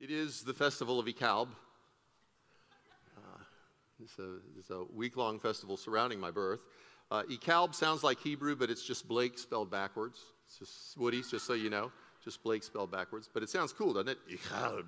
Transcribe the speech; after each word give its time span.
It 0.00 0.12
is 0.12 0.42
the 0.42 0.54
festival 0.54 1.00
of 1.00 1.06
Ekalb. 1.06 1.48
Uh, 3.16 3.20
it's 4.00 4.16
a, 4.20 4.36
it's 4.56 4.70
a 4.70 4.84
week 4.94 5.16
long 5.16 5.40
festival 5.40 5.76
surrounding 5.76 6.20
my 6.20 6.30
birth. 6.30 6.60
Uh, 7.10 7.24
sounds 7.72 8.04
like 8.04 8.20
Hebrew, 8.20 8.54
but 8.54 8.70
it's 8.70 8.84
just 8.84 9.08
Blake 9.08 9.36
spelled 9.36 9.72
backwards. 9.72 10.20
It's 10.46 10.56
just 10.56 10.96
Woody, 10.96 11.22
just 11.28 11.46
so 11.46 11.54
you 11.54 11.68
know, 11.68 11.90
just 12.24 12.44
Blake 12.44 12.62
spelled 12.62 12.92
backwards. 12.92 13.28
But 13.32 13.42
it 13.42 13.50
sounds 13.50 13.72
cool, 13.72 13.92
doesn't 13.92 14.10
it? 14.10 14.18
Ekalb, 14.30 14.84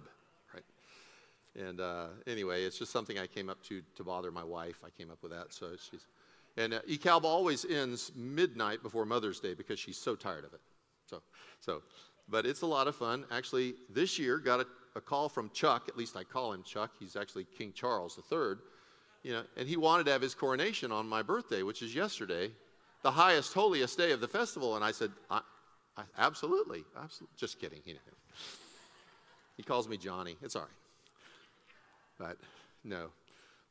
right? 0.55 0.63
And 1.57 1.81
uh, 1.81 2.07
anyway, 2.29 2.63
it's 2.63 2.79
just 2.79 2.93
something 2.93 3.19
I 3.19 3.27
came 3.27 3.49
up 3.49 3.61
to 3.65 3.83
to 3.97 4.05
bother 4.05 4.31
my 4.31 4.45
wife. 4.45 4.77
I 4.87 4.91
came 4.91 5.11
up 5.11 5.25
with 5.25 5.33
that, 5.33 5.53
so 5.53 5.71
she's. 5.91 6.07
And 6.57 6.75
uh, 6.75 6.81
always 7.25 7.65
ends 7.65 8.13
midnight 8.15 8.83
before 8.85 9.05
Mother's 9.07 9.41
Day 9.41 9.55
because 9.55 9.81
she's 9.81 9.97
so 9.97 10.15
tired 10.15 10.45
of 10.45 10.53
it. 10.53 10.61
So, 11.07 11.23
so, 11.59 11.83
but 12.29 12.47
it's 12.47 12.63
a 12.63 12.67
lot 12.67 12.87
of 12.87 12.95
fun. 12.95 13.25
Actually, 13.33 13.75
this 13.89 14.17
year 14.17 14.39
got 14.39 14.61
a 14.61 14.67
a 14.97 15.01
call 15.01 15.29
from 15.29 15.51
Chuck, 15.51 15.85
at 15.89 15.97
least 15.97 16.17
I 16.17 16.25
call 16.25 16.53
him 16.53 16.63
Chuck, 16.63 16.93
he's 16.99 17.17
actually 17.17 17.45
King 17.45 17.73
Charles 17.73 18.19
III, 18.31 18.57
you 19.23 19.33
know, 19.33 19.43
and 19.57 19.69
he 19.69 19.77
wanted 19.77 20.05
to 20.07 20.13
have 20.13 20.23
his 20.23 20.35
coronation 20.35 20.91
on 20.93 21.09
my 21.09 21.23
birthday, 21.23 21.63
which 21.63 21.83
is 21.83 21.95
yesterday, 21.95 22.51
the 23.03 23.11
highest, 23.11 23.53
holiest 23.55 23.97
day 23.97 24.13
of 24.13 24.21
the 24.21 24.29
festival. 24.29 24.77
And 24.77 24.85
I 24.85 24.93
said, 24.93 25.11
I, 25.31 25.41
I, 25.97 26.03
absolutely, 26.19 26.85
absolutely. 27.01 27.35
Just 27.37 27.61
kidding. 27.61 27.81
He, 27.85 27.97
he 29.57 29.63
calls 29.63 29.89
me 29.89 29.97
Johnny. 29.97 30.37
It's 30.43 30.57
all 30.57 30.63
right. 30.63 30.71
But 32.19 32.37
no, 32.85 33.09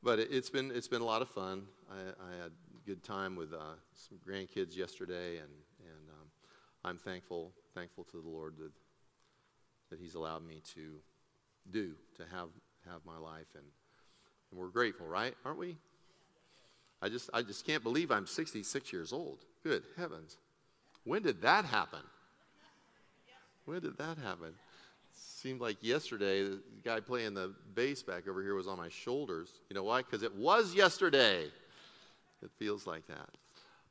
but 0.01 0.19
it, 0.19 0.31
has 0.31 0.49
been, 0.49 0.71
it's 0.73 0.87
been 0.87 1.01
a 1.01 1.05
lot 1.05 1.21
of 1.21 1.29
fun. 1.29 1.63
I, 1.91 1.95
I 1.95 2.41
had 2.41 2.51
a 2.51 2.87
good 2.87 3.03
time 3.03 3.35
with 3.35 3.53
uh, 3.53 3.75
some 3.93 4.17
grandkids 4.25 4.75
yesterday, 4.75 5.37
and, 5.37 5.49
and 5.81 6.09
um, 6.09 6.27
I'm 6.83 6.97
thankful, 6.97 7.51
thankful 7.75 8.05
to 8.05 8.21
the 8.21 8.29
Lord 8.29 8.55
that, 8.57 8.71
that 9.89 9.99
He's 9.99 10.15
allowed 10.15 10.45
me 10.47 10.61
to 10.75 10.99
do 11.71 11.91
to 12.17 12.23
have, 12.23 12.49
have 12.89 13.01
my 13.05 13.17
life. 13.17 13.47
And, 13.55 13.63
and 14.51 14.59
we're 14.59 14.67
grateful, 14.67 15.07
right? 15.07 15.35
Aren't 15.45 15.59
we? 15.59 15.77
I 17.01 17.09
just, 17.09 17.29
I 17.33 17.41
just 17.41 17.65
can't 17.65 17.83
believe 17.83 18.11
I'm 18.11 18.27
66 18.27 18.91
years 18.91 19.13
old. 19.13 19.39
Good 19.63 19.83
heavens. 19.97 20.37
When 21.05 21.21
did 21.21 21.41
that 21.41 21.65
happen? 21.65 22.01
When 23.65 23.81
did 23.81 23.97
that 23.97 24.17
happen? 24.17 24.53
seemed 25.39 25.61
like 25.61 25.77
yesterday 25.81 26.43
the 26.43 26.59
guy 26.83 26.99
playing 26.99 27.33
the 27.33 27.53
bass 27.73 28.03
back 28.03 28.27
over 28.27 28.41
here 28.41 28.55
was 28.55 28.67
on 28.67 28.77
my 28.77 28.89
shoulders. 28.89 29.53
You 29.69 29.75
know 29.75 29.83
why? 29.83 30.01
Because 30.01 30.21
it 30.21 30.35
was 30.35 30.73
yesterday. 30.75 31.43
It 32.41 32.51
feels 32.57 32.85
like 32.85 33.07
that. 33.07 33.29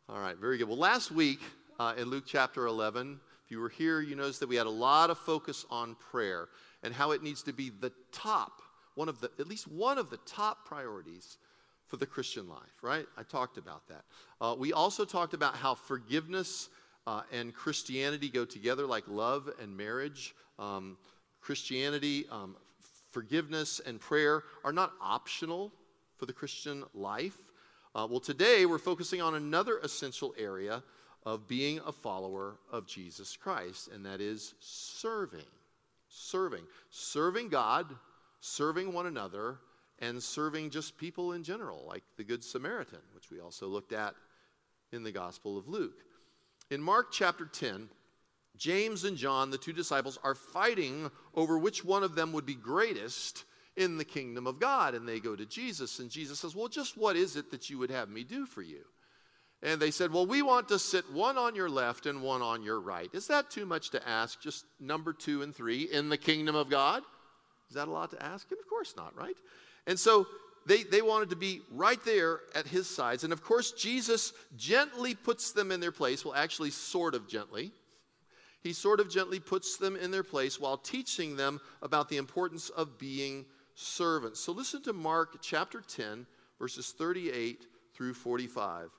All 0.08 0.20
right, 0.20 0.36
very 0.36 0.58
good. 0.58 0.68
Well, 0.68 0.78
last 0.78 1.10
week 1.10 1.40
uh, 1.78 1.94
in 1.96 2.08
Luke 2.08 2.24
chapter 2.26 2.66
11, 2.66 3.18
if 3.44 3.50
you 3.50 3.60
were 3.60 3.68
here, 3.70 4.00
you 4.00 4.14
noticed 4.14 4.40
that 4.40 4.48
we 4.48 4.56
had 4.56 4.66
a 4.66 4.70
lot 4.70 5.10
of 5.10 5.18
focus 5.18 5.64
on 5.70 5.96
prayer 6.10 6.48
and 6.82 6.94
how 6.94 7.10
it 7.10 7.22
needs 7.22 7.42
to 7.44 7.52
be 7.52 7.70
the 7.70 7.92
top, 8.12 8.62
one 8.94 9.08
of 9.08 9.20
the, 9.20 9.30
at 9.38 9.46
least 9.46 9.66
one 9.68 9.98
of 9.98 10.10
the 10.10 10.18
top 10.18 10.64
priorities 10.64 11.38
for 11.86 11.96
the 11.96 12.06
Christian 12.06 12.48
life, 12.48 12.82
right? 12.82 13.06
I 13.16 13.22
talked 13.22 13.56
about 13.56 13.88
that. 13.88 14.04
Uh, 14.40 14.54
we 14.58 14.72
also 14.72 15.04
talked 15.04 15.34
about 15.34 15.56
how 15.56 15.74
forgiveness 15.74 16.68
uh, 17.06 17.22
and 17.32 17.54
Christianity 17.54 18.28
go 18.28 18.44
together 18.44 18.86
like 18.86 19.04
love 19.08 19.48
and 19.60 19.76
marriage. 19.76 20.34
Um, 20.58 20.98
Christianity, 21.40 22.26
um, 22.30 22.56
forgiveness, 23.10 23.80
and 23.84 23.98
prayer 23.98 24.44
are 24.64 24.72
not 24.72 24.92
optional 25.00 25.72
for 26.18 26.26
the 26.26 26.32
Christian 26.32 26.84
life. 26.92 27.38
Uh, 27.94 28.06
well, 28.10 28.20
today 28.20 28.66
we're 28.66 28.78
focusing 28.78 29.22
on 29.22 29.34
another 29.34 29.78
essential 29.78 30.34
area 30.36 30.82
of 31.24 31.48
being 31.48 31.80
a 31.86 31.92
follower 31.92 32.58
of 32.70 32.86
Jesus 32.86 33.36
Christ, 33.36 33.88
and 33.92 34.04
that 34.04 34.20
is 34.20 34.54
serving 34.60 35.40
serving. 36.18 36.64
Serving 36.90 37.48
God, 37.48 37.86
serving 38.40 38.92
one 38.92 39.06
another, 39.06 39.58
and 39.98 40.22
serving 40.22 40.70
just 40.70 40.98
people 40.98 41.32
in 41.32 41.42
general, 41.42 41.84
like 41.86 42.04
the 42.16 42.24
Good 42.24 42.44
Samaritan, 42.44 43.00
which 43.14 43.30
we 43.30 43.40
also 43.40 43.66
looked 43.66 43.92
at 43.92 44.14
in 44.92 45.02
the 45.02 45.12
Gospel 45.12 45.58
of 45.58 45.68
Luke. 45.68 46.04
In 46.70 46.80
Mark 46.80 47.08
chapter 47.10 47.46
10, 47.46 47.88
James 48.56 49.04
and 49.04 49.16
John, 49.16 49.50
the 49.50 49.58
two 49.58 49.72
disciples, 49.72 50.18
are 50.22 50.34
fighting 50.34 51.10
over 51.34 51.58
which 51.58 51.84
one 51.84 52.02
of 52.02 52.14
them 52.14 52.32
would 52.32 52.46
be 52.46 52.54
greatest 52.54 53.44
in 53.76 53.96
the 53.96 54.04
kingdom 54.04 54.46
of 54.46 54.58
God. 54.58 54.94
And 54.94 55.08
they 55.08 55.20
go 55.20 55.36
to 55.36 55.46
Jesus, 55.46 56.00
and 56.00 56.10
Jesus 56.10 56.40
says, 56.40 56.54
Well, 56.54 56.68
just 56.68 56.96
what 56.96 57.16
is 57.16 57.36
it 57.36 57.50
that 57.52 57.70
you 57.70 57.78
would 57.78 57.90
have 57.90 58.08
me 58.08 58.24
do 58.24 58.46
for 58.46 58.62
you? 58.62 58.84
And 59.62 59.80
they 59.80 59.90
said, 59.90 60.12
Well, 60.12 60.26
we 60.26 60.42
want 60.42 60.68
to 60.68 60.78
sit 60.78 61.10
one 61.12 61.36
on 61.36 61.54
your 61.54 61.68
left 61.68 62.06
and 62.06 62.22
one 62.22 62.42
on 62.42 62.62
your 62.62 62.80
right. 62.80 63.10
Is 63.12 63.26
that 63.26 63.50
too 63.50 63.66
much 63.66 63.90
to 63.90 64.08
ask? 64.08 64.40
Just 64.40 64.64
number 64.78 65.12
two 65.12 65.42
and 65.42 65.54
three 65.54 65.88
in 65.92 66.08
the 66.08 66.16
kingdom 66.16 66.54
of 66.54 66.70
God? 66.70 67.02
Is 67.68 67.74
that 67.74 67.88
a 67.88 67.90
lot 67.90 68.10
to 68.10 68.22
ask? 68.22 68.50
And 68.50 68.60
of 68.60 68.68
course 68.68 68.94
not, 68.96 69.16
right? 69.16 69.36
And 69.86 69.98
so 69.98 70.26
they, 70.66 70.82
they 70.82 71.02
wanted 71.02 71.30
to 71.30 71.36
be 71.36 71.62
right 71.72 72.02
there 72.04 72.40
at 72.54 72.66
his 72.66 72.88
sides. 72.88 73.24
And 73.24 73.32
of 73.32 73.42
course, 73.42 73.72
Jesus 73.72 74.32
gently 74.56 75.14
puts 75.14 75.52
them 75.52 75.72
in 75.72 75.80
their 75.80 75.92
place. 75.92 76.24
Well, 76.24 76.34
actually, 76.34 76.70
sort 76.70 77.14
of 77.14 77.26
gently. 77.26 77.72
He 78.60 78.72
sort 78.72 79.00
of 79.00 79.10
gently 79.10 79.40
puts 79.40 79.76
them 79.76 79.96
in 79.96 80.10
their 80.10 80.22
place 80.22 80.60
while 80.60 80.76
teaching 80.76 81.36
them 81.36 81.60
about 81.80 82.08
the 82.08 82.16
importance 82.16 82.68
of 82.70 82.98
being 82.98 83.46
servants. 83.74 84.40
So 84.40 84.52
listen 84.52 84.82
to 84.82 84.92
Mark 84.92 85.38
chapter 85.40 85.80
10, 85.80 86.26
verses 86.58 86.92
38 86.96 87.66
through 87.94 88.14
45. 88.14 88.90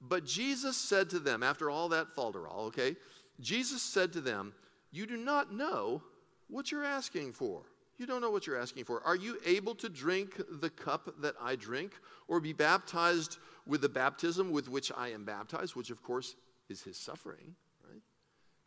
But 0.00 0.24
Jesus 0.24 0.76
said 0.76 1.10
to 1.10 1.18
them, 1.18 1.42
after 1.42 1.70
all 1.70 1.88
that 1.88 2.14
falderall, 2.14 2.66
okay, 2.66 2.96
Jesus 3.40 3.82
said 3.82 4.12
to 4.14 4.20
them, 4.20 4.52
You 4.92 5.06
do 5.06 5.16
not 5.16 5.52
know 5.52 6.02
what 6.48 6.70
you're 6.70 6.84
asking 6.84 7.32
for. 7.32 7.62
You 7.98 8.06
don't 8.06 8.20
know 8.20 8.30
what 8.30 8.46
you're 8.46 8.60
asking 8.60 8.84
for. 8.84 9.02
Are 9.04 9.16
you 9.16 9.38
able 9.46 9.74
to 9.76 9.88
drink 9.88 10.40
the 10.60 10.68
cup 10.68 11.14
that 11.22 11.34
I 11.40 11.56
drink, 11.56 11.92
or 12.28 12.40
be 12.40 12.52
baptized 12.52 13.38
with 13.66 13.80
the 13.80 13.88
baptism 13.88 14.50
with 14.50 14.68
which 14.68 14.92
I 14.96 15.08
am 15.08 15.24
baptized, 15.24 15.74
which 15.74 15.90
of 15.90 16.02
course 16.02 16.36
is 16.68 16.82
his 16.82 16.98
suffering? 16.98 17.54
Right? 17.88 18.02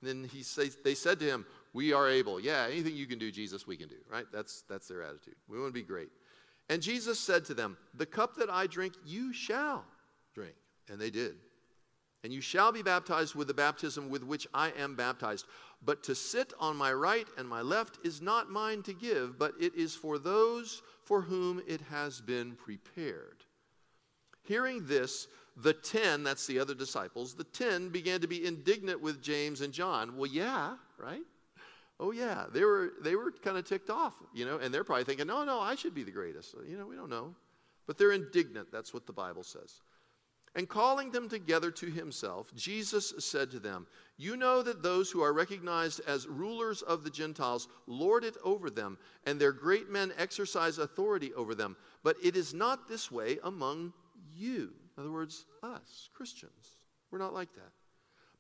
then 0.02 0.28
he 0.32 0.42
says, 0.42 0.78
they 0.84 0.96
said 0.96 1.20
to 1.20 1.26
him, 1.26 1.46
We 1.74 1.94
are 1.94 2.10
able. 2.10 2.40
Yeah, 2.40 2.68
anything 2.70 2.96
you 2.96 3.06
can 3.06 3.20
do, 3.20 3.32
Jesus, 3.32 3.68
we 3.68 3.78
can 3.78 3.88
do. 3.88 3.98
Right? 4.12 4.26
That's, 4.34 4.64
that's 4.68 4.88
their 4.88 5.04
attitude. 5.04 5.36
We 5.48 5.60
want 5.60 5.70
to 5.70 5.80
be 5.80 5.86
great. 5.86 6.10
And 6.70 6.82
Jesus 6.82 7.20
said 7.20 7.46
to 7.46 7.54
them, 7.54 7.78
The 7.94 8.06
cup 8.06 8.36
that 8.38 8.50
I 8.50 8.66
drink, 8.66 8.94
you 9.06 9.32
shall 9.32 9.86
drink. 10.34 10.56
And 10.90 11.00
they 11.00 11.10
did. 11.10 11.36
And 12.24 12.34
you 12.34 12.42
shall 12.42 12.72
be 12.72 12.82
baptized 12.82 13.36
with 13.36 13.48
the 13.48 13.54
baptism 13.54 14.10
with 14.10 14.24
which 14.24 14.48
I 14.54 14.72
am 14.72 14.96
baptized. 14.96 15.46
But 15.84 16.04
to 16.04 16.16
sit 16.16 16.54
on 16.60 16.76
my 16.76 16.92
right 16.92 17.28
and 17.38 17.48
my 17.48 17.62
left 17.62 18.00
is 18.04 18.22
not 18.22 18.50
mine 18.50 18.84
to 18.84 18.94
give, 18.94 19.40
but 19.40 19.54
it 19.60 19.74
is 19.76 19.96
for 19.96 20.18
those 20.18 20.82
for 21.06 21.22
whom 21.22 21.62
it 21.66 21.82
has 21.90 22.20
been 22.20 22.56
prepared. 22.56 23.46
Hearing 24.44 24.86
this, 24.86 25.28
the 25.56 25.74
ten, 25.74 26.24
that's 26.24 26.46
the 26.46 26.60
other 26.60 26.74
disciples, 26.74 27.36
the 27.36 27.46
ten 27.46 27.90
began 27.90 28.20
to 28.20 28.28
be 28.28 28.46
indignant 28.46 29.02
with 29.02 29.22
James 29.22 29.62
and 29.62 29.72
John. 29.72 30.18
Well, 30.18 30.30
yeah, 30.30 30.76
right? 30.98 31.22
Oh 32.02 32.12
yeah, 32.12 32.46
they 32.52 32.64
were 32.64 32.94
they 33.02 33.16
were 33.16 33.32
kind 33.32 33.58
of 33.58 33.66
ticked 33.66 33.90
off, 33.90 34.14
you 34.34 34.46
know, 34.46 34.58
and 34.58 34.74
they're 34.74 34.86
probably 34.86 35.04
thinking, 35.04 35.28
"No, 35.28 35.44
no, 35.44 35.60
I 35.60 35.76
should 35.76 35.94
be 35.94 36.04
the 36.04 36.12
greatest." 36.12 36.56
You 36.66 36.78
know, 36.78 36.88
we 36.88 36.96
don't 36.96 37.10
know. 37.10 37.36
But 37.88 37.98
they're 37.98 38.12
indignant, 38.12 38.72
that's 38.72 38.94
what 38.94 39.08
the 39.08 39.14
Bible 39.14 39.44
says. 39.44 39.82
And 40.60 40.68
calling 40.68 41.10
them 41.10 41.30
together 41.30 41.72
to 41.72 41.86
himself, 41.86 42.54
Jesus 42.54 43.14
said 43.20 43.50
to 43.52 43.62
them, 43.62 43.88
You 44.18 44.36
know 44.36 44.62
that 44.62 44.84
those 44.84 45.10
who 45.10 45.22
are 45.22 45.32
recognized 45.32 46.02
as 46.06 46.28
rulers 46.28 46.82
of 46.82 47.06
the 47.06 47.10
Gentiles 47.10 47.70
lord 47.88 48.26
it 48.26 48.36
over 48.44 48.70
them, 48.70 48.98
and 49.26 49.40
their 49.40 49.54
great 49.54 49.90
men 49.90 50.12
exercise 50.18 50.78
authority 50.78 51.34
over 51.34 51.56
them. 51.56 51.78
But 52.04 52.18
it 52.22 52.36
is 52.36 52.54
not 52.54 52.90
this 52.90 53.10
way 53.10 53.38
among 53.46 53.94
you. 54.36 54.74
In 54.98 55.04
other 55.04 55.14
words, 55.14 55.46
us, 55.64 56.10
Christians. 56.14 56.76
We're 57.10 57.20
not 57.20 57.34
like 57.34 57.54
that. 57.54 57.72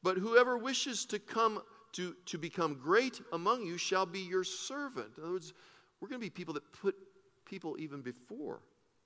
But 0.03 0.17
whoever 0.17 0.57
wishes 0.57 1.05
to 1.05 1.19
come 1.19 1.61
to, 1.93 2.17
to 2.25 2.37
become 2.37 2.81
great 2.83 3.21
among 3.31 3.65
you 3.65 3.77
shall 3.77 4.05
be 4.05 4.19
your 4.19 4.43
servant. 4.43 5.11
In 5.17 5.23
other 5.23 5.31
words, 5.31 5.53
we're 6.01 6.09
going 6.09 6.19
to 6.19 6.25
be 6.25 6.29
people 6.29 6.55
that 6.55 6.69
put 6.73 6.97
people 7.45 7.77
even 7.79 8.01
before 8.01 8.59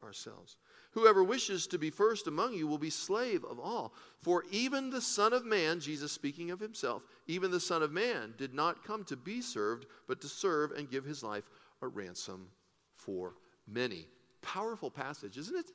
ourselves. 0.04 0.58
Whoever 0.92 1.24
wishes 1.24 1.66
to 1.68 1.80
be 1.80 1.90
first 1.90 2.28
among 2.28 2.54
you 2.54 2.68
will 2.68 2.78
be 2.78 2.90
slave 2.90 3.44
of 3.44 3.60
all. 3.60 3.94
For 4.20 4.44
even 4.52 4.90
the 4.90 5.02
Son 5.02 5.34
of 5.34 5.46
Man, 5.46 5.80
Jesus 5.80 6.12
speaking 6.12 6.52
of 6.52 6.60
himself, 6.60 7.04
even 7.28 7.50
the 7.50 7.60
Son 7.60 7.82
of 7.82 7.92
Man 7.92 8.34
did 8.38 8.54
not 8.54 8.84
come 8.84 9.04
to 9.06 9.16
be 9.16 9.42
served, 9.42 9.88
but 10.08 10.22
to 10.22 10.28
serve 10.28 10.72
and 10.72 10.90
give 10.90 11.04
his 11.04 11.24
life 11.24 11.50
a 11.82 11.88
ransom 11.88 12.48
for 12.96 13.34
many. 13.68 14.08
Powerful 14.42 14.92
passage, 14.92 15.38
isn't 15.38 15.58
it? 15.58 15.72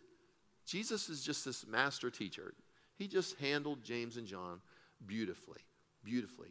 Jesus 0.65 1.09
is 1.09 1.23
just 1.23 1.45
this 1.45 1.67
master 1.67 2.11
teacher. 2.11 2.55
He 2.97 3.09
just 3.09 3.39
handled 3.39 3.83
James 3.83 4.17
and 4.17 4.27
John 4.27 4.61
beautifully, 5.07 5.61
beautifully. 6.05 6.51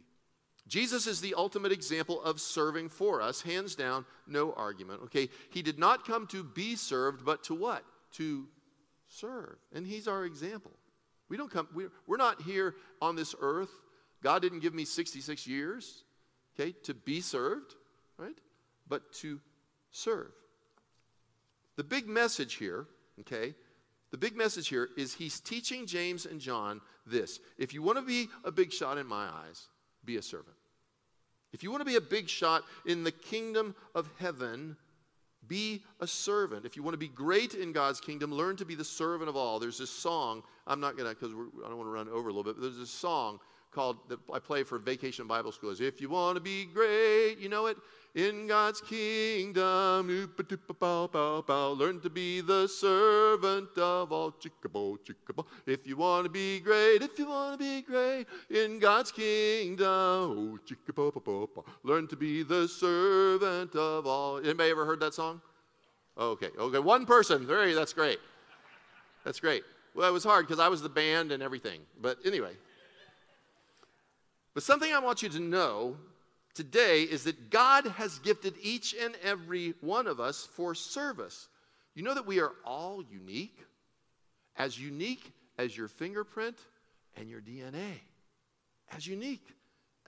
Jesus 0.68 1.06
is 1.06 1.20
the 1.20 1.34
ultimate 1.34 1.72
example 1.72 2.22
of 2.22 2.40
serving 2.40 2.90
for 2.90 3.22
us, 3.22 3.40
hands 3.42 3.74
down, 3.74 4.04
no 4.26 4.52
argument. 4.52 5.00
Okay, 5.04 5.28
he 5.50 5.62
did 5.62 5.78
not 5.78 6.06
come 6.06 6.26
to 6.28 6.44
be 6.44 6.76
served, 6.76 7.24
but 7.24 7.42
to 7.44 7.54
what? 7.54 7.84
To 8.12 8.46
serve. 9.08 9.56
And 9.74 9.86
He's 9.86 10.06
our 10.06 10.24
example. 10.24 10.72
We 11.28 11.36
don't 11.36 11.50
come, 11.50 11.68
we're, 11.74 12.16
not 12.16 12.42
here 12.42 12.74
on 13.02 13.16
this 13.16 13.34
earth. 13.40 13.70
God 14.22 14.42
didn't 14.42 14.60
give 14.60 14.74
me 14.74 14.84
66 14.84 15.46
years, 15.46 16.04
okay, 16.58 16.72
to 16.84 16.94
be 16.94 17.20
served, 17.20 17.74
right? 18.16 18.36
but 18.88 19.12
to 19.12 19.40
serve. 19.90 20.32
The 21.76 21.84
big 21.84 22.08
message 22.08 22.54
here, 22.54 22.86
okay, 23.20 23.54
the 24.10 24.18
big 24.18 24.36
message 24.36 24.68
here 24.68 24.88
is 24.96 25.14
he's 25.14 25.40
teaching 25.40 25.86
James 25.86 26.26
and 26.26 26.40
John 26.40 26.80
this. 27.06 27.40
If 27.58 27.74
you 27.74 27.82
want 27.82 27.98
to 27.98 28.04
be 28.04 28.28
a 28.44 28.50
big 28.50 28.72
shot 28.72 28.98
in 28.98 29.06
my 29.06 29.26
eyes, 29.26 29.68
be 30.04 30.16
a 30.16 30.22
servant. 30.22 30.56
If 31.52 31.62
you 31.62 31.70
want 31.70 31.80
to 31.80 31.86
be 31.86 31.96
a 31.96 32.00
big 32.00 32.28
shot 32.28 32.62
in 32.86 33.04
the 33.04 33.12
kingdom 33.12 33.74
of 33.94 34.08
heaven, 34.18 34.76
be 35.46 35.82
a 36.00 36.06
servant. 36.06 36.66
If 36.66 36.76
you 36.76 36.82
want 36.82 36.94
to 36.94 36.98
be 36.98 37.08
great 37.08 37.54
in 37.54 37.72
God's 37.72 38.00
kingdom, 38.00 38.32
learn 38.32 38.56
to 38.56 38.64
be 38.64 38.74
the 38.74 38.84
servant 38.84 39.28
of 39.28 39.36
all. 39.36 39.58
There's 39.58 39.78
this 39.78 39.90
song, 39.90 40.42
I'm 40.66 40.80
not 40.80 40.96
going 40.96 41.08
to, 41.08 41.18
because 41.18 41.34
I 41.34 41.68
don't 41.68 41.78
want 41.78 41.88
to 41.88 41.92
run 41.92 42.08
over 42.08 42.28
a 42.28 42.32
little 42.32 42.44
bit, 42.44 42.56
but 42.56 42.62
there's 42.62 42.78
this 42.78 42.90
song 42.90 43.40
called, 43.70 43.96
that 44.08 44.18
I 44.32 44.38
play 44.38 44.62
for 44.62 44.78
Vacation 44.78 45.26
Bible 45.26 45.52
School. 45.52 45.70
Is 45.70 45.80
If 45.80 46.00
you 46.00 46.08
want 46.08 46.36
to 46.36 46.40
be 46.40 46.66
great, 46.66 47.38
you 47.38 47.48
know 47.48 47.66
it? 47.66 47.76
in 48.14 48.46
God's 48.46 48.80
kingdom. 48.80 50.08
Learn 50.08 52.00
to 52.00 52.10
be 52.10 52.40
the 52.40 52.66
servant 52.66 53.78
of 53.78 54.12
all. 54.12 54.34
If 55.66 55.86
you 55.86 55.96
want 55.96 56.24
to 56.24 56.30
be 56.30 56.60
great, 56.60 57.02
if 57.02 57.18
you 57.18 57.28
want 57.28 57.58
to 57.58 57.64
be 57.64 57.82
great 57.82 58.26
in 58.50 58.78
God's 58.78 59.12
kingdom. 59.12 60.58
Learn 61.84 62.08
to 62.08 62.16
be 62.16 62.42
the 62.42 62.66
servant 62.66 63.74
of 63.76 64.06
all. 64.06 64.38
Anybody 64.38 64.70
ever 64.70 64.84
heard 64.84 65.00
that 65.00 65.14
song? 65.14 65.40
Okay, 66.18 66.50
okay, 66.58 66.78
one 66.80 67.06
person. 67.06 67.46
Very, 67.46 67.74
that's 67.74 67.92
great. 67.92 68.18
That's 69.24 69.38
great. 69.38 69.62
Well, 69.94 70.08
it 70.08 70.12
was 70.12 70.24
hard 70.24 70.46
because 70.46 70.58
I 70.58 70.68
was 70.68 70.82
the 70.82 70.88
band 70.88 71.30
and 71.30 71.42
everything. 71.42 71.80
But 72.00 72.18
anyway. 72.24 72.54
But 74.58 74.64
something 74.64 74.92
I 74.92 74.98
want 74.98 75.22
you 75.22 75.28
to 75.28 75.38
know 75.38 75.96
today 76.52 77.02
is 77.02 77.22
that 77.22 77.48
God 77.48 77.86
has 77.86 78.18
gifted 78.18 78.54
each 78.60 78.92
and 78.92 79.14
every 79.22 79.74
one 79.80 80.08
of 80.08 80.18
us 80.18 80.48
for 80.52 80.74
service. 80.74 81.46
You 81.94 82.02
know 82.02 82.14
that 82.14 82.26
we 82.26 82.40
are 82.40 82.50
all 82.64 83.04
unique, 83.08 83.56
as 84.56 84.76
unique 84.76 85.30
as 85.58 85.76
your 85.76 85.86
fingerprint 85.86 86.56
and 87.16 87.30
your 87.30 87.40
DNA. 87.40 88.00
As 88.90 89.06
unique 89.06 89.46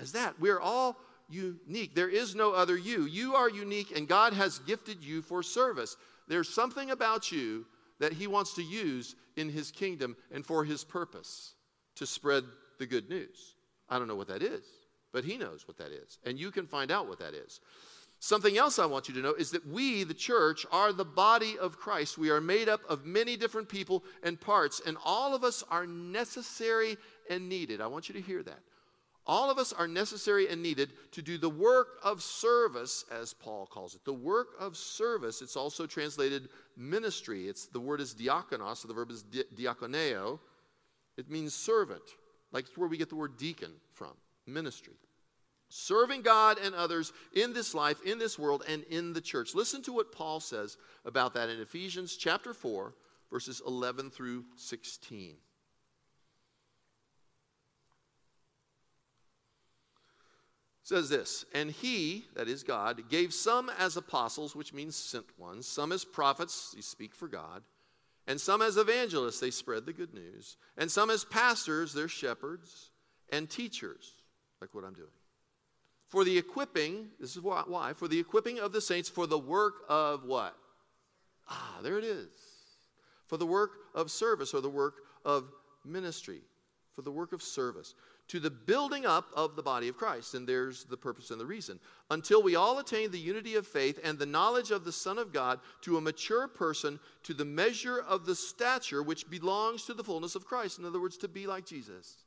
as 0.00 0.10
that. 0.10 0.40
We 0.40 0.50
are 0.50 0.60
all 0.60 0.96
unique. 1.28 1.94
There 1.94 2.10
is 2.10 2.34
no 2.34 2.50
other 2.50 2.76
you. 2.76 3.04
You 3.04 3.36
are 3.36 3.48
unique, 3.48 3.96
and 3.96 4.08
God 4.08 4.32
has 4.32 4.58
gifted 4.58 5.04
you 5.04 5.22
for 5.22 5.44
service. 5.44 5.96
There's 6.26 6.52
something 6.52 6.90
about 6.90 7.30
you 7.30 7.66
that 8.00 8.14
He 8.14 8.26
wants 8.26 8.54
to 8.54 8.64
use 8.64 9.14
in 9.36 9.48
His 9.48 9.70
kingdom 9.70 10.16
and 10.32 10.44
for 10.44 10.64
His 10.64 10.82
purpose 10.82 11.52
to 11.94 12.04
spread 12.04 12.42
the 12.80 12.86
good 12.86 13.08
news. 13.08 13.54
I 13.90 13.98
don't 13.98 14.08
know 14.08 14.16
what 14.16 14.28
that 14.28 14.42
is 14.42 14.62
but 15.12 15.24
he 15.24 15.36
knows 15.36 15.66
what 15.66 15.78
that 15.78 15.92
is. 15.92 16.18
And 16.24 16.38
you 16.38 16.50
can 16.50 16.66
find 16.66 16.90
out 16.90 17.08
what 17.08 17.18
that 17.18 17.34
is. 17.34 17.60
Something 18.22 18.58
else 18.58 18.78
I 18.78 18.86
want 18.86 19.08
you 19.08 19.14
to 19.14 19.20
know 19.20 19.32
is 19.32 19.50
that 19.52 19.66
we, 19.66 20.04
the 20.04 20.14
church, 20.14 20.66
are 20.70 20.92
the 20.92 21.06
body 21.06 21.58
of 21.58 21.78
Christ. 21.78 22.18
We 22.18 22.30
are 22.30 22.40
made 22.40 22.68
up 22.68 22.80
of 22.88 23.06
many 23.06 23.36
different 23.36 23.68
people 23.68 24.04
and 24.22 24.38
parts, 24.38 24.82
and 24.86 24.98
all 25.04 25.34
of 25.34 25.42
us 25.42 25.64
are 25.70 25.86
necessary 25.86 26.98
and 27.30 27.48
needed. 27.48 27.80
I 27.80 27.86
want 27.86 28.08
you 28.08 28.14
to 28.14 28.20
hear 28.20 28.42
that. 28.42 28.60
All 29.26 29.50
of 29.50 29.58
us 29.58 29.72
are 29.72 29.88
necessary 29.88 30.48
and 30.48 30.62
needed 30.62 30.90
to 31.12 31.22
do 31.22 31.38
the 31.38 31.48
work 31.48 31.98
of 32.02 32.22
service, 32.22 33.04
as 33.10 33.32
Paul 33.32 33.66
calls 33.66 33.94
it. 33.94 34.04
The 34.04 34.12
work 34.12 34.48
of 34.58 34.76
service. 34.76 35.40
It's 35.40 35.56
also 35.56 35.86
translated 35.86 36.48
ministry. 36.76 37.48
It's 37.48 37.66
the 37.66 37.80
word 37.80 38.00
is 38.00 38.14
diakonos, 38.14 38.78
so 38.78 38.88
the 38.88 38.94
verb 38.94 39.10
is 39.10 39.22
di- 39.22 39.44
diakoneo. 39.54 40.40
It 41.16 41.30
means 41.30 41.54
servant, 41.54 42.02
like 42.52 42.66
it's 42.66 42.76
where 42.76 42.88
we 42.88 42.96
get 42.96 43.08
the 43.08 43.16
word 43.16 43.36
deacon 43.36 43.72
from 43.92 44.12
ministry. 44.46 44.94
Serving 45.68 46.22
God 46.22 46.58
and 46.58 46.74
others 46.74 47.12
in 47.32 47.52
this 47.52 47.74
life, 47.74 48.02
in 48.04 48.18
this 48.18 48.38
world, 48.38 48.64
and 48.68 48.82
in 48.84 49.12
the 49.12 49.20
church. 49.20 49.54
Listen 49.54 49.82
to 49.82 49.92
what 49.92 50.10
Paul 50.10 50.40
says 50.40 50.76
about 51.04 51.34
that 51.34 51.48
in 51.48 51.60
Ephesians 51.60 52.16
chapter 52.16 52.52
4, 52.52 52.92
verses 53.30 53.62
11 53.64 54.10
through 54.10 54.44
16. 54.56 55.36
says 60.90 61.08
this, 61.08 61.44
and 61.54 61.70
he, 61.70 62.24
that 62.34 62.48
is 62.48 62.64
God, 62.64 63.08
gave 63.08 63.32
some 63.32 63.70
as 63.78 63.96
apostles, 63.96 64.56
which 64.56 64.74
means 64.74 64.96
sent 64.96 65.24
ones, 65.38 65.64
some 65.68 65.92
as 65.92 66.04
prophets, 66.04 66.72
they 66.74 66.80
speak 66.80 67.14
for 67.14 67.28
God, 67.28 67.62
and 68.30 68.40
some 68.40 68.62
as 68.62 68.76
evangelists, 68.76 69.40
they 69.40 69.50
spread 69.50 69.86
the 69.86 69.92
good 69.92 70.14
news, 70.14 70.56
and 70.78 70.88
some 70.88 71.10
as 71.10 71.24
pastors, 71.24 71.92
they're 71.92 72.06
shepherds, 72.06 72.90
and 73.32 73.50
teachers 73.50 74.12
like 74.60 74.72
what 74.72 74.84
I'm 74.84 74.94
doing. 74.94 75.08
For 76.06 76.22
the 76.22 76.38
equipping, 76.38 77.08
this 77.18 77.34
is 77.34 77.42
why, 77.42 77.92
for 77.92 78.06
the 78.06 78.20
equipping 78.20 78.60
of 78.60 78.70
the 78.70 78.80
saints 78.80 79.08
for 79.08 79.26
the 79.26 79.36
work 79.36 79.82
of 79.88 80.22
what? 80.22 80.54
Ah, 81.48 81.78
there 81.82 81.98
it 81.98 82.04
is. 82.04 82.28
For 83.26 83.36
the 83.36 83.46
work 83.46 83.72
of 83.96 84.12
service 84.12 84.54
or 84.54 84.60
the 84.60 84.70
work 84.70 84.94
of 85.24 85.50
ministry. 85.84 86.42
For 86.92 87.02
the 87.02 87.10
work 87.10 87.32
of 87.32 87.42
service. 87.42 87.96
To 88.30 88.40
the 88.40 88.50
building 88.50 89.06
up 89.06 89.26
of 89.34 89.54
the 89.54 89.62
body 89.62 89.88
of 89.88 89.96
Christ. 89.96 90.34
And 90.34 90.46
there's 90.46 90.84
the 90.84 90.96
purpose 90.96 91.30
and 91.30 91.40
the 91.40 91.46
reason. 91.46 91.78
Until 92.10 92.42
we 92.42 92.56
all 92.56 92.78
attain 92.78 93.10
the 93.10 93.18
unity 93.18 93.54
of 93.54 93.66
faith 93.66 94.00
and 94.02 94.18
the 94.18 94.26
knowledge 94.26 94.70
of 94.70 94.84
the 94.84 94.92
Son 94.92 95.18
of 95.18 95.32
God 95.32 95.60
to 95.82 95.96
a 95.96 96.00
mature 96.00 96.48
person, 96.48 96.98
to 97.24 97.34
the 97.34 97.44
measure 97.44 98.00
of 98.00 98.26
the 98.26 98.34
stature 98.34 99.02
which 99.02 99.28
belongs 99.28 99.84
to 99.84 99.94
the 99.94 100.04
fullness 100.04 100.34
of 100.34 100.44
Christ. 100.44 100.78
In 100.78 100.84
other 100.84 101.00
words, 101.00 101.16
to 101.18 101.28
be 101.28 101.46
like 101.46 101.66
Jesus 101.66 102.24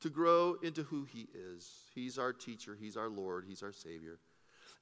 to 0.00 0.10
grow 0.10 0.56
into 0.62 0.82
who 0.84 1.04
He 1.04 1.28
is. 1.34 1.68
He's 1.94 2.18
our 2.18 2.32
teacher, 2.32 2.76
He's 2.78 2.96
our 2.96 3.08
Lord, 3.08 3.44
He's 3.46 3.62
our 3.62 3.72
Savior. 3.72 4.18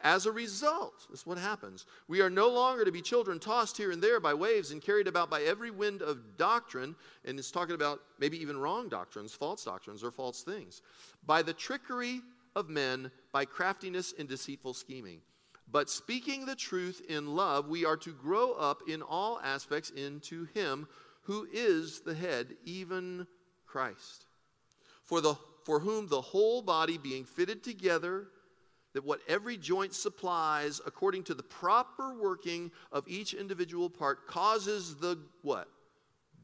As 0.02 0.26
a 0.26 0.32
result, 0.32 1.06
this 1.10 1.20
is 1.20 1.26
what 1.26 1.38
happens. 1.38 1.87
We 2.06 2.20
are 2.20 2.31
no 2.31 2.48
longer 2.48 2.84
to 2.84 2.93
be 2.93 3.00
children 3.00 3.38
tossed 3.38 3.76
here 3.76 3.90
and 3.90 4.02
there 4.02 4.20
by 4.20 4.34
waves 4.34 4.70
and 4.70 4.82
carried 4.82 5.08
about 5.08 5.31
by 5.31 5.43
every 5.43 5.70
wind 5.70 6.02
of 6.02 6.37
doctrine. 6.37 6.94
And 7.25 7.38
it's 7.38 7.50
talking 7.50 7.75
about 7.75 8.00
maybe 8.19 8.40
even 8.40 8.58
wrong 8.58 8.88
doctrines, 8.88 9.32
false 9.32 9.64
doctrines, 9.64 10.04
or 10.04 10.10
false 10.10 10.43
things. 10.43 10.82
By 11.25 11.43
the 11.43 11.54
trickery 11.54 12.20
of 12.54 12.69
men, 12.69 13.10
by 13.32 13.46
craftiness 13.46 14.14
and 14.19 14.28
deceitful 14.28 14.75
scheming. 14.75 15.20
But 15.70 15.90
speaking 15.90 16.46
the 16.46 16.54
truth 16.54 17.02
in 17.08 17.34
love, 17.34 17.69
we 17.69 17.84
are 17.84 17.96
to 17.96 18.12
grow 18.12 18.52
up 18.52 18.82
in 18.87 19.02
all 19.02 19.40
aspects 19.43 19.90
into 19.90 20.46
Him 20.54 20.87
who 21.22 21.48
is 21.52 22.00
the 22.00 22.14
head, 22.14 22.54
even 22.64 23.26
Christ 23.66 24.26
for, 25.06 25.20
the, 25.20 25.34
for 25.64 25.78
whom 25.78 26.08
the 26.08 26.20
whole 26.20 26.60
body 26.60 26.98
being 26.98 27.25
fitted 27.25 27.62
together, 27.62 28.26
that 28.96 29.04
what 29.04 29.20
every 29.28 29.56
joint 29.56 29.94
supplies 29.94 30.81
according 30.87 31.22
to 31.25 31.34
the 31.34 31.43
proper 31.43 32.14
working 32.14 32.70
of 32.90 33.06
each 33.06 33.34
individual 33.34 33.91
part 33.91 34.26
causes 34.26 34.96
the 34.96 35.19
what? 35.43 35.69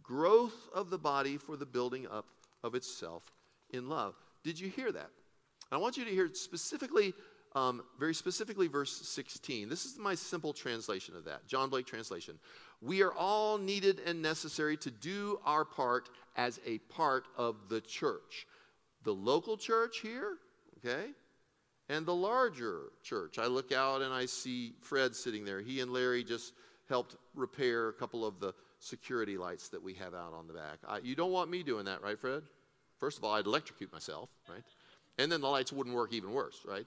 Growth 0.02 0.68
of 0.74 0.90
the 0.90 0.98
body 0.98 1.36
for 1.36 1.56
the 1.56 1.66
building 1.66 2.06
up 2.10 2.26
of 2.62 2.74
itself 2.74 3.32
in 3.70 3.88
love. 3.88 4.14
Did 4.44 4.60
you 4.60 4.68
hear 4.68 4.92
that? 4.92 5.10
I 5.70 5.78
want 5.78 5.96
you 5.96 6.04
to 6.04 6.10
hear 6.10 6.28
specifically, 6.34 7.14
um, 7.54 7.82
very 7.98 8.14
specifically, 8.14 8.68
verse 8.68 8.92
16. 9.08 9.68
This 9.68 9.86
is 9.86 9.98
my 9.98 10.14
simple 10.14 10.52
translation 10.52 11.16
of 11.16 11.24
that, 11.24 11.46
John 11.46 11.70
Blake 11.70 11.86
translation. 11.86 12.38
We 12.80 13.02
are 13.02 13.12
all 13.12 13.56
needed 13.58 14.00
and 14.06 14.20
necessary 14.20 14.76
to 14.78 14.90
do 14.90 15.40
our 15.46 15.64
part 15.64 16.10
as 16.36 16.60
a 16.66 16.78
part 16.78 17.26
of 17.38 17.56
the 17.68 17.80
church 17.80 18.46
the 19.04 19.12
local 19.12 19.56
church 19.56 19.98
here, 20.00 20.36
okay, 20.78 21.10
and 21.92 22.06
the 22.06 22.14
larger 22.14 22.84
church. 23.02 23.38
I 23.38 23.46
look 23.46 23.70
out 23.70 24.00
and 24.00 24.14
I 24.14 24.24
see 24.24 24.72
Fred 24.80 25.14
sitting 25.14 25.44
there. 25.44 25.60
He 25.60 25.80
and 25.80 25.92
Larry 25.92 26.24
just 26.24 26.54
helped 26.88 27.16
repair 27.34 27.90
a 27.90 27.92
couple 27.92 28.24
of 28.24 28.40
the 28.40 28.54
security 28.78 29.36
lights 29.36 29.68
that 29.68 29.82
we 29.82 29.92
have 29.94 30.14
out 30.14 30.32
on 30.32 30.46
the 30.46 30.54
back. 30.54 30.78
I, 30.88 30.98
you 30.98 31.14
don't 31.14 31.32
want 31.32 31.50
me 31.50 31.62
doing 31.62 31.84
that, 31.84 32.02
right, 32.02 32.18
Fred? 32.18 32.42
First 32.98 33.18
of 33.18 33.24
all, 33.24 33.34
I'd 33.34 33.46
electrocute 33.46 33.92
myself, 33.92 34.30
right? 34.48 34.62
And 35.18 35.30
then 35.30 35.42
the 35.42 35.48
lights 35.48 35.70
wouldn't 35.70 35.94
work 35.94 36.14
even 36.14 36.32
worse, 36.32 36.62
right? 36.66 36.86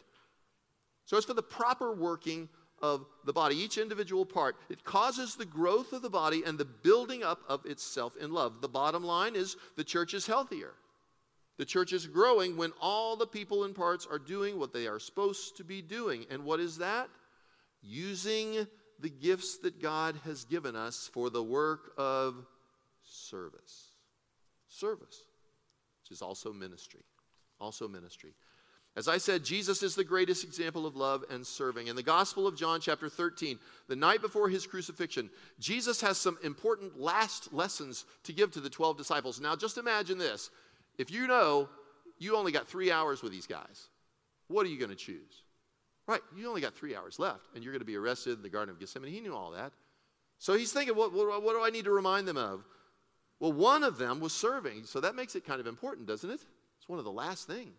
So 1.05 1.17
it's 1.17 1.25
for 1.25 1.35
the 1.35 1.43
proper 1.43 1.93
working 1.93 2.49
of 2.81 3.05
the 3.25 3.33
body, 3.33 3.55
each 3.55 3.77
individual 3.77 4.25
part. 4.25 4.55
It 4.69 4.83
causes 4.83 5.35
the 5.35 5.45
growth 5.45 5.93
of 5.93 6.01
the 6.01 6.09
body 6.09 6.41
and 6.45 6.57
the 6.57 6.65
building 6.65 7.23
up 7.23 7.41
of 7.47 7.63
itself 7.65 8.17
in 8.17 8.33
love. 8.33 8.59
The 8.59 8.67
bottom 8.67 9.03
line 9.03 9.35
is 9.35 9.55
the 9.77 9.83
church 9.83 10.15
is 10.15 10.25
healthier. 10.25 10.73
The 11.57 11.65
church 11.65 11.93
is 11.93 12.05
growing 12.07 12.57
when 12.57 12.73
all 12.81 13.15
the 13.15 13.27
people 13.27 13.63
in 13.63 13.73
parts 13.73 14.05
are 14.09 14.19
doing 14.19 14.59
what 14.59 14.73
they 14.73 14.87
are 14.87 14.99
supposed 14.99 15.57
to 15.57 15.63
be 15.63 15.81
doing. 15.81 16.25
And 16.29 16.43
what 16.43 16.59
is 16.59 16.77
that? 16.79 17.09
Using 17.81 18.67
the 18.99 19.09
gifts 19.09 19.57
that 19.59 19.81
God 19.81 20.15
has 20.25 20.43
given 20.45 20.75
us 20.75 21.09
for 21.13 21.29
the 21.29 21.43
work 21.43 21.91
of 21.97 22.45
service. 23.03 23.91
Service, 24.67 25.21
which 26.01 26.11
is 26.11 26.21
also 26.21 26.51
ministry. 26.51 27.03
Also 27.59 27.87
ministry. 27.87 28.33
As 28.97 29.09
I 29.09 29.17
said, 29.17 29.43
Jesus 29.43 29.83
is 29.83 29.95
the 29.95 30.05
greatest 30.05 30.45
example 30.45 30.85
of 30.85 30.95
love 30.95 31.25
and 31.29 31.45
serving. 31.45 31.87
In 31.87 31.97
the 31.97 32.03
Gospel 32.03 32.47
of 32.47 32.55
John, 32.55 32.79
chapter 32.79 33.09
13, 33.09 33.59
the 33.89 33.95
night 33.95 34.21
before 34.21 34.47
his 34.47 34.65
crucifixion, 34.65 35.29
Jesus 35.59 35.99
has 35.99 36.17
some 36.17 36.37
important 36.43 36.99
last 36.99 37.53
lessons 37.53 38.05
to 38.23 38.31
give 38.31 38.51
to 38.51 38.61
the 38.61 38.69
12 38.69 38.97
disciples. 38.97 39.41
Now, 39.41 39.55
just 39.55 39.77
imagine 39.77 40.17
this 40.17 40.49
if 40.97 41.11
you 41.11 41.27
know 41.27 41.69
you 42.17 42.35
only 42.35 42.51
got 42.51 42.67
three 42.67 42.91
hours 42.91 43.21
with 43.21 43.31
these 43.31 43.47
guys, 43.47 43.87
what 44.47 44.65
are 44.65 44.69
you 44.69 44.77
going 44.77 44.89
to 44.89 44.95
choose? 44.95 45.43
Right, 46.07 46.21
you 46.35 46.47
only 46.47 46.61
got 46.61 46.75
three 46.75 46.95
hours 46.95 47.17
left, 47.17 47.47
and 47.55 47.63
you're 47.63 47.73
going 47.73 47.79
to 47.79 47.85
be 47.85 47.95
arrested 47.95 48.37
in 48.37 48.43
the 48.43 48.49
Garden 48.49 48.73
of 48.73 48.79
Gethsemane. 48.79 49.11
He 49.11 49.21
knew 49.21 49.35
all 49.35 49.51
that. 49.51 49.71
So 50.37 50.53
he's 50.53 50.71
thinking, 50.71 50.95
what, 50.95 51.13
what, 51.13 51.41
what 51.41 51.53
do 51.53 51.63
I 51.63 51.69
need 51.69 51.85
to 51.85 51.91
remind 51.91 52.27
them 52.27 52.37
of? 52.37 52.63
Well, 53.39 53.53
one 53.53 53.83
of 53.83 53.97
them 53.97 54.19
was 54.19 54.33
serving, 54.33 54.83
so 54.85 55.01
that 55.01 55.15
makes 55.15 55.35
it 55.35 55.45
kind 55.45 55.59
of 55.59 55.67
important, 55.67 56.07
doesn't 56.07 56.29
it? 56.29 56.41
It's 56.77 56.87
one 56.87 56.99
of 56.99 57.05
the 57.05 57.11
last 57.11 57.47
things. 57.47 57.75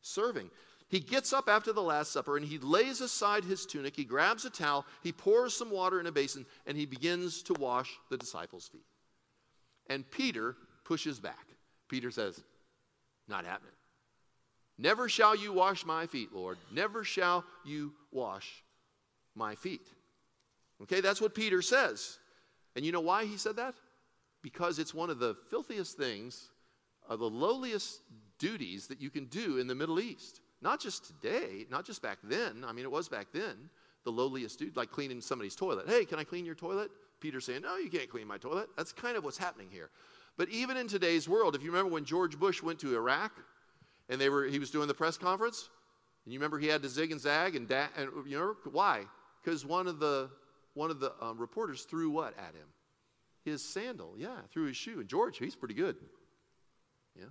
Serving. 0.00 0.50
He 0.88 1.00
gets 1.00 1.32
up 1.32 1.48
after 1.48 1.72
the 1.72 1.82
Last 1.82 2.12
Supper 2.12 2.36
and 2.36 2.46
he 2.46 2.58
lays 2.58 3.00
aside 3.00 3.44
his 3.44 3.66
tunic. 3.66 3.94
He 3.94 4.04
grabs 4.04 4.44
a 4.44 4.50
towel, 4.50 4.86
he 5.02 5.12
pours 5.12 5.54
some 5.54 5.70
water 5.70 6.00
in 6.00 6.06
a 6.06 6.12
basin, 6.12 6.46
and 6.66 6.78
he 6.78 6.86
begins 6.86 7.42
to 7.42 7.54
wash 7.54 7.98
the 8.10 8.16
disciples' 8.16 8.68
feet. 8.68 8.86
And 9.90 10.10
Peter 10.10 10.56
pushes 10.84 11.20
back. 11.20 11.47
Peter 11.88 12.10
says, 12.10 12.42
Not 13.28 13.44
happening. 13.44 13.72
Never 14.78 15.08
shall 15.08 15.34
you 15.34 15.52
wash 15.52 15.84
my 15.84 16.06
feet, 16.06 16.32
Lord. 16.32 16.56
Never 16.72 17.02
shall 17.02 17.44
you 17.64 17.92
wash 18.12 18.62
my 19.34 19.56
feet. 19.56 19.88
Okay, 20.82 21.00
that's 21.00 21.20
what 21.20 21.34
Peter 21.34 21.62
says. 21.62 22.18
And 22.76 22.84
you 22.84 22.92
know 22.92 23.00
why 23.00 23.24
he 23.24 23.36
said 23.36 23.56
that? 23.56 23.74
Because 24.42 24.78
it's 24.78 24.94
one 24.94 25.10
of 25.10 25.18
the 25.18 25.34
filthiest 25.50 25.96
things, 25.96 26.50
uh, 27.08 27.16
the 27.16 27.24
lowliest 27.24 28.00
duties 28.38 28.86
that 28.86 29.00
you 29.00 29.10
can 29.10 29.24
do 29.26 29.58
in 29.58 29.66
the 29.66 29.74
Middle 29.74 29.98
East. 29.98 30.40
Not 30.62 30.80
just 30.80 31.06
today, 31.06 31.66
not 31.70 31.84
just 31.84 32.02
back 32.02 32.18
then. 32.22 32.64
I 32.64 32.72
mean, 32.72 32.84
it 32.84 32.90
was 32.90 33.08
back 33.08 33.28
then. 33.32 33.70
The 34.04 34.12
lowliest 34.12 34.58
dude, 34.60 34.76
like 34.76 34.90
cleaning 34.90 35.20
somebody's 35.20 35.56
toilet. 35.56 35.88
Hey, 35.88 36.04
can 36.04 36.20
I 36.20 36.24
clean 36.24 36.44
your 36.44 36.54
toilet? 36.54 36.90
Peter 37.20 37.40
saying, 37.40 37.62
No, 37.62 37.76
you 37.76 37.90
can't 37.90 38.08
clean 38.08 38.26
my 38.26 38.38
toilet. 38.38 38.68
That's 38.76 38.92
kind 38.92 39.16
of 39.16 39.24
what's 39.24 39.38
happening 39.38 39.68
here. 39.70 39.90
But 40.38 40.48
even 40.50 40.76
in 40.76 40.86
today's 40.86 41.28
world, 41.28 41.54
if 41.54 41.62
you 41.62 41.70
remember 41.70 41.92
when 41.92 42.04
George 42.04 42.38
Bush 42.38 42.62
went 42.62 42.78
to 42.78 42.94
Iraq 42.94 43.32
and 44.08 44.20
they 44.20 44.30
were, 44.30 44.44
he 44.44 44.60
was 44.60 44.70
doing 44.70 44.88
the 44.88 44.94
press 44.94 45.18
conference, 45.18 45.68
and 46.24 46.32
you 46.32 46.38
remember 46.38 46.58
he 46.58 46.68
had 46.68 46.80
to 46.82 46.88
zig 46.88 47.12
and 47.12 47.20
zag 47.20 47.56
and, 47.56 47.68
da- 47.68 47.88
and 47.96 48.08
you 48.24 48.38
know 48.38 48.54
why? 48.70 49.02
Because 49.44 49.66
one 49.66 49.86
of 49.88 49.98
the 49.98 50.30
one 50.74 50.90
of 50.90 51.00
the 51.00 51.12
um, 51.20 51.38
reporters 51.38 51.82
threw 51.82 52.08
what 52.08 52.38
at 52.38 52.54
him? 52.54 52.68
His 53.44 53.64
sandal, 53.64 54.14
yeah, 54.16 54.36
threw 54.52 54.66
his 54.66 54.76
shoe. 54.76 55.00
And 55.00 55.08
George, 55.08 55.38
he's 55.38 55.56
pretty 55.56 55.74
good. 55.74 55.96
Yeah. 57.18 57.24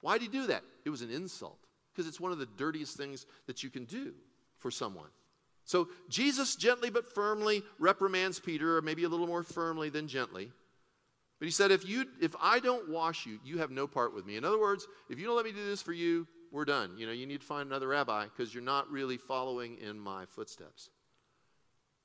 Why 0.00 0.14
did 0.14 0.22
he 0.22 0.28
do 0.28 0.48
that? 0.48 0.64
It 0.84 0.90
was 0.90 1.02
an 1.02 1.10
insult 1.10 1.58
because 1.92 2.08
it's 2.08 2.20
one 2.20 2.32
of 2.32 2.38
the 2.38 2.48
dirtiest 2.56 2.96
things 2.96 3.26
that 3.46 3.62
you 3.62 3.70
can 3.70 3.84
do 3.84 4.12
for 4.58 4.72
someone. 4.72 5.10
So 5.64 5.88
Jesus 6.08 6.56
gently 6.56 6.90
but 6.90 7.14
firmly 7.14 7.62
reprimands 7.78 8.40
Peter, 8.40 8.76
or 8.76 8.82
maybe 8.82 9.04
a 9.04 9.08
little 9.08 9.28
more 9.28 9.44
firmly 9.44 9.88
than 9.88 10.08
gently. 10.08 10.50
But 11.44 11.48
he 11.48 11.52
said, 11.52 11.72
if, 11.72 11.86
you, 11.86 12.06
if 12.22 12.34
I 12.40 12.58
don't 12.58 12.88
wash 12.88 13.26
you, 13.26 13.38
you 13.44 13.58
have 13.58 13.70
no 13.70 13.86
part 13.86 14.14
with 14.14 14.24
me. 14.24 14.36
In 14.36 14.46
other 14.46 14.58
words, 14.58 14.86
if 15.10 15.18
you 15.18 15.26
don't 15.26 15.36
let 15.36 15.44
me 15.44 15.52
do 15.52 15.62
this 15.62 15.82
for 15.82 15.92
you, 15.92 16.26
we're 16.50 16.64
done. 16.64 16.96
You 16.96 17.04
know, 17.04 17.12
you 17.12 17.26
need 17.26 17.42
to 17.42 17.46
find 17.46 17.68
another 17.68 17.88
rabbi 17.88 18.24
because 18.24 18.54
you're 18.54 18.62
not 18.62 18.90
really 18.90 19.18
following 19.18 19.76
in 19.76 20.00
my 20.00 20.24
footsteps. 20.24 20.88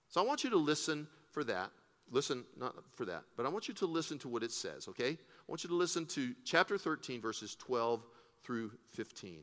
So 0.09 0.21
I 0.21 0.25
want 0.25 0.43
you 0.43 0.49
to 0.49 0.57
listen 0.57 1.07
for 1.31 1.45
that. 1.45 1.71
Listen, 2.11 2.43
not 2.57 2.75
for 2.91 3.05
that, 3.05 3.23
but 3.37 3.45
I 3.45 3.49
want 3.49 3.69
you 3.69 3.73
to 3.75 3.85
listen 3.85 4.19
to 4.19 4.27
what 4.27 4.43
it 4.43 4.51
says, 4.51 4.89
okay? 4.89 5.11
I 5.11 5.45
want 5.47 5.63
you 5.63 5.69
to 5.69 5.75
listen 5.75 6.05
to 6.07 6.35
chapter 6.43 6.77
13, 6.77 7.21
verses 7.21 7.55
12 7.55 8.03
through 8.43 8.71
15. 8.89 9.39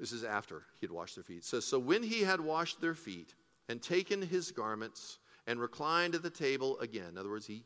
This 0.00 0.10
is 0.10 0.24
after 0.24 0.64
he 0.80 0.86
had 0.86 0.90
washed 0.90 1.14
their 1.14 1.22
feet. 1.22 1.38
It 1.38 1.44
says, 1.44 1.64
So 1.64 1.78
when 1.78 2.02
he 2.02 2.22
had 2.22 2.40
washed 2.40 2.80
their 2.80 2.96
feet 2.96 3.34
and 3.68 3.82
taken 3.82 4.22
his 4.22 4.50
garments 4.50 5.18
and 5.46 5.60
reclined 5.60 6.14
at 6.14 6.22
the 6.22 6.30
table 6.30 6.78
again, 6.80 7.08
in 7.10 7.18
other 7.18 7.30
words, 7.30 7.46
he 7.46 7.64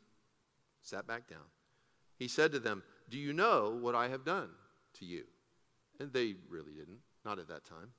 sat 0.80 1.06
back 1.06 1.28
down, 1.28 1.44
he 2.18 2.28
said 2.28 2.52
to 2.52 2.58
them, 2.58 2.82
Do 3.08 3.18
you 3.18 3.32
know 3.32 3.78
what 3.80 3.94
I 3.94 4.08
have 4.08 4.24
done 4.24 4.50
to 4.98 5.04
you? 5.04 5.24
And 6.00 6.12
they 6.12 6.34
really 6.48 6.72
didn't, 6.72 7.00
not 7.24 7.38
at 7.38 7.48
that 7.48 7.64
time. 7.64 7.90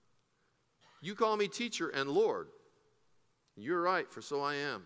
You 1.02 1.16
call 1.16 1.36
me 1.38 1.48
teacher 1.48 1.90
and 1.90 2.10
Lord. 2.10 2.48
You're 3.56 3.82
right, 3.82 4.10
for 4.12 4.22
so 4.22 4.42
I 4.42 4.56
am. 4.56 4.84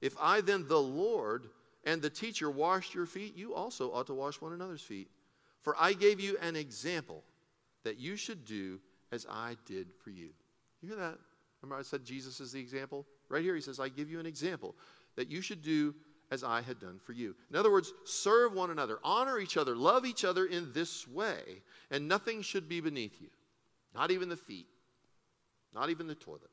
If 0.00 0.16
I 0.20 0.40
then, 0.40 0.66
the 0.68 0.80
Lord 0.80 1.48
and 1.84 2.02
the 2.02 2.10
teacher, 2.10 2.50
washed 2.50 2.94
your 2.94 3.06
feet, 3.06 3.36
you 3.36 3.54
also 3.54 3.92
ought 3.92 4.06
to 4.08 4.14
wash 4.14 4.40
one 4.40 4.52
another's 4.52 4.82
feet. 4.82 5.08
For 5.62 5.74
I 5.78 5.92
gave 5.92 6.20
you 6.20 6.36
an 6.42 6.56
example 6.56 7.22
that 7.84 7.98
you 7.98 8.16
should 8.16 8.44
do 8.44 8.80
as 9.12 9.26
I 9.30 9.56
did 9.66 9.88
for 10.02 10.10
you. 10.10 10.30
You 10.82 10.88
hear 10.88 10.98
that? 10.98 11.18
Remember, 11.62 11.80
I 11.80 11.82
said 11.82 12.04
Jesus 12.04 12.40
is 12.40 12.52
the 12.52 12.60
example? 12.60 13.06
Right 13.28 13.42
here, 13.42 13.54
he 13.54 13.60
says, 13.60 13.80
I 13.80 13.88
give 13.88 14.10
you 14.10 14.20
an 14.20 14.26
example 14.26 14.74
that 15.16 15.30
you 15.30 15.40
should 15.40 15.62
do 15.62 15.94
as 16.30 16.44
I 16.44 16.60
had 16.60 16.78
done 16.78 17.00
for 17.02 17.12
you. 17.12 17.34
In 17.50 17.56
other 17.56 17.72
words, 17.72 17.92
serve 18.04 18.52
one 18.52 18.70
another, 18.70 18.98
honor 19.02 19.38
each 19.38 19.56
other, 19.56 19.74
love 19.74 20.04
each 20.04 20.24
other 20.24 20.46
in 20.46 20.72
this 20.72 21.08
way, 21.08 21.62
and 21.90 22.06
nothing 22.06 22.42
should 22.42 22.68
be 22.68 22.80
beneath 22.80 23.20
you, 23.20 23.28
not 23.94 24.10
even 24.10 24.28
the 24.28 24.36
feet, 24.36 24.66
not 25.74 25.90
even 25.90 26.06
the 26.06 26.14
toilet. 26.14 26.50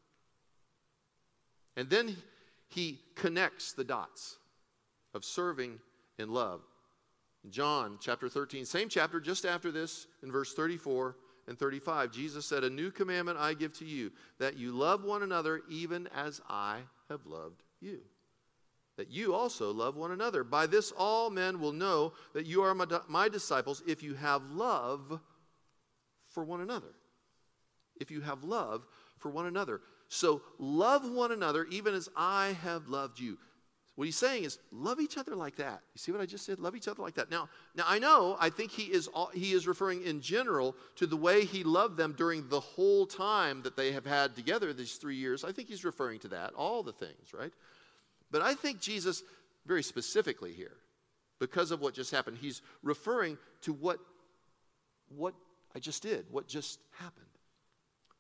And 1.76 1.90
then 1.90 2.16
he 2.70 3.00
connects 3.16 3.74
the 3.74 3.84
dots 3.84 4.38
of 5.14 5.26
serving 5.26 5.80
and 6.18 6.32
love. 6.32 6.62
John 7.50 7.98
chapter 8.02 8.28
13, 8.28 8.66
same 8.66 8.90
chapter, 8.90 9.20
just 9.20 9.46
after 9.46 9.72
this, 9.72 10.08
in 10.24 10.32
verse 10.32 10.54
34 10.54 11.16
and 11.48 11.60
35, 11.60 12.12
Jesus 12.12 12.46
said, 12.46 12.64
A 12.64 12.70
new 12.70 12.92
commandment 12.92 13.38
I 13.38 13.54
give 13.54 13.74
to 13.80 13.86
you, 13.86 14.12
that 14.40 14.58
you 14.58 14.72
love 14.72 15.04
one 15.04 15.24
another 15.24 15.62
even 15.70 16.08
as 16.16 16.42
I 16.50 16.80
have 17.10 17.26
loved 17.26 17.62
you. 17.82 18.00
That 18.98 19.12
you 19.12 19.36
also 19.36 19.72
love 19.72 19.96
one 19.96 20.12
another. 20.12 20.44
By 20.44 20.68
this 20.68 20.92
all 20.98 21.30
men 21.30 21.60
will 21.60 21.74
know 21.74 22.14
that 22.34 22.46
you 22.46 22.64
are 22.64 22.74
my, 22.74 22.86
my 23.08 23.30
disciples 23.30 23.84
if 23.86 24.02
you 24.02 24.16
have 24.16 24.44
love 24.52 25.20
for 26.32 26.44
one 26.44 26.62
another. 26.62 26.94
If 28.00 28.10
you 28.10 28.22
have 28.22 28.44
love 28.44 28.86
for 29.20 29.30
one 29.30 29.46
another. 29.46 29.82
So 30.08 30.42
love 30.60 31.10
one 31.10 31.32
another 31.32 31.66
even 31.66 31.94
as 31.94 32.10
I 32.16 32.56
have 32.64 32.88
loved 32.88 33.20
you. 33.20 33.38
What 33.96 34.06
he's 34.06 34.18
saying 34.18 34.44
is 34.44 34.60
love 34.74 35.00
each 35.00 35.18
other 35.18 35.36
like 35.36 35.56
that. 35.56 35.82
You 35.94 36.00
see 36.00 36.12
what 36.12 36.20
I 36.20 36.26
just 36.26 36.46
said? 36.46 36.60
Love 36.60 36.76
each 36.76 36.90
other 36.90 37.02
like 37.02 37.16
that. 37.16 37.32
Now, 37.32 37.48
now 37.76 37.86
I 37.88 37.98
know, 37.98 38.36
I 38.40 38.50
think 38.50 38.72
he 38.72 38.84
is 38.84 39.08
he 39.34 39.54
is 39.54 39.68
referring 39.68 40.04
in 40.04 40.20
general 40.20 40.76
to 40.98 41.08
the 41.08 41.16
way 41.16 41.46
he 41.46 41.64
loved 41.64 41.96
them 41.96 42.14
during 42.18 42.50
the 42.50 42.60
whole 42.60 43.06
time 43.06 43.62
that 43.62 43.78
they 43.78 43.94
have 43.94 44.06
had 44.06 44.36
together 44.36 44.74
these 44.74 44.96
3 44.96 45.16
years. 45.16 45.46
I 45.46 45.54
think 45.54 45.70
he's 45.70 45.86
referring 45.86 46.20
to 46.20 46.28
that, 46.30 46.54
all 46.56 46.84
the 46.84 46.92
things, 46.92 47.34
right? 47.34 47.54
But 48.32 48.42
I 48.42 48.54
think 48.54 48.82
Jesus 48.82 49.24
very 49.66 49.84
specifically 49.84 50.52
here 50.52 50.76
because 51.40 51.72
of 51.72 51.80
what 51.80 51.94
just 51.94 52.12
happened, 52.12 52.38
he's 52.40 52.62
referring 52.84 53.38
to 53.62 53.72
what 53.72 54.00
what 55.08 55.36
I 55.74 55.80
just 55.80 56.04
did, 56.04 56.26
what 56.32 56.48
just 56.48 56.80
happened. 57.00 57.26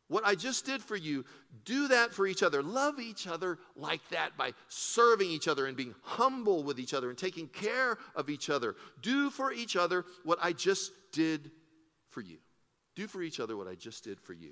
What 0.07 0.25
I 0.25 0.35
just 0.35 0.65
did 0.65 0.83
for 0.83 0.95
you, 0.95 1.25
do 1.63 1.87
that 1.87 2.13
for 2.13 2.27
each 2.27 2.43
other. 2.43 2.61
Love 2.61 2.99
each 2.99 3.25
other 3.25 3.57
like 3.75 4.07
that 4.09 4.37
by 4.37 4.53
serving 4.67 5.31
each 5.31 5.47
other 5.47 5.65
and 5.65 5.75
being 5.75 5.95
humble 6.03 6.63
with 6.63 6.79
each 6.79 6.93
other 6.93 7.09
and 7.09 7.17
taking 7.17 7.47
care 7.47 7.97
of 8.15 8.29
each 8.29 8.49
other. 8.51 8.75
Do 9.01 9.31
for 9.31 9.51
each 9.51 9.75
other 9.75 10.05
what 10.23 10.37
I 10.41 10.51
just 10.53 10.91
did 11.11 11.49
for 12.09 12.21
you. 12.21 12.37
Do 12.95 13.07
for 13.07 13.23
each 13.23 13.39
other 13.39 13.57
what 13.57 13.67
I 13.67 13.73
just 13.73 14.03
did 14.03 14.21
for 14.21 14.33
you. 14.33 14.51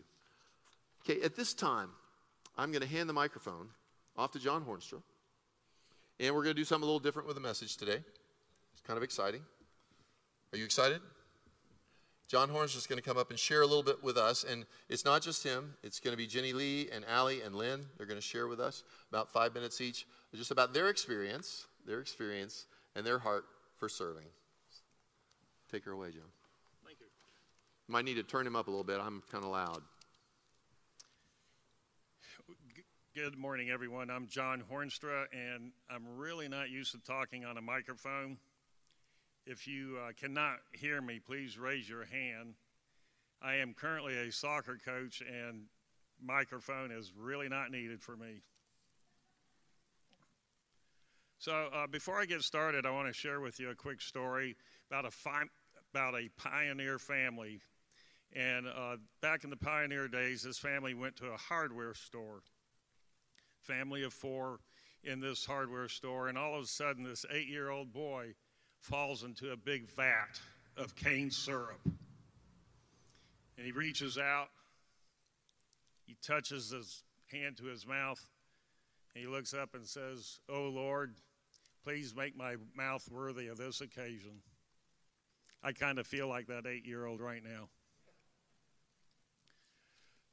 Okay, 1.03 1.22
at 1.22 1.36
this 1.36 1.53
time, 1.53 1.89
I'm 2.57 2.72
going 2.72 2.81
to 2.81 2.88
hand 2.88 3.07
the 3.07 3.13
microphone 3.13 3.67
off 4.17 4.31
to 4.31 4.39
John 4.39 4.65
Hornstra. 4.65 5.01
And 6.19 6.33
we're 6.33 6.43
going 6.43 6.55
to 6.55 6.60
do 6.62 6.65
something 6.65 6.83
a 6.83 6.86
little 6.86 7.00
different 7.00 7.27
with 7.27 7.36
the 7.36 7.41
message 7.41 7.77
today. 7.77 8.00
It's 8.74 8.81
kind 8.86 8.98
of 8.98 9.03
exciting. 9.03 9.41
Are 10.51 10.57
you 10.57 10.65
excited? 10.65 11.01
John 12.33 12.49
Horn's 12.49 12.73
just 12.73 12.89
going 12.89 12.97
to 12.99 13.07
come 13.07 13.15
up 13.15 13.29
and 13.29 13.37
share 13.37 13.61
a 13.61 13.67
little 13.67 13.83
bit 13.83 14.03
with 14.03 14.17
us. 14.17 14.43
And 14.43 14.65
it's 14.89 15.05
not 15.05 15.21
just 15.21 15.43
him, 15.43 15.75
it's 15.83 15.99
going 15.99 16.13
to 16.13 16.17
be 16.17 16.25
Jenny 16.25 16.51
Lee 16.51 16.89
and 16.91 17.05
Allie 17.05 17.43
and 17.43 17.53
Lynn. 17.53 17.85
They're 17.95 18.07
going 18.07 18.19
to 18.19 18.25
share 18.25 18.47
with 18.47 18.59
us 18.59 18.81
about 19.11 19.31
five 19.31 19.53
minutes 19.53 19.79
each, 19.79 20.07
just 20.33 20.49
about 20.49 20.73
their 20.73 20.89
experience, 20.89 21.67
their 21.85 21.99
experience, 21.99 22.65
and 22.95 23.05
their 23.05 23.19
heart 23.19 23.45
for 23.77 23.87
serving. 23.87 24.25
Take 25.71 25.85
her 25.85 25.91
away, 25.91 26.09
John. 26.09 26.23
Thank 26.83 27.01
you. 27.01 27.05
Might 27.87 28.05
need 28.05 28.15
to 28.15 28.23
turn 28.23 28.47
him 28.47 28.55
up 28.55 28.65
a 28.65 28.71
little 28.71 28.83
bit. 28.83 28.99
I'm 28.99 29.21
kind 29.31 29.43
of 29.43 29.51
loud. 29.51 29.83
Good 33.13 33.37
morning, 33.37 33.69
everyone. 33.69 34.09
I'm 34.09 34.25
John 34.25 34.63
Hornstra, 34.71 35.25
and 35.31 35.71
I'm 35.87 36.17
really 36.17 36.47
not 36.47 36.71
used 36.71 36.93
to 36.93 36.97
talking 36.97 37.45
on 37.45 37.59
a 37.59 37.61
microphone. 37.61 38.37
If 39.45 39.67
you 39.67 39.97
uh, 39.97 40.12
cannot 40.17 40.59
hear 40.71 41.01
me, 41.01 41.19
please 41.19 41.57
raise 41.57 41.89
your 41.89 42.05
hand. 42.05 42.55
I 43.41 43.55
am 43.55 43.73
currently 43.73 44.17
a 44.17 44.31
soccer 44.31 44.79
coach, 44.85 45.21
and 45.21 45.65
microphone 46.21 46.91
is 46.91 47.12
really 47.17 47.50
not 47.50 47.69
needed 47.69 48.01
for 48.01 48.15
me. 48.15 48.41
So, 51.39 51.67
uh, 51.73 51.88
before 51.88 52.21
I 52.21 52.25
get 52.25 52.41
started, 52.41 52.85
I 52.85 52.91
want 52.91 53.07
to 53.07 53.13
share 53.13 53.41
with 53.41 53.59
you 53.59 53.69
a 53.69 53.75
quick 53.75 54.00
story 54.00 54.55
about 54.89 55.05
a 55.05 55.12
fi- 55.12 55.50
about 55.93 56.15
a 56.15 56.29
pioneer 56.38 56.97
family. 56.97 57.59
And 58.33 58.65
uh, 58.65 58.95
back 59.21 59.43
in 59.43 59.50
the 59.50 59.57
pioneer 59.57 60.07
days, 60.07 60.43
this 60.43 60.57
family 60.57 60.93
went 60.93 61.17
to 61.17 61.27
a 61.27 61.38
hardware 61.38 61.93
store. 61.93 62.43
Family 63.59 64.03
of 64.03 64.13
four 64.13 64.59
in 65.03 65.19
this 65.19 65.45
hardware 65.45 65.89
store, 65.89 66.29
and 66.29 66.38
all 66.38 66.55
of 66.55 66.63
a 66.63 66.67
sudden, 66.67 67.03
this 67.03 67.25
eight-year-old 67.29 67.91
boy 67.91 68.35
falls 68.83 69.23
into 69.23 69.51
a 69.51 69.57
big 69.57 69.89
vat 69.91 70.39
of 70.77 70.95
cane 70.95 71.31
syrup. 71.31 71.79
And 71.85 73.65
he 73.65 73.71
reaches 73.71 74.17
out, 74.17 74.49
he 76.05 76.17
touches 76.21 76.69
his 76.69 77.03
hand 77.31 77.57
to 77.57 77.65
his 77.65 77.87
mouth, 77.87 78.23
and 79.13 79.23
he 79.23 79.29
looks 79.29 79.53
up 79.53 79.73
and 79.73 79.85
says, 79.85 80.39
Oh 80.49 80.69
Lord, 80.69 81.15
please 81.83 82.13
make 82.15 82.37
my 82.37 82.55
mouth 82.75 83.07
worthy 83.09 83.47
of 83.47 83.57
this 83.57 83.79
occasion. 83.79 84.41
I 85.63 85.71
kind 85.71 85.97
of 85.97 86.05
feel 86.05 86.27
like 86.27 86.47
that 86.47 86.67
eight 86.67 86.85
year 86.85 87.05
old 87.05 87.21
right 87.21 87.43
now. 87.43 87.69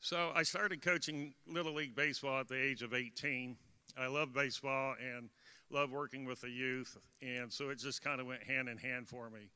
So 0.00 0.32
I 0.34 0.42
started 0.42 0.82
coaching 0.82 1.34
Little 1.46 1.74
League 1.74 1.94
Baseball 1.94 2.40
at 2.40 2.48
the 2.48 2.60
age 2.60 2.82
of 2.82 2.94
18. 2.94 3.56
I 3.96 4.06
love 4.08 4.32
baseball 4.32 4.94
and 5.14 5.28
love 5.70 5.90
working 5.90 6.24
with 6.24 6.40
the 6.40 6.50
youth, 6.50 6.96
and 7.22 7.52
so 7.52 7.70
it 7.70 7.78
just 7.78 8.02
kind 8.02 8.20
of 8.20 8.26
went 8.26 8.42
hand 8.42 8.68
in 8.68 8.76
hand 8.76 9.08
for 9.08 9.30
me. 9.30 9.50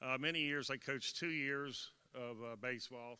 Uh, 0.00 0.16
many 0.18 0.40
years 0.40 0.70
I 0.70 0.76
coached 0.76 1.18
two 1.18 1.30
years 1.30 1.90
of 2.14 2.36
uh, 2.42 2.56
baseball, 2.60 3.18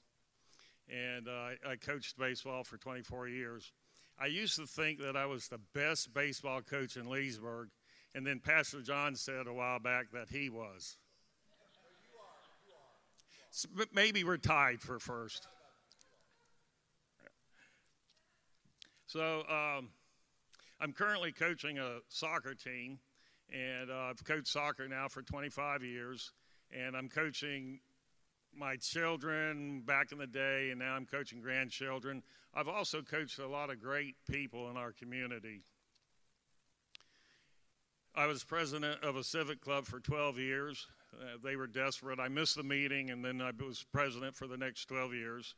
and 0.88 1.28
uh, 1.28 1.50
I 1.68 1.76
coached 1.76 2.18
baseball 2.18 2.64
for 2.64 2.78
24 2.78 3.28
years. 3.28 3.72
I 4.18 4.26
used 4.26 4.56
to 4.56 4.66
think 4.66 5.00
that 5.00 5.16
I 5.16 5.26
was 5.26 5.48
the 5.48 5.60
best 5.74 6.12
baseball 6.14 6.62
coach 6.62 6.96
in 6.96 7.08
Leesburg, 7.08 7.68
and 8.14 8.26
then 8.26 8.40
Pastor 8.40 8.80
John 8.80 9.14
said 9.14 9.46
a 9.46 9.52
while 9.52 9.78
back 9.78 10.10
that 10.12 10.28
he 10.30 10.50
was. 10.50 10.96
Maybe 13.92 14.24
we're 14.24 14.36
tied 14.36 14.80
for 14.80 14.98
first. 14.98 15.46
So 19.06 19.42
um, 19.48 19.88
I'm 20.80 20.92
currently 20.92 21.32
coaching 21.32 21.78
a 21.78 21.98
soccer 22.08 22.54
team, 22.54 23.00
and 23.52 23.90
uh, 23.90 24.10
I've 24.10 24.24
coached 24.24 24.46
soccer 24.46 24.86
now 24.86 25.08
for 25.08 25.22
25 25.22 25.82
years, 25.82 26.32
and 26.70 26.96
I'm 26.96 27.08
coaching 27.08 27.80
my 28.56 28.76
children 28.76 29.82
back 29.84 30.12
in 30.12 30.18
the 30.18 30.26
day, 30.26 30.70
and 30.70 30.78
now 30.78 30.94
I'm 30.94 31.04
coaching 31.04 31.40
grandchildren. 31.40 32.22
I've 32.54 32.68
also 32.68 33.02
coached 33.02 33.40
a 33.40 33.48
lot 33.48 33.70
of 33.70 33.80
great 33.80 34.14
people 34.30 34.70
in 34.70 34.76
our 34.76 34.92
community. 34.92 35.62
I 38.14 38.26
was 38.26 38.44
president 38.44 39.02
of 39.02 39.16
a 39.16 39.24
civic 39.24 39.60
club 39.60 39.84
for 39.84 39.98
12 39.98 40.38
years. 40.38 40.86
Uh, 41.12 41.38
they 41.42 41.56
were 41.56 41.66
desperate. 41.66 42.20
I 42.20 42.28
missed 42.28 42.54
the 42.54 42.62
meeting, 42.62 43.10
and 43.10 43.24
then 43.24 43.40
I 43.40 43.50
was 43.64 43.84
president 43.92 44.36
for 44.36 44.46
the 44.46 44.56
next 44.56 44.86
12 44.86 45.12
years. 45.12 45.54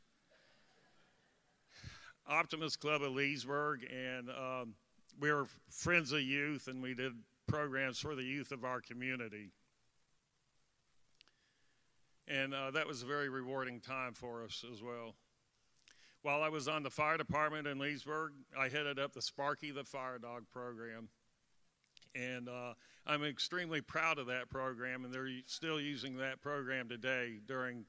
Optimist 2.26 2.80
Club 2.80 3.02
of 3.02 3.12
Leesburg, 3.12 3.80
and 3.90 4.30
um, 4.30 4.74
we 5.20 5.30
were 5.30 5.46
friends 5.68 6.12
of 6.12 6.22
youth, 6.22 6.66
and 6.66 6.82
we 6.82 6.94
did 6.94 7.12
programs 7.46 7.98
for 7.98 8.14
the 8.14 8.22
youth 8.22 8.52
of 8.52 8.64
our 8.64 8.80
community. 8.80 9.50
And 12.26 12.54
uh, 12.54 12.70
that 12.70 12.86
was 12.86 13.02
a 13.02 13.06
very 13.06 13.28
rewarding 13.28 13.80
time 13.80 14.14
for 14.14 14.44
us 14.44 14.64
as 14.72 14.82
well. 14.82 15.14
While 16.22 16.42
I 16.42 16.48
was 16.48 16.68
on 16.68 16.82
the 16.82 16.90
fire 16.90 17.16
department 17.16 17.66
in 17.66 17.78
Leesburg, 17.78 18.32
I 18.58 18.68
headed 18.68 18.98
up 18.98 19.12
the 19.12 19.22
Sparky 19.22 19.70
the 19.72 19.84
Fire 19.84 20.18
Dog 20.18 20.44
program. 20.52 21.08
And 22.14 22.48
uh, 22.48 22.74
I'm 23.06 23.24
extremely 23.24 23.80
proud 23.80 24.18
of 24.18 24.26
that 24.26 24.48
program, 24.48 25.04
and 25.04 25.12
they're 25.12 25.28
still 25.46 25.80
using 25.80 26.16
that 26.18 26.40
program 26.40 26.88
today 26.88 27.38
during 27.46 27.84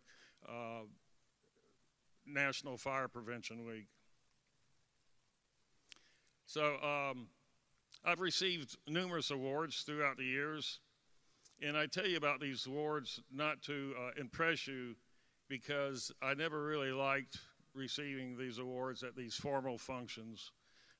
uh, 0.47 0.85
National 2.25 2.77
Fire 2.77 3.07
Prevention 3.07 3.65
Week. 3.65 3.87
So 6.51 6.75
um, 6.83 7.27
I've 8.03 8.19
received 8.19 8.75
numerous 8.85 9.31
awards 9.31 9.83
throughout 9.83 10.17
the 10.17 10.25
years. 10.25 10.79
And 11.65 11.77
I 11.77 11.85
tell 11.85 12.05
you 12.05 12.17
about 12.17 12.41
these 12.41 12.65
awards 12.65 13.21
not 13.31 13.61
to 13.63 13.93
uh, 13.97 14.19
impress 14.19 14.67
you 14.67 14.95
because 15.47 16.11
I 16.21 16.33
never 16.33 16.61
really 16.65 16.91
liked 16.91 17.37
receiving 17.73 18.37
these 18.37 18.57
awards 18.57 19.01
at 19.01 19.15
these 19.15 19.33
formal 19.33 19.77
functions. 19.77 20.51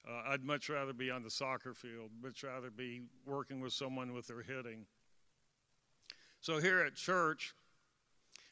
Uh, 0.08 0.30
I'd 0.30 0.46
much 0.46 0.70
rather 0.70 0.94
be 0.94 1.12
on 1.12 1.22
the 1.22 1.30
soccer 1.30 1.74
field, 1.74 2.12
much 2.24 2.46
rather 2.46 2.72
be 2.72 3.02
working 3.26 3.60
with 3.60 3.74
someone 3.74 4.14
with 4.14 4.28
their 4.28 4.44
hitting. 4.44 4.86
So 6.40 6.60
here 6.60 6.80
at 6.80 6.96
church, 6.96 7.54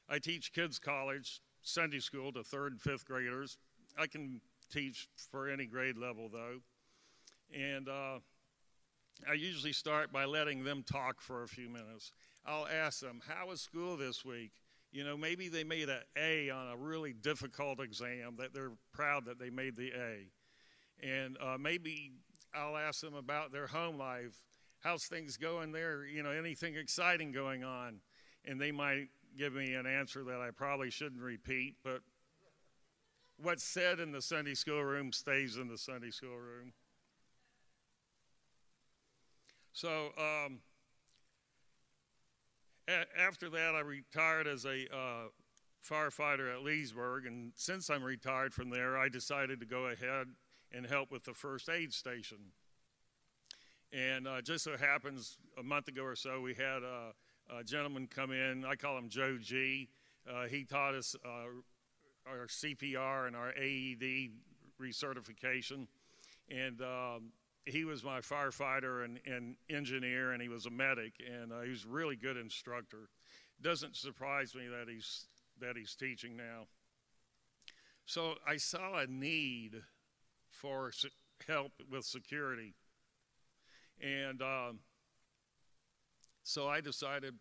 I 0.10 0.20
teach 0.20 0.52
kids 0.52 0.80
college, 0.80 1.40
Sunday 1.62 2.00
school 2.00 2.34
to 2.34 2.44
third 2.44 2.74
and 2.74 2.82
fifth 2.82 3.06
graders. 3.06 3.58
I 3.98 4.08
can 4.08 4.42
teach 4.70 5.08
for 5.32 5.48
any 5.48 5.66
grade 5.66 5.98
level 5.98 6.28
though. 6.28 6.58
And 7.54 7.90
uh, 7.90 8.20
I 9.28 9.34
usually 9.34 9.74
start 9.74 10.12
by 10.12 10.26
letting 10.26 10.64
them 10.64 10.84
talk 10.84 11.22
for 11.22 11.44
a 11.44 11.48
few 11.48 11.70
minutes. 11.70 12.12
I'll 12.46 12.68
ask 12.68 13.00
them, 13.00 13.22
How 13.28 13.48
was 13.48 13.62
school 13.62 13.98
this 13.98 14.24
week? 14.24 14.52
You 14.92 15.04
know, 15.04 15.16
maybe 15.16 15.50
they 15.50 15.64
made 15.64 15.90
an 15.90 16.02
A 16.18 16.50
on 16.50 16.72
a 16.72 16.78
really 16.78 17.14
difficult 17.14 17.80
exam 17.80 18.36
that 18.38 18.54
they're 18.54 18.72
proud 18.92 19.26
that 19.26 19.40
they 19.40 19.50
made 19.50 19.76
the 19.76 19.92
A. 19.92 20.32
And 21.02 21.38
uh, 21.42 21.58
maybe 21.60 22.12
I'll 22.54 22.78
ask 22.78 23.02
them 23.02 23.14
about 23.14 23.52
their 23.52 23.68
home 23.68 23.98
life. 23.98 24.44
How's 24.80 25.06
things 25.06 25.38
going 25.38 25.72
there? 25.72 26.06
You 26.06 26.24
know, 26.24 26.32
anything 26.32 26.76
exciting 26.76 27.32
going 27.32 27.64
on? 27.64 28.00
And 28.46 28.60
they 28.60 28.72
might 28.72 29.10
give 29.38 29.54
me 29.54 29.74
an 29.74 29.86
answer 29.86 30.24
that 30.24 30.42
I 30.42 30.50
probably 30.52 30.90
shouldn't 30.90 31.22
repeat, 31.22 31.76
but 31.84 32.02
what's 33.42 33.64
said 33.64 34.00
in 34.00 34.12
the 34.12 34.22
Sunday 34.22 34.54
school 34.54 34.84
room 34.84 35.12
stays 35.12 35.58
in 35.58 35.68
the 35.68 35.78
Sunday 35.78 36.10
school 36.10 36.38
room. 36.38 36.74
So 39.74 40.10
um, 40.18 40.60
a- 42.88 43.20
after 43.20 43.50
that, 43.50 43.76
I 43.76 43.82
retired 43.82 44.48
as 44.48 44.66
a 44.66 44.86
uh, 44.94 45.28
firefighter 45.88 46.54
at 46.54 46.64
Leesburg, 46.64 47.26
and 47.26 47.52
since 47.56 47.90
I'm 47.90 48.04
retired 48.04 48.54
from 48.54 48.70
there, 48.70 48.98
I 48.98 49.10
decided 49.10 49.60
to 49.60 49.66
go 49.66 49.88
ahead 49.88 50.28
and 50.72 50.86
help 50.86 51.12
with 51.12 51.24
the 51.24 51.34
first 51.34 51.70
aid 51.70 51.94
station. 51.94 52.38
And 53.92 54.28
uh, 54.28 54.42
just 54.42 54.64
so 54.64 54.78
happens, 54.78 55.38
a 55.58 55.64
month 55.64 55.88
ago 55.88 56.04
or 56.04 56.16
so, 56.16 56.42
we 56.42 56.54
had 56.54 56.84
a, 56.84 57.14
a 57.58 57.64
gentleman 57.64 58.08
come 58.08 58.32
in. 58.32 58.64
I 58.64 58.76
call 58.76 58.98
him 58.98 59.10
Joe 59.10 59.38
G. 59.42 59.90
Uh, 60.30 60.46
he 60.46 60.64
taught 60.64 60.94
us 60.94 61.16
uh, 61.26 62.30
our 62.30 62.46
CPR 62.48 63.26
and 63.28 63.36
our 63.36 63.50
AED 63.50 64.32
recertification. 64.80 65.88
And 66.52 66.82
um, 66.82 67.32
he 67.66 67.86
was 67.86 68.04
my 68.04 68.20
firefighter 68.20 69.06
and, 69.06 69.20
and, 69.26 69.56
engineer, 69.70 70.32
and 70.32 70.42
he 70.42 70.50
was 70.50 70.66
a 70.66 70.70
medic, 70.70 71.14
and 71.26 71.52
uh, 71.52 71.62
he 71.62 71.70
was 71.70 71.86
a 71.86 71.90
really 71.90 72.16
good 72.16 72.38
instructor. 72.38 73.10
Doesn't 73.62 73.96
surprise 73.96 74.56
me 74.56 74.68
that 74.68 74.92
he's 74.92 75.26
that 75.60 75.76
he's 75.76 75.94
teaching 75.94 76.38
now. 76.38 76.68
So 78.06 78.36
I 78.48 78.56
saw 78.58 79.00
a 79.00 79.08
need 79.08 79.76
for 80.50 80.92
help 81.46 81.74
with 81.92 82.06
security, 82.06 82.74
and 84.02 84.42
um, 84.42 84.80
so 86.44 86.68
I 86.68 86.82
decided 86.82 87.36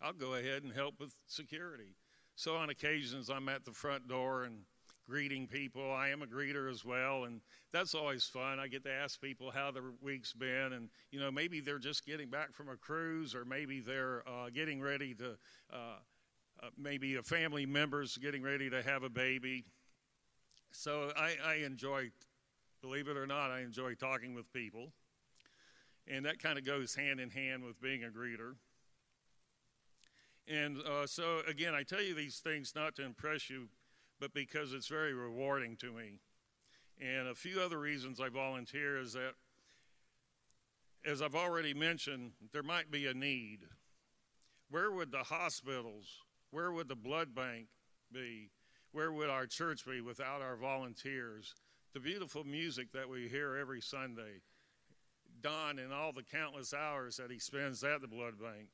I'll 0.00 0.12
go 0.12 0.34
ahead 0.34 0.62
and 0.62 0.72
help 0.72 1.00
with 1.00 1.14
security. 1.26 1.96
So 2.36 2.56
on 2.56 2.70
occasions 2.70 3.30
I'm 3.30 3.48
at 3.48 3.64
the 3.64 3.72
front 3.72 4.08
door 4.08 4.44
and 4.44 4.62
greeting 5.08 5.46
people. 5.46 5.92
I 5.92 6.08
am 6.08 6.22
a 6.22 6.26
greeter 6.26 6.70
as 6.70 6.84
well, 6.84 7.24
and 7.24 7.40
that's 7.72 7.94
always 7.94 8.24
fun. 8.24 8.58
I 8.58 8.68
get 8.68 8.84
to 8.84 8.92
ask 8.92 9.20
people 9.20 9.50
how 9.50 9.70
their 9.70 9.92
week's 10.00 10.32
been, 10.32 10.72
and 10.72 10.88
you 11.10 11.20
know 11.20 11.30
maybe 11.30 11.60
they're 11.60 11.78
just 11.78 12.06
getting 12.06 12.28
back 12.28 12.54
from 12.54 12.68
a 12.68 12.76
cruise, 12.76 13.34
or 13.34 13.44
maybe 13.44 13.80
they're 13.80 14.22
uh, 14.28 14.50
getting 14.50 14.80
ready 14.80 15.14
to, 15.14 15.36
uh, 15.72 15.98
uh, 16.62 16.68
maybe 16.78 17.16
a 17.16 17.22
family 17.22 17.66
member's 17.66 18.16
getting 18.16 18.42
ready 18.42 18.70
to 18.70 18.82
have 18.82 19.02
a 19.02 19.10
baby. 19.10 19.64
So 20.72 21.12
I, 21.16 21.34
I 21.44 21.54
enjoy, 21.64 22.10
believe 22.82 23.08
it 23.08 23.16
or 23.16 23.26
not, 23.26 23.50
I 23.50 23.60
enjoy 23.60 23.94
talking 23.94 24.34
with 24.34 24.52
people, 24.52 24.92
and 26.08 26.24
that 26.24 26.42
kind 26.42 26.58
of 26.58 26.64
goes 26.64 26.94
hand 26.94 27.20
in 27.20 27.30
hand 27.30 27.62
with 27.62 27.80
being 27.80 28.04
a 28.04 28.08
greeter. 28.08 28.54
And 30.46 30.78
uh, 30.78 31.06
so, 31.06 31.40
again, 31.48 31.74
I 31.74 31.84
tell 31.84 32.02
you 32.02 32.14
these 32.14 32.38
things 32.38 32.74
not 32.76 32.96
to 32.96 33.04
impress 33.04 33.48
you, 33.48 33.68
but 34.20 34.32
because 34.32 34.72
it's 34.72 34.88
very 34.88 35.12
rewarding 35.12 35.76
to 35.76 35.92
me. 35.92 36.20
And 37.00 37.28
a 37.28 37.34
few 37.34 37.60
other 37.60 37.78
reasons 37.78 38.20
I 38.20 38.28
volunteer 38.28 38.98
is 38.98 39.12
that, 39.14 39.34
as 41.04 41.20
I've 41.20 41.34
already 41.34 41.74
mentioned, 41.74 42.32
there 42.52 42.62
might 42.62 42.90
be 42.90 43.06
a 43.06 43.14
need. 43.14 43.60
Where 44.70 44.90
would 44.90 45.12
the 45.12 45.18
hospitals, 45.18 46.06
where 46.50 46.72
would 46.72 46.88
the 46.88 46.96
blood 46.96 47.34
bank 47.34 47.66
be? 48.12 48.50
Where 48.92 49.12
would 49.12 49.28
our 49.28 49.46
church 49.46 49.84
be 49.84 50.00
without 50.00 50.40
our 50.40 50.56
volunteers? 50.56 51.54
The 51.92 52.00
beautiful 52.00 52.44
music 52.44 52.92
that 52.92 53.08
we 53.08 53.28
hear 53.28 53.56
every 53.56 53.80
Sunday. 53.80 54.40
Don 55.42 55.78
and 55.78 55.92
all 55.92 56.12
the 56.12 56.22
countless 56.22 56.72
hours 56.72 57.16
that 57.16 57.30
he 57.30 57.38
spends 57.38 57.84
at 57.84 58.00
the 58.00 58.08
blood 58.08 58.38
bank. 58.40 58.68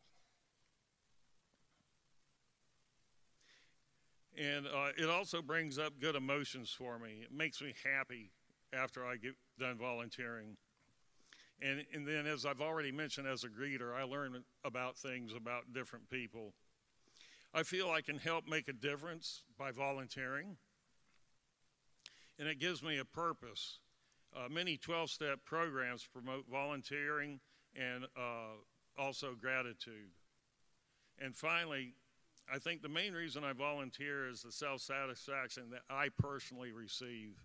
And 4.41 4.67
uh, 4.67 4.89
it 4.97 5.11
also 5.11 5.43
brings 5.43 5.79
up 5.79 6.01
good 6.01 6.17
emotions 6.17 6.71
for 6.71 6.99
me. 6.99 7.21
It 7.23 7.31
makes 7.31 7.61
me 7.61 7.75
happy 7.85 8.31
after 8.73 9.05
I 9.05 9.17
get 9.17 9.35
done 9.59 9.77
volunteering. 9.77 10.57
And, 11.61 11.85
and 11.93 12.09
then, 12.09 12.27
as 12.27 12.47
I've 12.47 12.63
already 12.63 12.91
mentioned, 12.91 13.27
as 13.27 13.45
a 13.45 13.49
greeter, 13.49 13.95
I 13.95 14.05
learn 14.05 14.43
about 14.65 14.97
things 14.97 15.35
about 15.37 15.75
different 15.75 16.09
people. 16.09 16.55
I 17.53 17.65
feel 17.65 17.91
I 17.91 18.01
can 18.01 18.17
help 18.17 18.49
make 18.49 18.69
a 18.69 18.73
difference 18.73 19.43
by 19.59 19.73
volunteering, 19.73 20.57
and 22.39 22.49
it 22.49 22.59
gives 22.59 22.83
me 22.83 22.97
a 22.97 23.05
purpose. 23.05 23.81
Uh, 24.35 24.49
many 24.49 24.79
12 24.79 25.11
step 25.11 25.41
programs 25.45 26.09
promote 26.11 26.47
volunteering 26.51 27.41
and 27.77 28.05
uh, 28.17 28.57
also 28.97 29.35
gratitude. 29.39 30.13
And 31.19 31.37
finally, 31.37 31.95
I 32.53 32.59
think 32.59 32.83
the 32.83 32.89
main 32.89 33.13
reason 33.13 33.45
I 33.45 33.53
volunteer 33.53 34.29
is 34.29 34.43
the 34.43 34.51
self 34.51 34.81
satisfaction 34.81 35.71
that 35.71 35.83
I 35.89 36.09
personally 36.19 36.73
receive. 36.73 37.37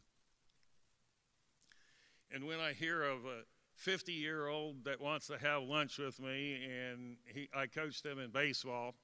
And 2.33 2.45
when 2.45 2.59
I 2.59 2.73
hear 2.73 3.03
of 3.03 3.25
a 3.25 3.43
50 3.75 4.11
year 4.11 4.47
old 4.47 4.85
that 4.85 4.99
wants 4.99 5.27
to 5.27 5.37
have 5.37 5.63
lunch 5.63 5.99
with 5.99 6.19
me, 6.19 6.59
and 6.65 7.17
he, 7.25 7.49
I 7.55 7.67
coached 7.67 8.05
him 8.05 8.19
in 8.19 8.31
baseball, 8.31 8.95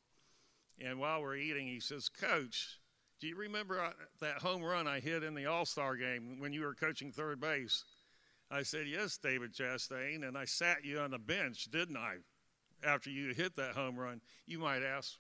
and 0.84 1.00
while 1.00 1.22
we're 1.22 1.36
eating, 1.36 1.68
he 1.68 1.80
says, 1.80 2.10
Coach, 2.10 2.80
do 3.20 3.28
you 3.28 3.36
remember 3.36 3.80
uh, 3.80 3.92
that 4.20 4.40
home 4.42 4.64
run 4.64 4.88
I 4.88 5.00
hit 5.00 5.24
in 5.24 5.36
the 5.36 5.46
All 5.46 5.66
Star 5.66 5.96
game 5.96 6.40
when 6.40 6.54
you 6.54 6.62
were 6.62 6.74
coaching 6.74 7.12
third 7.12 7.40
base? 7.40 7.84
I 8.50 8.64
said, 8.64 8.88
Yes, 8.88 9.18
David 9.18 9.54
Chastain, 9.54 10.28
and 10.28 10.38
I 10.38 10.46
sat 10.46 10.84
you 10.84 11.00
on 11.00 11.12
the 11.12 11.20
bench, 11.20 11.66
didn't 11.66 11.98
I? 11.98 12.16
After 12.84 13.12
you 13.12 13.34
hit 13.36 13.56
that 13.58 13.76
home 13.76 13.96
run. 13.96 14.22
You 14.48 14.58
might 14.58 14.82
ask, 14.82 15.18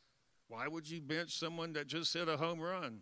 why 0.51 0.67
would 0.67 0.89
you 0.89 0.99
bench 0.99 1.31
someone 1.31 1.71
that 1.73 1.87
just 1.87 2.13
hit 2.13 2.27
a 2.27 2.35
home 2.35 2.59
run? 2.59 2.99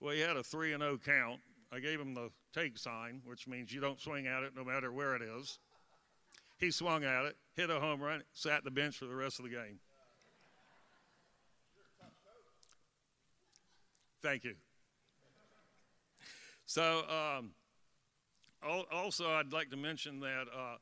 Well, 0.00 0.12
he 0.12 0.20
had 0.20 0.36
a 0.36 0.42
3 0.42 0.72
and 0.72 0.82
0 0.82 0.98
count. 0.98 1.38
I 1.72 1.78
gave 1.78 2.00
him 2.00 2.14
the 2.14 2.30
take 2.52 2.76
sign, 2.76 3.22
which 3.24 3.46
means 3.46 3.72
you 3.72 3.80
don't 3.80 4.00
swing 4.00 4.26
at 4.26 4.42
it 4.42 4.54
no 4.56 4.64
matter 4.64 4.90
where 4.90 5.14
it 5.14 5.22
is. 5.22 5.60
He 6.58 6.72
swung 6.72 7.04
at 7.04 7.26
it, 7.26 7.36
hit 7.54 7.70
a 7.70 7.78
home 7.78 8.00
run, 8.00 8.24
sat 8.32 8.64
the 8.64 8.72
bench 8.72 8.96
for 8.96 9.04
the 9.04 9.14
rest 9.14 9.38
of 9.38 9.44
the 9.44 9.52
game. 9.52 9.78
Thank 14.20 14.42
you. 14.42 14.54
So, 16.66 17.02
um, 17.08 17.50
also, 18.90 19.30
I'd 19.30 19.52
like 19.52 19.70
to 19.70 19.76
mention 19.76 20.18
that 20.20 20.46
uh, 20.52 20.76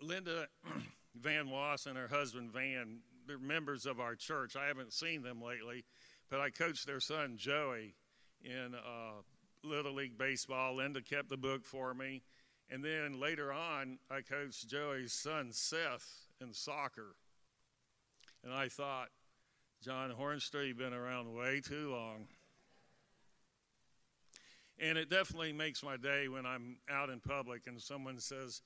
Linda 0.00 0.46
Van 1.20 1.50
Wass 1.50 1.86
and 1.86 1.96
her 1.96 2.08
husband 2.08 2.52
Van 2.52 3.00
members 3.40 3.84
of 3.84 4.00
our 4.00 4.14
church. 4.14 4.56
I 4.56 4.66
haven't 4.66 4.92
seen 4.92 5.22
them 5.22 5.42
lately, 5.42 5.84
but 6.30 6.40
I 6.40 6.50
coached 6.50 6.86
their 6.86 7.00
son 7.00 7.36
Joey 7.36 7.94
in 8.42 8.74
uh, 8.74 9.22
Little 9.62 9.94
League 9.94 10.16
Baseball. 10.16 10.76
Linda 10.76 11.02
kept 11.02 11.28
the 11.28 11.36
book 11.36 11.64
for 11.64 11.92
me. 11.94 12.22
And 12.70 12.84
then 12.84 13.18
later 13.18 13.52
on, 13.52 13.98
I 14.10 14.20
coached 14.20 14.68
Joey's 14.68 15.12
son 15.12 15.48
Seth 15.52 16.26
in 16.40 16.52
soccer. 16.52 17.16
And 18.44 18.52
I 18.52 18.68
thought, 18.68 19.08
John 19.82 20.10
Hornstra, 20.10 20.66
you've 20.66 20.78
been 20.78 20.92
around 20.92 21.34
way 21.34 21.60
too 21.60 21.90
long. 21.90 22.26
And 24.80 24.96
it 24.96 25.10
definitely 25.10 25.52
makes 25.52 25.82
my 25.82 25.96
day 25.96 26.28
when 26.28 26.46
I'm 26.46 26.78
out 26.90 27.10
in 27.10 27.20
public 27.20 27.66
and 27.66 27.80
someone 27.80 28.18
says, 28.18 28.62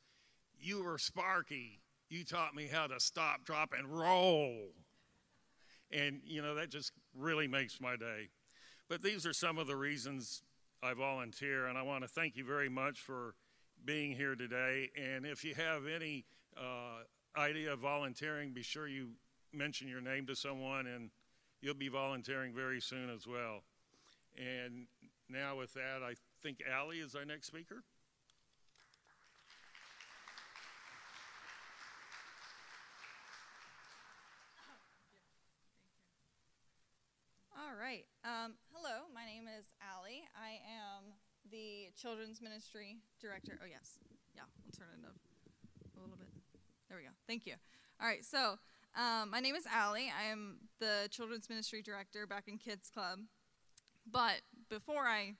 You 0.58 0.82
were 0.82 0.98
Sparky. 0.98 1.81
You 2.12 2.24
taught 2.24 2.54
me 2.54 2.68
how 2.70 2.88
to 2.88 3.00
stop, 3.00 3.46
drop, 3.46 3.72
and 3.72 3.88
roll. 3.88 4.54
And, 5.90 6.20
you 6.26 6.42
know, 6.42 6.54
that 6.56 6.68
just 6.68 6.92
really 7.16 7.48
makes 7.48 7.80
my 7.80 7.96
day. 7.96 8.28
But 8.90 9.00
these 9.00 9.24
are 9.24 9.32
some 9.32 9.56
of 9.56 9.66
the 9.66 9.76
reasons 9.76 10.42
I 10.82 10.92
volunteer, 10.92 11.68
and 11.68 11.78
I 11.78 11.82
want 11.82 12.04
to 12.04 12.08
thank 12.08 12.36
you 12.36 12.44
very 12.44 12.68
much 12.68 13.00
for 13.00 13.34
being 13.86 14.12
here 14.12 14.34
today. 14.34 14.90
And 14.94 15.24
if 15.24 15.42
you 15.42 15.54
have 15.54 15.86
any 15.86 16.26
uh, 16.54 17.04
idea 17.40 17.72
of 17.72 17.78
volunteering, 17.78 18.52
be 18.52 18.62
sure 18.62 18.86
you 18.86 19.12
mention 19.54 19.88
your 19.88 20.02
name 20.02 20.26
to 20.26 20.36
someone, 20.36 20.86
and 20.88 21.08
you'll 21.62 21.72
be 21.72 21.88
volunteering 21.88 22.52
very 22.52 22.82
soon 22.82 23.08
as 23.08 23.26
well. 23.26 23.62
And 24.36 24.86
now, 25.30 25.56
with 25.56 25.72
that, 25.72 26.02
I 26.04 26.12
think 26.42 26.58
Allie 26.70 26.98
is 26.98 27.14
our 27.14 27.24
next 27.24 27.46
speaker. 27.46 27.84
All 37.71 37.71
right. 37.82 38.06
Um, 38.24 38.54
hello, 38.72 39.10
my 39.12 39.26
name 39.26 39.48
is 39.58 39.66
Allie. 39.82 40.22
I 40.38 40.62
am 40.70 41.18
the 41.50 41.90
Children's 42.00 42.40
Ministry 42.40 42.98
Director. 43.20 43.58
Oh, 43.60 43.66
yes. 43.68 43.98
Yeah, 44.36 44.42
I'll 44.42 44.70
turn 44.70 44.86
it 45.02 45.04
up 45.04 45.16
a 45.96 46.00
little 46.00 46.16
bit. 46.16 46.28
There 46.88 46.96
we 46.96 47.02
go. 47.02 47.10
Thank 47.26 47.44
you. 47.44 47.54
All 48.00 48.06
right, 48.06 48.24
so 48.24 48.54
um, 48.94 49.30
my 49.30 49.40
name 49.40 49.56
is 49.56 49.64
Allie. 49.66 50.12
I 50.16 50.30
am 50.30 50.58
the 50.78 51.08
Children's 51.10 51.48
Ministry 51.48 51.82
Director 51.82 52.24
back 52.24 52.44
in 52.46 52.56
Kids 52.56 52.88
Club. 52.88 53.18
But 54.08 54.42
before 54.70 55.08
I 55.08 55.34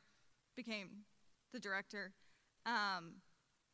became 0.57 1.05
the 1.52 1.61
director, 1.61 2.12
um, 2.66 3.22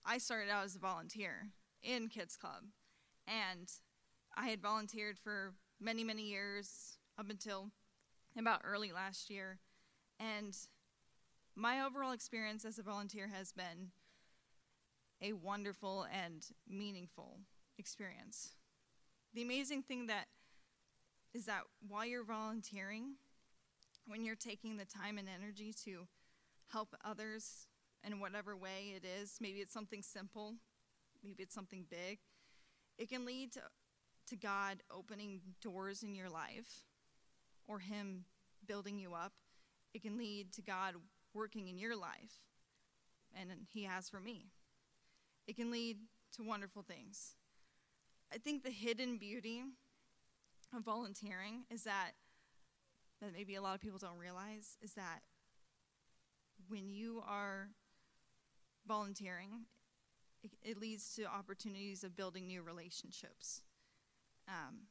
I 0.05 0.19
started 0.19 0.51
out 0.51 0.67
as 0.67 0.77
a 0.77 0.79
volunteer 0.79 1.49
in 1.83 2.09
Kids 2.09 2.37
Club. 2.37 2.65
And 3.27 3.73
I 4.37 4.49
had 4.49 4.61
volunteered 4.61 5.19
for 5.19 5.55
many, 5.81 6.05
many 6.05 6.25
years 6.25 6.99
up 7.19 7.31
until 7.31 7.71
about 8.37 8.63
early 8.65 8.93
last 8.93 9.31
year. 9.31 9.59
And 10.21 10.57
my 11.55 11.85
overall 11.85 12.13
experience 12.13 12.65
as 12.65 12.79
a 12.79 12.83
volunteer 12.83 13.29
has 13.29 13.53
been 13.53 13.91
a 15.21 15.33
wonderful 15.33 16.07
and 16.13 16.47
meaningful 16.69 17.41
experience. 17.79 18.53
The 19.35 19.43
amazing 19.43 19.83
thing 19.83 20.07
that 20.07 20.27
is 21.35 21.47
that 21.47 21.63
while 21.87 22.07
you're 22.07 22.25
volunteering, 22.25 23.15
when 24.07 24.25
you're 24.25 24.37
taking 24.37 24.77
the 24.77 24.85
time 24.85 25.19
and 25.19 25.29
energy 25.29 25.75
to 25.85 26.07
help 26.73 26.95
others 27.05 27.67
in 28.05 28.21
whatever 28.21 28.57
way 28.57 28.95
it 28.97 29.05
is, 29.05 29.39
maybe 29.41 29.59
it's 29.59 29.75
something 29.75 30.03
simple, 30.03 30.55
maybe 31.23 31.43
it's 31.43 31.55
something 31.55 31.85
big, 31.91 32.19
it 32.99 33.09
can 33.09 33.25
lead 33.25 33.53
to, 33.53 33.61
to 34.29 34.37
God 34.37 34.83
opening 34.91 35.41
doors 35.61 36.03
in 36.03 36.15
your 36.15 36.31
life 36.31 36.85
or 37.69 37.79
Him 37.79 38.25
building 38.67 38.99
you 38.99 39.15
up. 39.15 39.33
It 39.95 40.03
can 40.03 40.19
lead 40.19 40.53
to 40.55 40.63
God 40.63 40.95
working 41.35 41.69
in 41.69 41.79
your 41.79 41.97
life, 41.97 42.43
and 43.39 43.51
He 43.73 43.85
has 43.85 44.09
for 44.09 44.21
me. 44.21 44.47
It 45.47 45.57
can 45.57 45.71
lead 45.71 45.99
to 46.37 46.43
wonderful 46.43 46.83
things. 46.83 47.37
I 48.33 48.39
think 48.39 48.65
the 48.65 48.71
hidden 48.71 49.19
beauty 49.19 49.63
of 50.77 50.83
volunteering 50.83 51.65
is 51.71 51.85
that 51.85 52.13
that 53.21 53.33
maybe 53.33 53.57
a 53.57 53.63
lot 53.63 53.75
of 53.75 53.81
people 53.81 53.99
don't 53.99 54.19
realize 54.19 54.77
is 54.81 54.93
that 54.93 55.21
when 56.69 56.89
you 56.89 57.23
are 57.27 57.69
volunteering, 58.87 59.65
it, 60.43 60.53
it 60.63 60.79
leads 60.79 61.15
to 61.17 61.25
opportunities 61.25 62.05
of 62.05 62.15
building 62.15 62.47
new 62.47 62.63
relationships. 62.63 63.63
Um, 64.47 64.87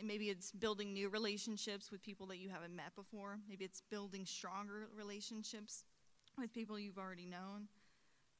and 0.00 0.08
maybe 0.08 0.30
it's 0.30 0.50
building 0.50 0.92
new 0.92 1.10
relationships 1.10 1.90
with 1.90 2.02
people 2.02 2.26
that 2.28 2.38
you 2.38 2.48
haven't 2.48 2.74
met 2.74 2.96
before. 2.96 3.38
Maybe 3.48 3.64
it's 3.64 3.82
building 3.90 4.24
stronger 4.24 4.88
relationships 4.96 5.84
with 6.38 6.52
people 6.52 6.78
you've 6.78 6.98
already 6.98 7.26
known. 7.26 7.68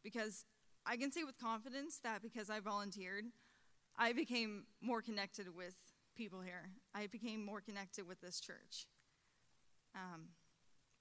Because 0.03 0.47
I 0.87 0.97
can 0.97 1.13
say 1.13 1.23
with 1.23 1.39
confidence 1.39 2.01
that 2.03 2.23
because 2.23 2.49
I 2.49 2.61
volunteered, 2.61 3.27
I 3.99 4.15
became 4.15 4.65
more 4.81 5.03
connected 5.03 5.55
with 5.55 5.75
people 6.17 6.41
here. 6.41 6.71
I 6.95 7.07
became 7.07 7.45
more 7.45 7.61
connected 7.61 8.09
with 8.09 8.21
this 8.23 8.41
church. 8.41 8.87
Um, 9.95 10.29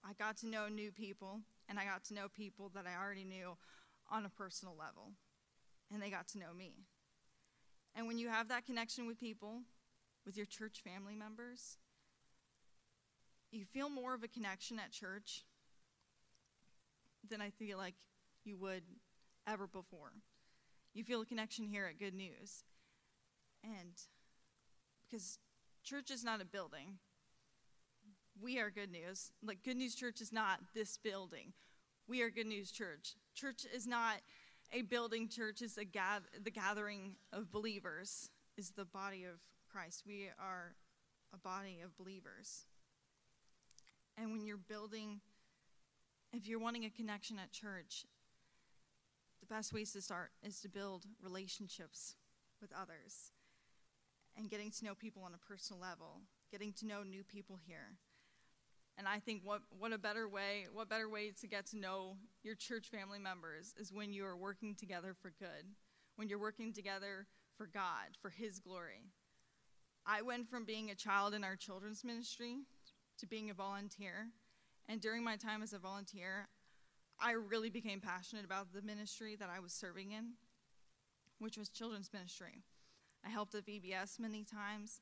I 0.04 0.14
got 0.14 0.38
to 0.38 0.48
know 0.48 0.68
new 0.68 0.92
people, 0.92 1.40
and 1.70 1.80
I 1.80 1.86
got 1.86 2.04
to 2.06 2.14
know 2.14 2.28
people 2.28 2.70
that 2.76 2.86
I 2.86 3.02
already 3.02 3.24
knew 3.24 3.58
on 4.12 4.26
a 4.26 4.30
personal 4.30 4.76
level, 4.78 5.12
and 5.94 6.02
they 6.02 6.10
got 6.10 6.28
to 6.30 6.38
know 6.38 6.54
me. 6.58 6.74
And 7.96 8.08
when 8.08 8.18
you 8.18 8.28
have 8.28 8.50
that 8.50 8.66
connection 8.66 9.08
with 9.08 9.20
people, 9.20 9.62
with 10.30 10.38
your 10.38 10.46
church 10.46 10.84
family 10.84 11.16
members, 11.16 11.80
you 13.52 13.66
feel 13.66 13.90
more 13.90 14.14
of 14.14 14.22
a 14.22 14.28
connection 14.28 14.78
at 14.78 14.92
church 14.92 15.44
than 17.28 17.42
I 17.42 17.50
feel 17.50 17.80
like 17.80 17.96
you 18.44 18.56
would 18.58 18.84
ever 19.48 19.66
before. 19.66 20.12
You 20.94 21.04
feel 21.04 21.22
a 21.22 21.26
connection 21.26 21.66
here 21.66 21.88
at 21.88 21.98
Good 21.98 22.14
News. 22.14 22.64
And 23.64 23.94
because 25.10 25.40
church 25.84 26.12
is 26.12 26.24
not 26.24 26.44
a 26.44 26.46
building, 26.46 27.00
we 28.40 28.60
are 28.60 28.70
Good 28.70 28.92
News. 28.92 29.32
Like, 29.44 29.64
Good 29.64 29.78
News 29.78 29.96
Church 29.96 30.22
is 30.22 30.32
not 30.32 30.60
this 30.76 30.96
building. 30.98 31.54
We 32.08 32.22
are 32.22 32.30
Good 32.30 32.46
News 32.46 32.70
Church. 32.70 33.16
Church 33.34 33.66
is 33.74 33.88
not 33.88 34.18
a 34.72 34.84
building, 34.84 35.28
church 35.28 35.64
is 35.64 35.76
a 35.80 35.86
the 36.44 36.52
gathering 36.52 37.16
of 37.34 37.52
believers, 37.52 38.30
is 38.58 38.70
the 38.70 38.86
body 38.86 39.24
of 39.24 39.40
Christ. 39.72 40.04
We 40.06 40.30
are 40.40 40.76
a 41.34 41.38
body 41.38 41.80
of 41.84 41.96
believers. 41.98 42.66
And 44.18 44.32
when 44.32 44.46
you're 44.46 44.58
building, 44.58 45.22
if 46.34 46.48
you're 46.48 46.60
wanting 46.60 46.86
a 46.86 46.90
connection 46.90 47.38
at 47.40 47.52
church, 47.52 48.06
the 49.40 49.46
best 49.46 49.72
ways 49.74 49.94
to 49.94 50.02
start 50.02 50.32
is 50.44 50.60
to 50.62 50.70
build 50.70 51.06
relationships 51.22 52.16
with 52.62 52.72
others. 52.74 53.32
and 54.40 54.50
getting 54.50 54.72
to 54.72 54.86
know 54.86 54.96
people 54.96 55.24
on 55.24 55.34
a 55.34 55.38
personal 55.38 55.82
level, 55.82 56.22
getting 56.52 56.72
to 56.74 56.86
know 56.88 57.04
new 57.04 57.24
people 57.24 57.60
here. 57.68 57.98
And 58.98 59.08
I 59.08 59.20
think 59.20 59.42
what, 59.44 59.62
what 59.78 59.94
a 59.94 59.98
better 59.98 60.28
way, 60.28 60.68
what 60.74 60.90
better 60.90 61.10
way 61.10 61.32
to 61.42 61.48
get 61.48 61.66
to 61.68 61.78
know 61.78 62.16
your 62.44 62.56
church 62.56 62.88
family 62.90 63.20
members 63.20 63.74
is 63.78 63.94
when 63.94 64.12
you 64.14 64.26
are 64.26 64.36
working 64.38 64.76
together 64.76 65.14
for 65.22 65.32
good, 65.40 65.66
when 66.16 66.28
you're 66.28 66.40
working 66.40 66.74
together 66.74 67.28
for 67.58 67.68
God, 67.68 68.18
for 68.22 68.30
His 68.30 68.60
glory. 68.60 69.12
I 70.12 70.24
went 70.24 70.50
from 70.50 70.66
being 70.66 70.90
a 70.90 70.96
child 70.96 71.36
in 71.36 71.44
our 71.44 71.56
children's 71.56 72.04
ministry 72.04 72.62
to 73.20 73.28
being 73.28 73.52
a 73.52 73.54
volunteer. 73.54 74.30
And 74.88 75.00
during 75.00 75.24
my 75.24 75.36
time 75.36 75.62
as 75.62 75.72
a 75.72 75.78
volunteer, 75.78 76.48
I 77.20 77.34
really 77.34 77.70
became 77.70 78.02
passionate 78.02 78.44
about 78.44 78.74
the 78.74 78.82
ministry 78.82 79.36
that 79.36 79.50
I 79.56 79.60
was 79.60 79.72
serving 79.72 80.12
in, 80.12 80.32
which 81.38 81.60
was 81.60 81.70
children's 81.70 82.10
ministry. 82.12 82.64
I 83.24 83.30
helped 83.30 83.54
at 83.54 83.68
VBS 83.68 84.20
many 84.20 84.44
times, 84.44 85.02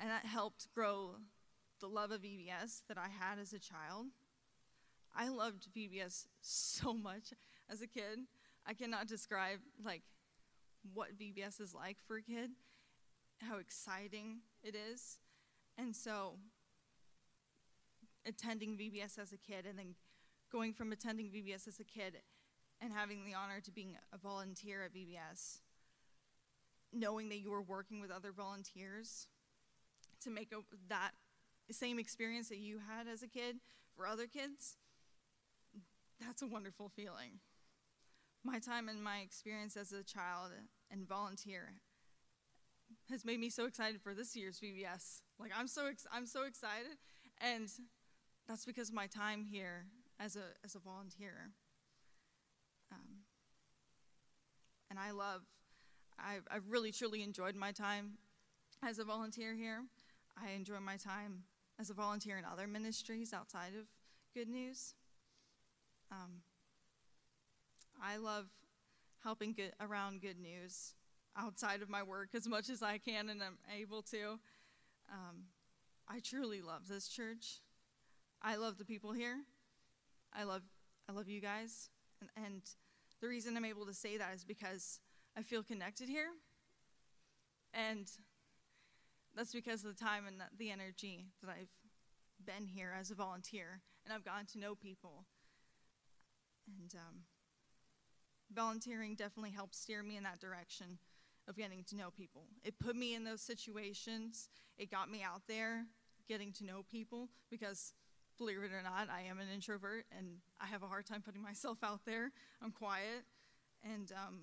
and 0.00 0.10
that 0.10 0.26
helped 0.26 0.66
grow 0.74 1.10
the 1.80 1.86
love 1.86 2.10
of 2.10 2.22
VBS 2.22 2.82
that 2.88 2.98
I 2.98 3.06
had 3.06 3.38
as 3.38 3.52
a 3.52 3.60
child. 3.60 4.06
I 5.14 5.28
loved 5.28 5.68
VBS 5.76 6.26
so 6.40 6.92
much 6.92 7.32
as 7.70 7.82
a 7.82 7.86
kid. 7.86 8.18
I 8.66 8.74
cannot 8.74 9.06
describe 9.06 9.60
like 9.84 10.02
what 10.92 11.16
VBS 11.16 11.60
is 11.60 11.72
like 11.72 11.98
for 12.04 12.16
a 12.16 12.22
kid, 12.22 12.50
how 13.38 13.58
exciting 13.58 14.38
it 14.62 14.74
is. 14.74 15.18
And 15.76 15.94
so 15.94 16.34
attending 18.26 18.76
VBS 18.76 19.18
as 19.18 19.32
a 19.32 19.36
kid 19.36 19.66
and 19.68 19.78
then 19.78 19.94
going 20.50 20.72
from 20.72 20.92
attending 20.92 21.26
VBS 21.26 21.68
as 21.68 21.80
a 21.80 21.84
kid 21.84 22.18
and 22.80 22.92
having 22.92 23.24
the 23.24 23.34
honor 23.34 23.60
to 23.60 23.70
being 23.70 23.96
a 24.12 24.18
volunteer 24.18 24.84
at 24.84 24.94
VBS, 24.94 25.60
knowing 26.92 27.28
that 27.28 27.38
you 27.38 27.50
were 27.50 27.62
working 27.62 28.00
with 28.00 28.10
other 28.10 28.32
volunteers 28.32 29.26
to 30.22 30.30
make 30.30 30.52
a, 30.52 30.60
that 30.88 31.10
same 31.70 31.98
experience 31.98 32.48
that 32.48 32.58
you 32.58 32.78
had 32.78 33.08
as 33.08 33.22
a 33.22 33.28
kid 33.28 33.56
for 33.96 34.06
other 34.06 34.26
kids, 34.26 34.76
that's 36.20 36.42
a 36.42 36.46
wonderful 36.46 36.88
feeling. 36.88 37.40
My 38.44 38.58
time 38.58 38.88
and 38.88 39.02
my 39.02 39.18
experience 39.18 39.76
as 39.76 39.92
a 39.92 40.02
child 40.02 40.52
and 40.90 41.08
volunteer 41.08 41.74
has 43.10 43.24
made 43.24 43.40
me 43.40 43.50
so 43.50 43.66
excited 43.66 44.00
for 44.00 44.14
this 44.14 44.34
year's 44.34 44.60
VBS. 44.60 45.20
Like 45.38 45.50
I'm 45.56 45.68
so 45.68 45.86
ex- 45.86 46.06
I'm 46.12 46.26
so 46.26 46.44
excited, 46.44 46.96
and 47.40 47.68
that's 48.48 48.64
because 48.64 48.88
of 48.88 48.94
my 48.94 49.06
time 49.06 49.44
here 49.44 49.86
as 50.20 50.36
a 50.36 50.44
as 50.64 50.74
a 50.74 50.78
volunteer. 50.78 51.50
Um, 52.92 53.24
and 54.90 54.98
I 54.98 55.10
love, 55.10 55.42
I've, 56.18 56.46
I've 56.50 56.68
really 56.68 56.92
truly 56.92 57.22
enjoyed 57.22 57.56
my 57.56 57.72
time 57.72 58.12
as 58.86 58.98
a 58.98 59.04
volunteer 59.04 59.54
here. 59.54 59.82
I 60.36 60.52
enjoy 60.52 60.78
my 60.80 60.96
time 60.96 61.44
as 61.80 61.90
a 61.90 61.94
volunteer 61.94 62.38
in 62.38 62.44
other 62.44 62.68
ministries 62.68 63.32
outside 63.32 63.72
of 63.78 63.86
Good 64.34 64.48
News. 64.48 64.94
Um, 66.12 66.42
I 68.00 68.18
love 68.18 68.46
helping 69.22 69.52
get 69.52 69.74
around 69.80 70.20
Good 70.20 70.38
News 70.38 70.94
outside 71.36 71.82
of 71.82 71.88
my 71.88 72.02
work 72.02 72.28
as 72.34 72.48
much 72.48 72.70
as 72.70 72.82
I 72.82 72.98
can 72.98 73.28
and 73.28 73.42
I'm 73.42 73.58
able 73.78 74.02
to. 74.02 74.38
Um, 75.10 75.44
I 76.08 76.20
truly 76.20 76.62
love 76.62 76.88
this 76.88 77.08
church. 77.08 77.60
I 78.42 78.56
love 78.56 78.78
the 78.78 78.84
people 78.84 79.12
here. 79.12 79.38
I 80.32 80.44
love 80.44 80.62
I 81.08 81.12
love 81.12 81.28
you 81.28 81.40
guys, 81.40 81.90
and, 82.20 82.30
and 82.46 82.62
the 83.20 83.28
reason 83.28 83.56
I'm 83.56 83.64
able 83.66 83.84
to 83.84 83.92
say 83.92 84.16
that 84.16 84.34
is 84.34 84.42
because 84.42 85.00
I 85.36 85.42
feel 85.42 85.62
connected 85.62 86.08
here, 86.08 86.28
and 87.74 88.10
that's 89.36 89.52
because 89.52 89.84
of 89.84 89.94
the 89.94 90.04
time 90.04 90.24
and 90.26 90.36
the, 90.56 90.70
energy 90.70 91.26
that 91.42 91.50
I've 91.50 91.68
been 92.44 92.66
here 92.66 92.94
as 92.98 93.10
a 93.10 93.14
volunteer, 93.14 93.82
and 94.04 94.14
I've 94.14 94.24
gotten 94.24 94.46
to 94.46 94.58
know 94.58 94.74
people. 94.74 95.26
And 96.66 96.94
um, 96.94 97.16
volunteering 98.54 99.14
definitely 99.14 99.50
helped 99.50 99.74
steer 99.74 100.02
me 100.02 100.16
in 100.16 100.22
that 100.22 100.40
direction 100.40 100.98
of 101.48 101.56
getting 101.56 101.84
to 101.84 101.96
know 101.96 102.10
people. 102.10 102.46
It 102.62 102.78
put 102.78 102.96
me 102.96 103.14
in 103.14 103.24
those 103.24 103.42
situations. 103.42 104.48
It 104.78 104.90
got 104.90 105.10
me 105.10 105.22
out 105.22 105.42
there, 105.46 105.86
getting 106.28 106.52
to 106.54 106.64
know 106.64 106.84
people 106.90 107.28
because 107.50 107.92
believe 108.38 108.58
it 108.58 108.72
or 108.72 108.82
not, 108.82 109.08
I 109.10 109.22
am 109.28 109.38
an 109.38 109.46
introvert 109.52 110.06
and 110.16 110.38
I 110.60 110.66
have 110.66 110.82
a 110.82 110.86
hard 110.86 111.06
time 111.06 111.22
putting 111.22 111.42
myself 111.42 111.78
out 111.82 112.00
there. 112.04 112.32
I'm 112.62 112.72
quiet, 112.72 113.24
and 113.82 114.12
um, 114.12 114.40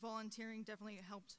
volunteering 0.00 0.62
definitely 0.62 1.00
helped 1.08 1.36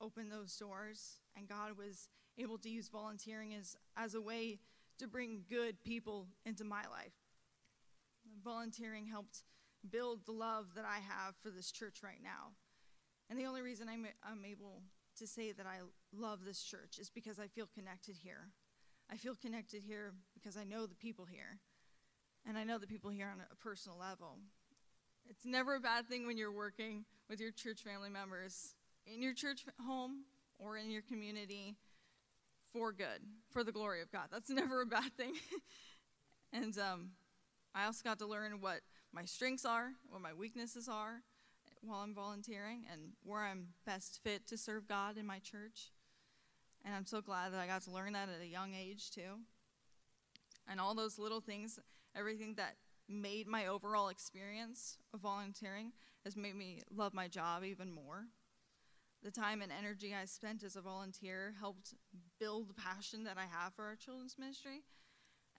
open 0.00 0.28
those 0.28 0.54
doors. 0.56 1.18
And 1.36 1.48
God 1.48 1.76
was 1.76 2.08
able 2.38 2.58
to 2.58 2.68
use 2.68 2.88
volunteering 2.88 3.54
as, 3.54 3.76
as 3.96 4.14
a 4.14 4.20
way 4.20 4.58
to 4.98 5.06
bring 5.06 5.42
good 5.48 5.82
people 5.84 6.28
into 6.44 6.64
my 6.64 6.82
life. 6.90 7.12
Volunteering 8.44 9.06
helped 9.06 9.42
build 9.90 10.26
the 10.26 10.32
love 10.32 10.66
that 10.74 10.84
I 10.84 10.96
have 10.96 11.34
for 11.42 11.50
this 11.50 11.70
church 11.70 11.98
right 12.02 12.20
now. 12.22 12.52
And 13.28 13.38
the 13.38 13.46
only 13.46 13.62
reason 13.62 13.88
I'm, 13.88 14.06
I'm 14.24 14.44
able 14.44 14.82
to 15.18 15.26
say 15.26 15.52
that 15.52 15.66
I 15.66 15.78
love 16.16 16.40
this 16.44 16.62
church 16.62 16.98
is 16.98 17.10
because 17.10 17.38
I 17.38 17.46
feel 17.48 17.66
connected 17.74 18.16
here. 18.22 18.50
I 19.10 19.16
feel 19.16 19.34
connected 19.34 19.82
here 19.82 20.12
because 20.34 20.56
I 20.56 20.64
know 20.64 20.86
the 20.86 20.94
people 20.94 21.24
here. 21.24 21.58
And 22.48 22.56
I 22.56 22.64
know 22.64 22.78
the 22.78 22.86
people 22.86 23.10
here 23.10 23.28
on 23.32 23.42
a 23.50 23.56
personal 23.56 23.98
level. 23.98 24.38
It's 25.28 25.44
never 25.44 25.74
a 25.74 25.80
bad 25.80 26.06
thing 26.06 26.26
when 26.26 26.36
you're 26.36 26.52
working 26.52 27.04
with 27.28 27.40
your 27.40 27.50
church 27.50 27.82
family 27.82 28.10
members 28.10 28.74
in 29.06 29.22
your 29.22 29.34
church 29.34 29.64
home 29.84 30.24
or 30.58 30.76
in 30.76 30.90
your 30.90 31.02
community 31.02 31.76
for 32.72 32.92
good, 32.92 33.22
for 33.50 33.64
the 33.64 33.72
glory 33.72 34.02
of 34.02 34.12
God. 34.12 34.28
That's 34.30 34.50
never 34.50 34.82
a 34.82 34.86
bad 34.86 35.12
thing. 35.16 35.32
and 36.52 36.76
um, 36.78 37.10
I 37.74 37.86
also 37.86 38.02
got 38.04 38.18
to 38.20 38.26
learn 38.26 38.60
what 38.60 38.80
my 39.12 39.24
strengths 39.24 39.64
are, 39.64 39.90
what 40.08 40.20
my 40.20 40.32
weaknesses 40.32 40.88
are 40.88 41.22
while 41.82 42.00
I'm 42.00 42.14
volunteering, 42.14 42.84
and 42.92 43.12
where 43.22 43.42
I'm 43.42 43.68
best 43.84 44.20
fit 44.22 44.46
to 44.48 44.56
serve 44.56 44.88
God 44.88 45.16
in 45.16 45.26
my 45.26 45.38
church. 45.38 45.92
And 46.84 46.94
I'm 46.94 47.06
so 47.06 47.20
glad 47.20 47.52
that 47.52 47.60
I 47.60 47.66
got 47.66 47.82
to 47.82 47.90
learn 47.90 48.12
that 48.12 48.28
at 48.28 48.42
a 48.42 48.46
young 48.46 48.74
age, 48.74 49.10
too. 49.10 49.40
And 50.68 50.80
all 50.80 50.94
those 50.94 51.18
little 51.18 51.40
things, 51.40 51.78
everything 52.16 52.54
that 52.56 52.76
made 53.08 53.46
my 53.46 53.66
overall 53.66 54.08
experience 54.08 54.98
of 55.14 55.20
volunteering 55.20 55.92
has 56.24 56.36
made 56.36 56.56
me 56.56 56.82
love 56.94 57.14
my 57.14 57.28
job 57.28 57.62
even 57.64 57.90
more. 57.90 58.26
The 59.22 59.30
time 59.30 59.62
and 59.62 59.72
energy 59.72 60.14
I 60.14 60.24
spent 60.24 60.62
as 60.62 60.76
a 60.76 60.80
volunteer 60.80 61.54
helped 61.58 61.94
build 62.38 62.68
the 62.68 62.74
passion 62.74 63.24
that 63.24 63.38
I 63.38 63.46
have 63.50 63.74
for 63.74 63.84
our 63.84 63.96
children's 63.96 64.36
ministry. 64.38 64.82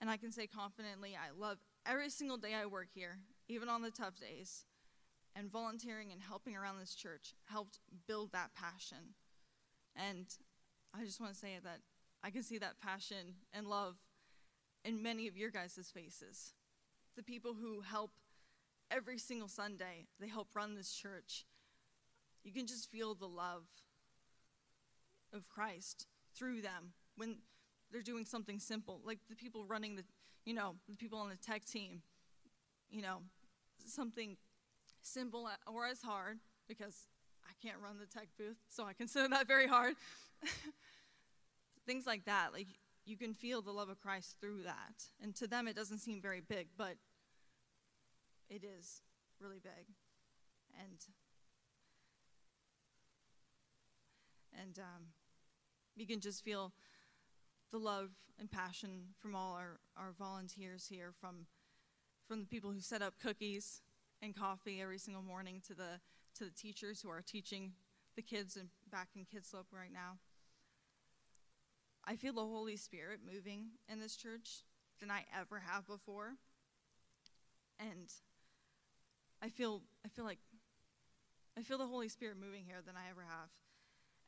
And 0.00 0.08
I 0.08 0.16
can 0.16 0.30
say 0.30 0.46
confidently, 0.46 1.16
I 1.16 1.38
love 1.38 1.58
every 1.84 2.10
single 2.10 2.36
day 2.36 2.54
I 2.54 2.66
work 2.66 2.88
here, 2.94 3.18
even 3.48 3.68
on 3.68 3.82
the 3.82 3.90
tough 3.90 4.18
days. 4.20 4.64
And 5.38 5.52
volunteering 5.52 6.10
and 6.10 6.20
helping 6.20 6.56
around 6.56 6.80
this 6.80 6.96
church 6.96 7.34
helped 7.44 7.78
build 8.08 8.32
that 8.32 8.50
passion. 8.56 9.14
And 9.94 10.26
I 10.92 11.04
just 11.04 11.20
want 11.20 11.32
to 11.32 11.38
say 11.38 11.58
that 11.62 11.78
I 12.24 12.30
can 12.30 12.42
see 12.42 12.58
that 12.58 12.80
passion 12.80 13.34
and 13.52 13.68
love 13.68 13.94
in 14.84 15.00
many 15.00 15.28
of 15.28 15.36
your 15.36 15.50
guys' 15.50 15.92
faces. 15.94 16.54
The 17.16 17.22
people 17.22 17.54
who 17.54 17.82
help 17.82 18.10
every 18.90 19.16
single 19.16 19.46
Sunday, 19.46 20.08
they 20.18 20.26
help 20.26 20.48
run 20.56 20.74
this 20.74 20.92
church. 20.92 21.46
You 22.42 22.52
can 22.52 22.66
just 22.66 22.90
feel 22.90 23.14
the 23.14 23.28
love 23.28 23.62
of 25.32 25.48
Christ 25.48 26.08
through 26.34 26.62
them 26.62 26.94
when 27.16 27.36
they're 27.92 28.02
doing 28.02 28.24
something 28.24 28.58
simple, 28.58 29.00
like 29.04 29.20
the 29.30 29.36
people 29.36 29.64
running 29.64 29.94
the, 29.94 30.04
you 30.44 30.54
know, 30.54 30.74
the 30.88 30.96
people 30.96 31.20
on 31.20 31.28
the 31.28 31.36
tech 31.36 31.64
team, 31.64 32.02
you 32.90 33.02
know, 33.02 33.18
something 33.86 34.36
simple 35.08 35.48
or 35.66 35.86
as 35.86 36.02
hard 36.02 36.38
because 36.68 37.08
I 37.44 37.52
can't 37.66 37.78
run 37.82 37.98
the 37.98 38.06
tech 38.06 38.28
booth, 38.38 38.58
so 38.68 38.84
I 38.84 38.92
consider 38.92 39.28
that 39.30 39.46
very 39.46 39.66
hard. 39.66 39.94
Things 41.86 42.06
like 42.06 42.26
that, 42.26 42.52
like 42.52 42.68
you 43.04 43.16
can 43.16 43.32
feel 43.32 43.62
the 43.62 43.70
love 43.70 43.88
of 43.88 44.00
Christ 44.00 44.36
through 44.40 44.64
that. 44.64 45.04
And 45.22 45.34
to 45.36 45.46
them, 45.46 45.66
it 45.66 45.74
doesn't 45.74 45.98
seem 45.98 46.20
very 46.20 46.42
big, 46.42 46.68
but 46.76 46.96
it 48.50 48.62
is 48.62 49.00
really 49.40 49.60
big. 49.62 49.94
And 50.78 50.98
and 54.60 54.78
um, 54.78 55.04
you 55.96 56.06
can 56.06 56.20
just 56.20 56.44
feel 56.44 56.72
the 57.70 57.78
love 57.78 58.10
and 58.38 58.50
passion 58.50 59.14
from 59.20 59.34
all 59.34 59.54
our, 59.54 59.80
our 59.96 60.12
volunteers 60.18 60.86
here, 60.88 61.12
from 61.18 61.46
from 62.26 62.40
the 62.40 62.46
people 62.46 62.70
who 62.70 62.80
set 62.80 63.00
up 63.00 63.14
cookies 63.20 63.80
and 64.22 64.36
coffee 64.36 64.80
every 64.80 64.98
single 64.98 65.22
morning 65.22 65.60
to 65.66 65.74
the 65.74 66.00
to 66.36 66.44
the 66.44 66.50
teachers 66.50 67.00
who 67.00 67.10
are 67.10 67.22
teaching 67.22 67.72
the 68.16 68.22
kids 68.22 68.56
in, 68.56 68.68
back 68.90 69.08
in 69.16 69.24
kids' 69.24 69.50
Kidslope 69.50 69.72
right 69.72 69.92
now. 69.92 70.18
I 72.04 72.16
feel 72.16 72.32
the 72.32 72.40
Holy 72.40 72.76
Spirit 72.76 73.20
moving 73.24 73.66
in 73.88 74.00
this 74.00 74.16
church 74.16 74.62
than 75.00 75.10
I 75.10 75.24
ever 75.38 75.60
have 75.60 75.86
before. 75.86 76.34
And 77.78 78.12
I 79.42 79.48
feel 79.48 79.82
I 80.04 80.08
feel 80.08 80.24
like 80.24 80.38
I 81.56 81.62
feel 81.62 81.78
the 81.78 81.86
Holy 81.86 82.08
Spirit 82.08 82.36
moving 82.40 82.64
here 82.64 82.82
than 82.84 82.96
I 82.96 83.10
ever 83.10 83.22
have. 83.22 83.50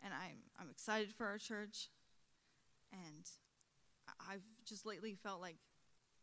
and 0.02 0.12
I'm, 0.14 0.38
I'm 0.58 0.70
excited 0.70 1.12
for 1.12 1.26
our 1.26 1.38
church. 1.38 1.88
And 2.92 3.28
I've 4.28 4.42
just 4.64 4.84
lately 4.84 5.14
felt 5.14 5.40
like 5.40 5.56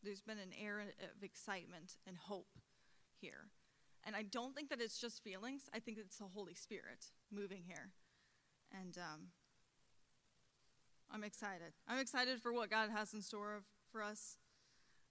there's 0.03 0.21
been 0.21 0.39
an 0.39 0.51
air 0.62 0.80
of 0.80 1.23
excitement 1.23 1.97
and 2.06 2.17
hope 2.17 2.49
here. 3.21 3.49
And 4.07 4.15
I 4.15 4.23
don't 4.23 4.55
think 4.55 4.69
that 4.69 4.79
it's 4.79 4.97
just 4.97 5.21
feelings, 5.21 5.63
I 5.75 5.79
think 5.79 5.97
it's 5.97 6.17
the 6.17 6.29
Holy 6.33 6.53
Spirit 6.53 7.07
moving 7.29 7.63
here. 7.67 7.89
And 8.71 8.97
um, 8.97 9.27
I'm 11.11 11.25
excited. 11.25 11.73
I'm 11.89 11.99
excited 11.99 12.41
for 12.41 12.53
what 12.53 12.69
God 12.69 12.89
has 12.89 13.13
in 13.13 13.21
store 13.21 13.63
for 13.91 14.01
us. 14.01 14.37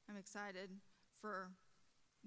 I'm 0.09 0.17
excited 0.17 0.71
for 1.21 1.51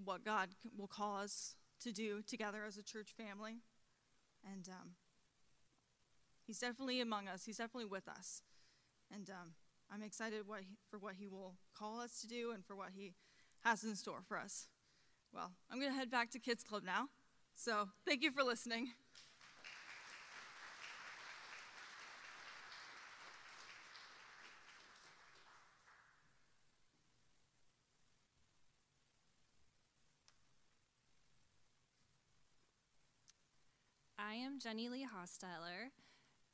what 0.05 0.23
God 0.23 0.49
will 0.77 0.87
call 0.87 1.17
us 1.17 1.55
to 1.81 1.91
do 1.91 2.21
together 2.21 2.59
as 2.67 2.77
a 2.77 2.83
church 2.83 3.15
family. 3.17 3.57
And 4.45 4.69
um, 4.69 4.91
He's 6.45 6.59
definitely 6.59 7.01
among 7.01 7.27
us, 7.27 7.45
He's 7.45 7.57
definitely 7.57 7.89
with 7.89 8.07
us. 8.07 8.43
And 9.11 9.27
um, 9.31 9.53
I'm 9.91 10.03
excited 10.03 10.41
what 10.45 10.61
he, 10.61 10.77
for 10.91 10.99
what 10.99 11.15
He 11.15 11.27
will 11.27 11.55
call 11.75 11.99
us 11.99 12.21
to 12.21 12.27
do 12.27 12.51
and 12.51 12.63
for 12.63 12.75
what 12.75 12.89
He 12.95 13.13
has 13.63 13.83
in 13.83 13.95
store 13.95 14.21
for 14.27 14.37
us. 14.37 14.67
Well, 15.33 15.51
I'm 15.71 15.79
going 15.79 15.91
to 15.91 15.97
head 15.97 16.09
back 16.09 16.31
to 16.31 16.39
Kids 16.39 16.63
Club 16.63 16.83
now. 16.83 17.07
So 17.55 17.89
thank 18.05 18.23
you 18.23 18.31
for 18.31 18.43
listening. 18.43 18.91
I 34.17 34.33
am 34.35 34.59
Jenny 34.59 34.89
Lee 34.89 35.05
Hostetler, 35.05 35.89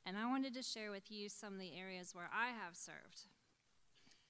and 0.06 0.16
I 0.16 0.26
wanted 0.26 0.54
to 0.54 0.62
share 0.62 0.90
with 0.90 1.10
you 1.10 1.28
some 1.28 1.54
of 1.54 1.60
the 1.60 1.76
areas 1.78 2.14
where 2.14 2.30
I 2.32 2.48
have 2.48 2.74
served. 2.74 3.26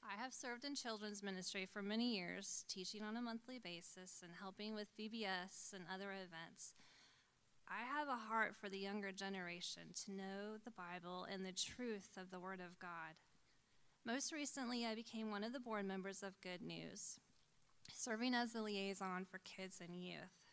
I 0.09 0.23
have 0.23 0.33
served 0.33 0.65
in 0.65 0.77
children's 0.77 1.23
ministry 1.23 1.67
for 1.67 1.83
many 1.83 2.15
years, 2.15 2.65
teaching 2.69 3.03
on 3.03 3.17
a 3.17 3.23
monthly 3.23 3.59
basis 3.59 4.21
and 4.23 4.33
helping 4.41 4.75
with 4.75 4.97
VBS 4.97 5.73
and 5.75 5.85
other 5.93 6.11
events. 6.13 6.75
I 7.69 7.83
have 7.83 8.07
a 8.07 8.29
heart 8.29 8.55
for 8.55 8.69
the 8.69 8.79
younger 8.79 9.11
generation 9.11 9.83
to 10.05 10.13
know 10.13 10.59
the 10.65 10.71
Bible 10.71 11.27
and 11.31 11.45
the 11.45 11.53
truth 11.53 12.11
of 12.17 12.31
the 12.31 12.39
Word 12.39 12.61
of 12.61 12.79
God. 12.79 13.19
Most 14.05 14.33
recently, 14.33 14.87
I 14.87 14.95
became 14.95 15.33
one 15.33 15.43
of 15.43 15.53
the 15.53 15.59
board 15.59 15.85
members 15.85 16.23
of 16.23 16.41
Good 16.41 16.63
News, 16.63 17.19
serving 17.93 18.35
as 18.35 18.53
the 18.53 18.63
liaison 18.63 19.27
for 19.29 19.39
kids 19.39 19.81
and 19.81 20.01
youth. 20.01 20.47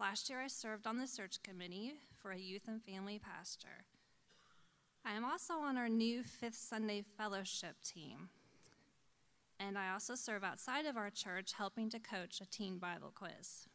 Last 0.00 0.28
year, 0.28 0.40
I 0.40 0.48
served 0.48 0.88
on 0.88 0.98
the 0.98 1.06
search 1.06 1.40
committee 1.44 1.94
for 2.20 2.32
a 2.32 2.38
youth 2.38 2.66
and 2.66 2.82
family 2.82 3.20
pastor. 3.20 3.84
I 5.04 5.12
am 5.12 5.24
also 5.24 5.54
on 5.54 5.76
our 5.76 5.88
new 5.88 6.24
Fifth 6.24 6.56
Sunday 6.56 7.04
Fellowship 7.16 7.76
team. 7.84 8.30
And 9.64 9.78
I 9.78 9.92
also 9.92 10.14
serve 10.14 10.42
outside 10.42 10.86
of 10.86 10.96
our 10.96 11.10
church 11.10 11.52
helping 11.56 11.88
to 11.90 12.00
coach 12.00 12.40
a 12.40 12.46
teen 12.46 12.78
Bible 12.78 13.12
quiz. 13.14 13.68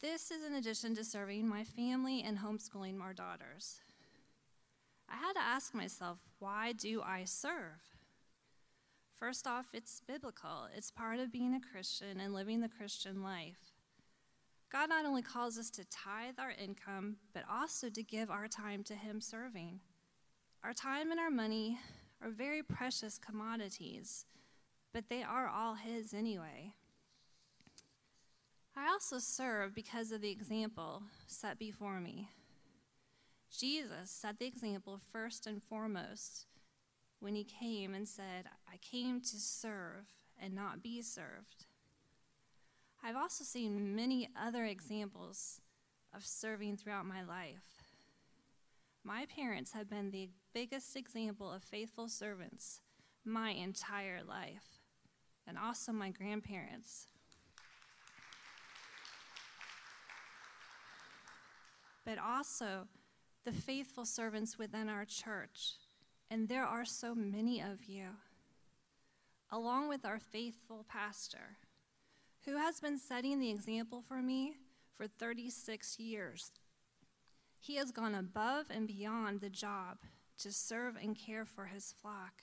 This 0.00 0.30
is 0.30 0.44
in 0.44 0.54
addition 0.54 0.94
to 0.94 1.04
serving 1.04 1.48
my 1.48 1.64
family 1.64 2.22
and 2.22 2.38
homeschooling 2.38 3.00
our 3.00 3.12
daughters. 3.12 3.80
I 5.08 5.16
had 5.16 5.32
to 5.32 5.40
ask 5.40 5.74
myself, 5.74 6.18
why 6.38 6.72
do 6.72 7.02
I 7.02 7.24
serve? 7.24 7.80
First 9.16 9.48
off, 9.48 9.66
it's 9.74 10.02
biblical. 10.06 10.68
It's 10.76 10.92
part 10.92 11.18
of 11.18 11.32
being 11.32 11.54
a 11.54 11.72
Christian 11.72 12.20
and 12.20 12.32
living 12.32 12.60
the 12.60 12.68
Christian 12.68 13.24
life. 13.24 13.72
God 14.70 14.90
not 14.90 15.04
only 15.04 15.22
calls 15.22 15.58
us 15.58 15.70
to 15.70 15.84
tithe 15.86 16.38
our 16.38 16.52
income, 16.52 17.16
but 17.32 17.42
also 17.50 17.88
to 17.88 18.02
give 18.04 18.30
our 18.30 18.46
time 18.46 18.84
to 18.84 18.94
Him 18.94 19.20
serving. 19.20 19.80
Our 20.62 20.74
time 20.74 21.10
and 21.10 21.18
our 21.18 21.30
money 21.30 21.78
are 22.22 22.30
very 22.30 22.62
precious 22.62 23.18
commodities, 23.18 24.26
but 24.92 25.08
they 25.08 25.22
are 25.22 25.48
all 25.48 25.74
His 25.74 26.12
anyway. 26.12 26.72
I 28.76 28.88
also 28.88 29.18
serve 29.18 29.74
because 29.74 30.12
of 30.12 30.20
the 30.20 30.30
example 30.30 31.02
set 31.26 31.58
before 31.58 32.00
me. 32.00 32.28
Jesus 33.50 34.10
set 34.10 34.38
the 34.38 34.46
example 34.46 35.00
first 35.12 35.46
and 35.46 35.62
foremost 35.62 36.46
when 37.20 37.34
he 37.34 37.44
came 37.44 37.94
and 37.94 38.06
said, 38.06 38.46
I 38.72 38.76
came 38.76 39.20
to 39.20 39.36
serve 39.36 40.06
and 40.40 40.54
not 40.54 40.82
be 40.82 41.02
served. 41.02 41.66
I've 43.02 43.16
also 43.16 43.44
seen 43.44 43.96
many 43.96 44.28
other 44.40 44.64
examples 44.64 45.60
of 46.14 46.24
serving 46.24 46.76
throughout 46.76 47.06
my 47.06 47.22
life. 47.24 47.77
My 49.08 49.24
parents 49.24 49.72
have 49.72 49.88
been 49.88 50.10
the 50.10 50.28
biggest 50.52 50.94
example 50.94 51.50
of 51.50 51.62
faithful 51.62 52.08
servants 52.08 52.82
my 53.24 53.52
entire 53.52 54.20
life, 54.22 54.82
and 55.46 55.56
also 55.56 55.92
my 55.92 56.10
grandparents. 56.10 57.06
But 62.04 62.18
also 62.18 62.86
the 63.46 63.52
faithful 63.52 64.04
servants 64.04 64.58
within 64.58 64.90
our 64.90 65.06
church, 65.06 65.76
and 66.30 66.46
there 66.46 66.66
are 66.66 66.84
so 66.84 67.14
many 67.14 67.62
of 67.62 67.86
you, 67.86 68.08
along 69.50 69.88
with 69.88 70.04
our 70.04 70.18
faithful 70.18 70.84
pastor 70.86 71.56
who 72.44 72.58
has 72.58 72.78
been 72.78 72.98
setting 72.98 73.40
the 73.40 73.48
example 73.48 74.02
for 74.06 74.20
me 74.20 74.56
for 74.98 75.06
36 75.06 75.98
years. 75.98 76.52
He 77.58 77.76
has 77.76 77.90
gone 77.90 78.14
above 78.14 78.66
and 78.70 78.86
beyond 78.86 79.40
the 79.40 79.50
job 79.50 79.98
to 80.38 80.52
serve 80.52 80.96
and 80.96 81.16
care 81.16 81.44
for 81.44 81.66
his 81.66 81.92
flock. 81.92 82.42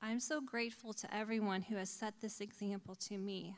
I'm 0.00 0.20
so 0.20 0.40
grateful 0.40 0.92
to 0.94 1.14
everyone 1.14 1.62
who 1.62 1.76
has 1.76 1.90
set 1.90 2.20
this 2.20 2.40
example 2.40 2.94
to 3.06 3.18
me. 3.18 3.56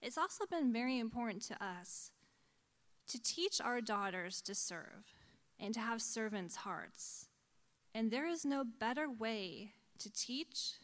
It's 0.00 0.18
also 0.18 0.46
been 0.46 0.72
very 0.72 0.98
important 0.98 1.42
to 1.42 1.64
us 1.64 2.12
to 3.08 3.22
teach 3.22 3.60
our 3.60 3.80
daughters 3.80 4.40
to 4.42 4.54
serve 4.54 5.14
and 5.58 5.72
to 5.74 5.80
have 5.80 6.02
servants' 6.02 6.56
hearts. 6.56 7.26
And 7.94 8.10
there 8.10 8.26
is 8.26 8.44
no 8.44 8.64
better 8.64 9.10
way 9.10 9.72
to 9.98 10.12
teach 10.12 10.74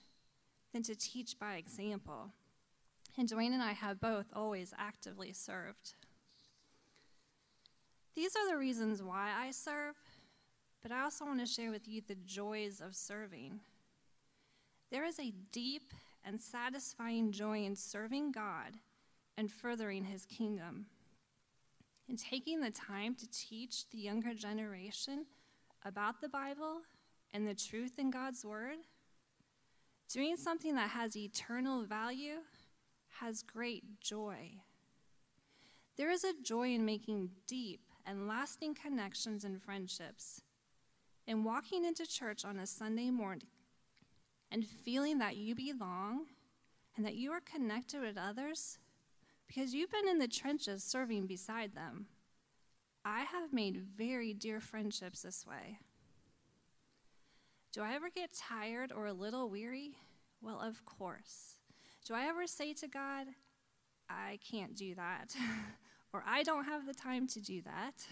than 0.72 0.82
to 0.84 0.94
teach 0.94 1.38
by 1.38 1.56
example. 1.56 2.32
And 3.18 3.28
Dwayne 3.28 3.52
and 3.52 3.62
I 3.62 3.72
have 3.72 4.00
both 4.00 4.26
always 4.34 4.72
actively 4.78 5.32
served. 5.32 5.94
These 8.14 8.37
are 8.37 8.51
the 8.51 8.59
reasons 8.59 9.03
why 9.03 9.31
I 9.37 9.51
serve, 9.53 9.94
but 10.83 10.92
I 10.92 11.03
also 11.03 11.25
want 11.25 11.40
to 11.40 11.46
share 11.46 11.70
with 11.70 11.88
you 11.88 12.03
the 12.07 12.16
joys 12.27 12.81
of 12.81 12.94
serving. 12.94 13.61
There 14.90 15.07
is 15.07 15.18
a 15.18 15.33
deep 15.51 15.94
and 16.25 16.38
satisfying 16.38 17.33
joy 17.33 17.64
in 17.64 17.75
serving 17.75 18.33
God 18.33 18.75
and 19.38 19.51
furthering 19.51 20.05
his 20.05 20.27
kingdom. 20.27 20.87
In 22.09 22.16
taking 22.16 22.61
the 22.61 22.70
time 22.70 23.14
to 23.14 23.31
teach 23.31 23.88
the 23.88 23.98
younger 23.98 24.35
generation 24.35 25.25
about 25.85 26.20
the 26.20 26.29
Bible 26.29 26.83
and 27.33 27.48
the 27.48 27.55
truth 27.55 27.98
in 27.98 28.11
God's 28.11 28.44
Word, 28.44 28.79
doing 30.12 30.37
something 30.37 30.75
that 30.75 30.90
has 30.90 31.16
eternal 31.16 31.85
value 31.85 32.40
has 33.20 33.42
great 33.42 34.01
joy. 34.01 34.51
There 35.96 36.11
is 36.11 36.25
a 36.25 36.35
joy 36.42 36.75
in 36.75 36.85
making 36.85 37.31
deep 37.46 37.81
and 38.06 38.28
lasting 38.28 38.74
connections 38.74 39.44
and 39.44 39.60
friendships, 39.60 40.42
in 41.26 41.44
walking 41.44 41.84
into 41.84 42.06
church 42.06 42.44
on 42.44 42.58
a 42.58 42.66
Sunday 42.66 43.10
morning 43.10 43.48
and 44.50 44.66
feeling 44.66 45.18
that 45.18 45.36
you 45.36 45.54
belong 45.54 46.26
and 46.96 47.06
that 47.06 47.14
you 47.14 47.32
are 47.32 47.40
connected 47.40 48.00
with 48.00 48.18
others 48.18 48.78
because 49.46 49.74
you've 49.74 49.90
been 49.90 50.08
in 50.08 50.18
the 50.18 50.28
trenches 50.28 50.82
serving 50.82 51.26
beside 51.26 51.74
them. 51.74 52.06
I 53.05 53.20
have 53.20 53.53
made 53.53 53.76
very 53.76 54.32
dear 54.32 54.61
friendships 54.61 55.22
this 55.22 55.46
way. 55.46 55.78
Do 57.72 57.82
I 57.82 57.94
ever 57.94 58.11
get 58.11 58.32
tired 58.32 58.92
or 58.92 59.07
a 59.07 59.12
little 59.12 59.48
weary? 59.48 59.96
Well, 60.40 60.61
of 60.61 60.84
course. 60.84 61.59
Do 62.05 62.14
I 62.14 62.26
ever 62.26 62.46
say 62.46 62.74
to 62.74 62.88
God, 62.88 63.28
I 64.11 64.38
can't 64.48 64.74
do 64.74 64.94
that, 64.94 65.34
or 66.12 66.22
I 66.26 66.42
don't 66.42 66.64
have 66.64 66.86
the 66.86 66.94
time 66.94 67.26
to 67.28 67.40
do 67.40 67.62
that? 67.62 68.06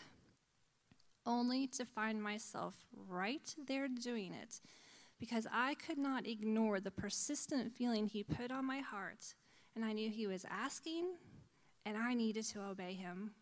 Only 1.26 1.66
to 1.68 1.84
find 1.84 2.22
myself 2.22 2.74
right 3.08 3.54
there 3.66 3.88
doing 3.88 4.32
it 4.32 4.60
because 5.20 5.46
I 5.52 5.74
could 5.74 5.98
not 5.98 6.26
ignore 6.26 6.80
the 6.80 6.90
persistent 6.90 7.72
feeling 7.72 8.06
He 8.06 8.24
put 8.24 8.50
on 8.50 8.64
my 8.64 8.78
heart, 8.78 9.34
and 9.76 9.84
I 9.84 9.92
knew 9.92 10.10
He 10.10 10.26
was 10.26 10.46
asking, 10.50 11.04
and 11.84 11.96
I 11.96 12.14
needed 12.14 12.44
to 12.46 12.62
obey 12.62 12.94
Him. 12.94 13.32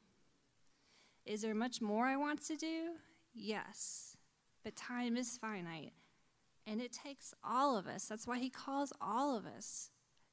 Is 1.24 1.42
there 1.42 1.54
much 1.54 1.80
more 1.80 2.06
I 2.06 2.16
want 2.16 2.42
to 2.46 2.56
do? 2.56 2.94
Yes, 3.32 4.16
but 4.64 4.74
time 4.74 5.16
is 5.16 5.38
finite, 5.38 5.92
and 6.66 6.80
it 6.80 6.92
takes 6.92 7.32
all 7.44 7.78
of 7.78 7.86
us. 7.86 8.06
That's 8.06 8.26
why 8.26 8.40
He 8.40 8.50
calls 8.50 8.92
all 9.00 9.36
of 9.36 9.46
us 9.46 9.90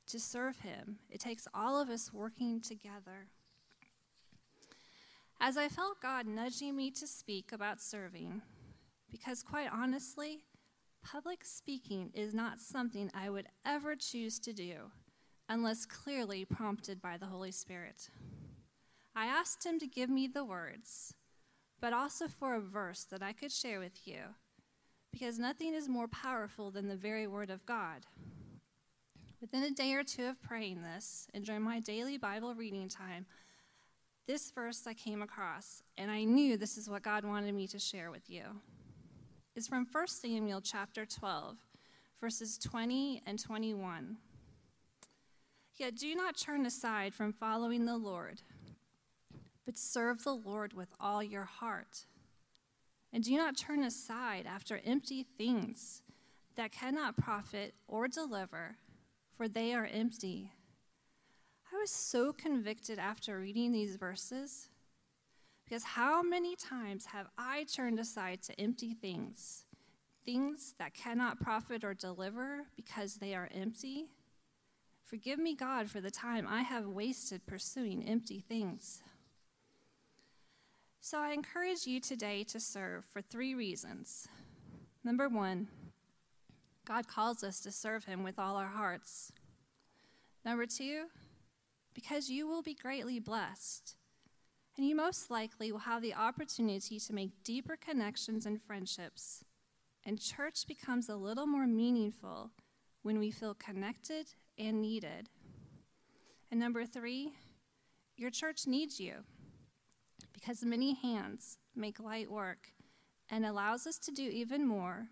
to 0.08 0.20
serve 0.20 0.60
Him. 0.60 0.98
It 1.12 1.20
takes 1.20 1.48
all 1.54 1.80
of 1.80 1.90
us 1.90 2.12
working 2.12 2.60
together. 2.60 3.28
As 5.40 5.58
I 5.58 5.68
felt 5.68 6.02
God 6.02 6.26
nudging 6.26 6.76
me 6.76 6.92
to 6.92 7.06
speak 7.06 7.52
about 7.52 7.82
serving, 7.82 8.42
because 9.12 9.44
quite 9.44 9.70
honestly, 9.72 10.44
public 11.04 11.44
speaking 11.44 12.10
is 12.14 12.34
not 12.34 12.60
something 12.60 13.12
I 13.14 13.30
would 13.30 13.48
ever 13.66 13.96
choose 13.96 14.40
to 14.40 14.54
do 14.54 14.92
unless 15.48 15.86
clearly 15.86 16.46
prompted 16.46 17.02
by 17.02 17.18
the 17.18 17.28
Holy 17.28 17.52
Spirit. 17.52 18.10
I 19.16 19.28
asked 19.28 19.66
Him 19.66 19.78
to 19.80 19.88
give 19.88 20.10
me 20.10 20.28
the 20.28 20.44
words, 20.44 21.14
but 21.80 21.94
also 21.94 22.28
for 22.28 22.56
a 22.56 22.60
verse 22.60 23.04
that 23.04 23.22
I 23.22 23.34
could 23.34 23.52
share 23.52 23.80
with 23.80 24.08
you, 24.08 24.20
because 25.12 25.38
nothing 25.38 25.74
is 25.74 25.88
more 25.88 26.08
powerful 26.08 26.72
than 26.72 26.88
the 26.88 26.96
very 26.96 27.28
Word 27.28 27.50
of 27.50 27.66
God. 27.66 28.08
Within 29.40 29.64
a 29.64 29.72
day 29.72 29.94
or 29.94 30.04
two 30.04 30.26
of 30.26 30.42
praying 30.42 30.82
this, 30.82 31.28
and 31.34 31.46
during 31.46 31.62
my 31.62 31.80
daily 31.80 32.18
Bible 32.18 32.56
reading 32.56 32.90
time, 32.90 33.28
this 34.28 34.52
verse 34.52 34.86
I 34.88 34.94
came 34.94 35.22
across, 35.22 35.84
and 35.98 36.10
I 36.10 36.24
knew 36.24 36.58
this 36.58 36.78
is 36.78 36.90
what 36.90 37.04
God 37.04 37.26
wanted 37.26 37.54
me 37.54 37.68
to 37.68 37.80
share 37.80 38.12
with 38.12 38.30
you. 38.30 38.44
It's 39.56 39.68
from 39.68 39.88
1 39.92 40.08
Samuel 40.08 40.62
chapter 40.62 41.06
12, 41.06 41.58
verses 42.20 42.58
20 42.58 43.22
and 43.26 43.42
21. 43.42 44.18
Yet 45.78 45.96
do 45.96 46.16
not 46.16 46.38
turn 46.38 46.66
aside 46.66 47.14
from 47.14 47.34
following 47.34 47.86
the 47.86 47.98
Lord, 47.98 48.42
but 49.66 49.78
serve 49.78 50.24
the 50.24 50.36
Lord 50.36 50.74
with 50.74 50.90
all 51.00 51.22
your 51.22 51.46
heart. 51.46 52.06
And 53.14 53.24
do 53.24 53.38
not 53.38 53.58
turn 53.58 53.84
aside 53.84 54.46
after 54.46 54.82
empty 54.86 55.24
things 55.24 56.02
that 56.56 56.72
cannot 56.72 57.18
profit 57.18 57.74
or 57.88 58.08
deliver 58.08 58.78
for 59.36 59.48
they 59.48 59.74
are 59.74 59.88
empty. 59.92 60.52
Was 61.86 61.92
so 61.92 62.34
convicted 62.34 62.98
after 62.98 63.40
reading 63.40 63.72
these 63.72 63.96
verses 63.96 64.70
because 65.64 65.84
how 65.84 66.24
many 66.24 66.56
times 66.56 67.06
have 67.06 67.28
I 67.38 67.66
turned 67.66 68.00
aside 68.00 68.42
to 68.42 68.60
empty 68.60 68.96
things, 68.96 69.66
things 70.26 70.74
that 70.80 70.96
cannot 70.96 71.40
profit 71.40 71.84
or 71.84 71.94
deliver 71.94 72.66
because 72.76 73.18
they 73.18 73.36
are 73.36 73.52
empty? 73.54 74.08
Forgive 75.04 75.38
me, 75.38 75.54
God, 75.54 75.88
for 75.88 76.02
the 76.02 76.10
time 76.10 76.48
I 76.50 76.64
have 76.64 76.88
wasted 76.88 77.46
pursuing 77.46 78.10
empty 78.10 78.40
things. 78.40 79.04
So 81.02 81.20
I 81.20 81.34
encourage 81.34 81.86
you 81.86 82.00
today 82.00 82.44
to 82.46 82.60
serve 82.60 83.06
for 83.06 83.22
three 83.22 83.54
reasons. 83.54 84.28
Number 85.04 85.30
one, 85.30 85.68
God 86.84 87.08
calls 87.08 87.44
us 87.44 87.60
to 87.60 87.72
serve 87.72 88.06
Him 88.06 88.24
with 88.24 88.40
all 88.40 88.56
our 88.56 88.70
hearts. 88.70 89.32
Number 90.44 90.66
two, 90.66 91.04
because 91.96 92.30
you 92.30 92.48
will 92.48 92.62
be 92.62 92.76
greatly 92.76 93.20
blessed. 93.20 93.96
And 94.78 94.86
you 94.86 94.96
most 94.96 95.32
likely 95.32 95.72
will 95.72 95.80
have 95.80 96.02
the 96.02 96.14
opportunity 96.14 97.00
to 97.00 97.14
make 97.14 97.44
deeper 97.44 97.78
connections 97.78 98.46
and 98.46 98.62
friendships. 98.62 99.44
And 100.06 100.22
church 100.22 100.68
becomes 100.68 101.10
a 101.10 101.16
little 101.16 101.48
more 101.48 101.66
meaningful 101.66 102.52
when 103.02 103.18
we 103.18 103.32
feel 103.32 103.56
connected 103.56 104.28
and 104.58 104.82
needed. 104.82 105.30
And 106.52 106.60
number 106.60 106.86
three, 106.86 107.34
your 108.18 108.30
church 108.30 108.68
needs 108.68 109.00
you 109.00 109.24
because 110.34 110.64
many 110.64 110.94
hands 110.94 111.58
make 111.76 112.00
light 112.00 112.30
work 112.30 112.70
and 113.30 113.46
allows 113.46 113.88
us 113.88 113.98
to 114.00 114.12
do 114.12 114.24
even 114.24 114.68
more 114.68 115.08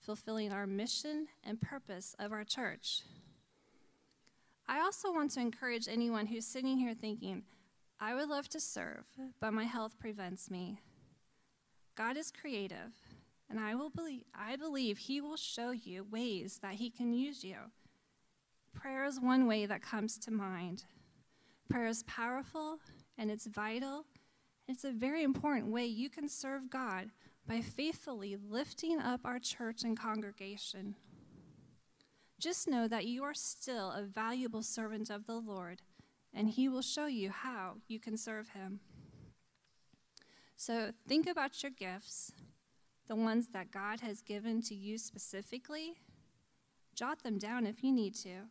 fulfilling 0.00 0.52
our 0.52 0.66
mission 0.66 1.28
and 1.44 1.60
purpose 1.60 2.16
of 2.18 2.32
our 2.32 2.44
church. 2.44 3.02
I 4.68 4.80
also 4.80 5.12
want 5.12 5.32
to 5.32 5.40
encourage 5.40 5.88
anyone 5.88 6.26
who's 6.26 6.46
sitting 6.46 6.78
here 6.78 6.94
thinking, 6.94 7.42
I 8.00 8.14
would 8.14 8.28
love 8.28 8.48
to 8.50 8.60
serve, 8.60 9.04
but 9.40 9.52
my 9.52 9.64
health 9.64 9.98
prevents 9.98 10.50
me. 10.50 10.80
God 11.94 12.16
is 12.16 12.30
creative, 12.30 12.92
and 13.50 13.60
I, 13.60 13.74
will 13.74 13.90
believe, 13.90 14.24
I 14.34 14.56
believe 14.56 14.98
He 14.98 15.20
will 15.20 15.36
show 15.36 15.70
you 15.70 16.04
ways 16.10 16.58
that 16.62 16.74
He 16.74 16.90
can 16.90 17.12
use 17.12 17.44
you. 17.44 17.56
Prayer 18.74 19.04
is 19.04 19.20
one 19.20 19.46
way 19.46 19.66
that 19.66 19.82
comes 19.82 20.16
to 20.18 20.30
mind. 20.30 20.84
Prayer 21.68 21.86
is 21.86 22.02
powerful 22.04 22.78
and 23.18 23.30
it's 23.30 23.46
vital. 23.46 24.06
It's 24.68 24.84
a 24.84 24.92
very 24.92 25.22
important 25.22 25.70
way 25.70 25.86
you 25.86 26.08
can 26.08 26.28
serve 26.28 26.70
God 26.70 27.10
by 27.46 27.60
faithfully 27.60 28.36
lifting 28.36 29.00
up 29.00 29.20
our 29.24 29.38
church 29.38 29.82
and 29.84 29.98
congregation. 29.98 30.94
Just 32.42 32.66
know 32.66 32.88
that 32.88 33.06
you 33.06 33.22
are 33.22 33.34
still 33.34 33.92
a 33.92 34.02
valuable 34.02 34.64
servant 34.64 35.10
of 35.10 35.26
the 35.26 35.36
Lord, 35.36 35.80
and 36.34 36.50
He 36.50 36.68
will 36.68 36.82
show 36.82 37.06
you 37.06 37.30
how 37.30 37.76
you 37.86 38.00
can 38.00 38.16
serve 38.16 38.48
Him. 38.48 38.80
So 40.56 40.90
think 41.06 41.28
about 41.28 41.62
your 41.62 41.70
gifts, 41.70 42.32
the 43.06 43.14
ones 43.14 43.50
that 43.52 43.70
God 43.70 44.00
has 44.00 44.22
given 44.22 44.60
to 44.62 44.74
you 44.74 44.98
specifically. 44.98 46.00
Jot 46.96 47.22
them 47.22 47.38
down 47.38 47.64
if 47.64 47.84
you 47.84 47.92
need 47.92 48.16
to. 48.16 48.48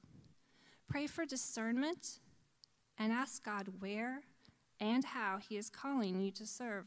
Pray 0.88 1.06
for 1.06 1.26
discernment 1.26 2.22
and 2.98 3.12
ask 3.12 3.44
God 3.44 3.68
where 3.80 4.22
and 4.80 5.04
how 5.04 5.38
He 5.38 5.58
is 5.58 5.70
calling 5.70 6.22
you 6.22 6.32
to 6.32 6.48
serve 6.48 6.86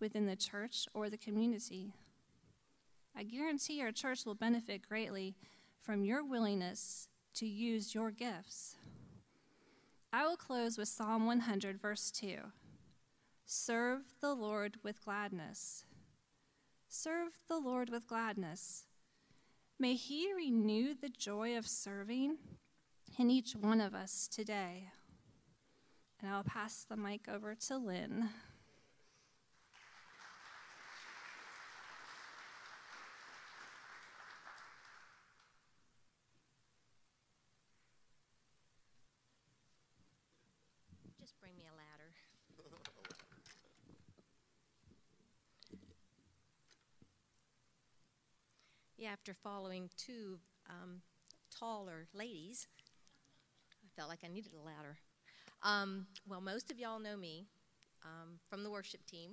within 0.00 0.26
the 0.26 0.36
church 0.36 0.86
or 0.92 1.08
the 1.08 1.16
community. 1.16 1.94
I 3.16 3.22
guarantee 3.22 3.80
our 3.80 3.90
church 3.90 4.26
will 4.26 4.34
benefit 4.34 4.86
greatly 4.86 5.34
from 5.82 6.04
your 6.04 6.24
willingness 6.24 7.08
to 7.34 7.46
use 7.46 7.94
your 7.94 8.10
gifts. 8.10 8.76
I 10.12 10.24
will 10.26 10.36
close 10.36 10.78
with 10.78 10.88
Psalm 10.88 11.26
100, 11.26 11.80
verse 11.80 12.10
2. 12.10 12.36
Serve 13.44 14.02
the 14.20 14.34
Lord 14.34 14.76
with 14.82 15.04
gladness. 15.04 15.84
Serve 16.88 17.32
the 17.48 17.58
Lord 17.58 17.90
with 17.90 18.06
gladness. 18.06 18.84
May 19.78 19.94
He 19.94 20.32
renew 20.32 20.94
the 20.94 21.08
joy 21.08 21.56
of 21.56 21.66
serving 21.66 22.36
in 23.18 23.30
each 23.30 23.54
one 23.54 23.80
of 23.80 23.94
us 23.94 24.28
today. 24.28 24.90
And 26.20 26.30
I'll 26.30 26.44
pass 26.44 26.84
the 26.88 26.96
mic 26.96 27.22
over 27.28 27.56
to 27.66 27.76
Lynn. 27.78 28.28
yeah, 41.56 41.60
after 49.06 49.34
following 49.34 49.90
two 49.96 50.38
um, 50.68 51.02
taller 51.56 52.06
ladies, 52.14 52.66
I 53.84 53.88
felt 53.96 54.08
like 54.08 54.20
I 54.24 54.28
needed 54.28 54.52
a 54.54 54.64
ladder. 54.64 54.98
Um, 55.62 56.06
well, 56.28 56.40
most 56.40 56.70
of 56.70 56.78
y'all 56.78 56.98
know 56.98 57.16
me 57.16 57.46
um, 58.04 58.38
from 58.48 58.64
the 58.64 58.70
worship 58.70 59.06
team. 59.06 59.32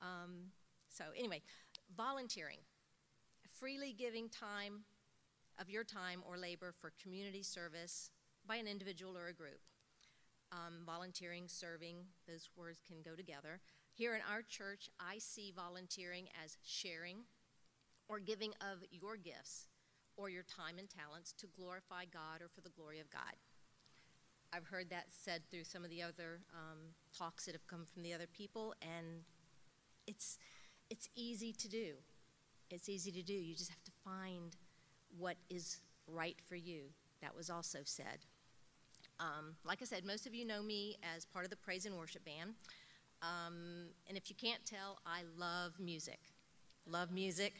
Um, 0.00 0.52
so, 0.88 1.04
anyway, 1.16 1.42
volunteering, 1.96 2.58
freely 3.58 3.92
giving 3.92 4.28
time 4.28 4.84
of 5.60 5.68
your 5.68 5.84
time 5.84 6.22
or 6.28 6.36
labor 6.36 6.72
for 6.72 6.92
community 7.02 7.42
service 7.42 8.10
by 8.46 8.56
an 8.56 8.66
individual 8.66 9.16
or 9.16 9.28
a 9.28 9.34
group. 9.34 9.60
Um, 10.50 10.84
volunteering, 10.86 11.44
serving, 11.46 11.96
those 12.26 12.48
words 12.56 12.80
can 12.86 12.98
go 13.04 13.14
together. 13.14 13.60
Here 13.92 14.14
in 14.14 14.22
our 14.32 14.42
church, 14.42 14.88
I 14.98 15.18
see 15.18 15.52
volunteering 15.54 16.28
as 16.42 16.56
sharing 16.64 17.24
or 18.08 18.18
giving 18.18 18.52
of 18.60 18.82
your 18.90 19.16
gifts 19.16 19.66
or 20.16 20.28
your 20.28 20.42
time 20.42 20.78
and 20.78 20.88
talents 20.88 21.32
to 21.38 21.46
glorify 21.46 22.04
God 22.12 22.42
or 22.42 22.48
for 22.48 22.60
the 22.60 22.70
glory 22.70 23.00
of 23.00 23.10
God. 23.10 23.36
I've 24.52 24.66
heard 24.66 24.90
that 24.90 25.06
said 25.10 25.42
through 25.50 25.64
some 25.64 25.84
of 25.84 25.90
the 25.90 26.02
other 26.02 26.40
um, 26.54 26.78
talks 27.16 27.44
that 27.46 27.52
have 27.52 27.66
come 27.66 27.84
from 27.84 28.02
the 28.02 28.14
other 28.14 28.26
people, 28.26 28.74
and 28.80 29.22
it's 30.06 30.38
it's 30.90 31.08
easy 31.14 31.52
to 31.52 31.68
do. 31.68 31.92
It's 32.70 32.88
easy 32.88 33.12
to 33.12 33.22
do. 33.22 33.34
You 33.34 33.54
just 33.54 33.70
have 33.70 33.84
to 33.84 33.90
find 34.04 34.56
what 35.18 35.36
is 35.50 35.78
right 36.06 36.36
for 36.48 36.56
you. 36.56 36.84
That 37.20 37.36
was 37.36 37.50
also 37.50 37.80
said. 37.84 38.24
Um, 39.20 39.56
like 39.64 39.82
I 39.82 39.84
said, 39.84 40.04
most 40.04 40.26
of 40.26 40.34
you 40.34 40.46
know 40.46 40.62
me 40.62 40.96
as 41.16 41.24
part 41.24 41.44
of 41.44 41.50
the 41.50 41.56
praise 41.56 41.86
and 41.86 41.96
worship 41.96 42.24
band. 42.24 42.54
Um, 43.20 43.88
and 44.06 44.16
if 44.16 44.30
you 44.30 44.36
can't 44.36 44.64
tell, 44.64 45.00
I 45.04 45.22
love 45.36 45.72
music. 45.80 46.20
Love 46.86 47.10
music. 47.10 47.54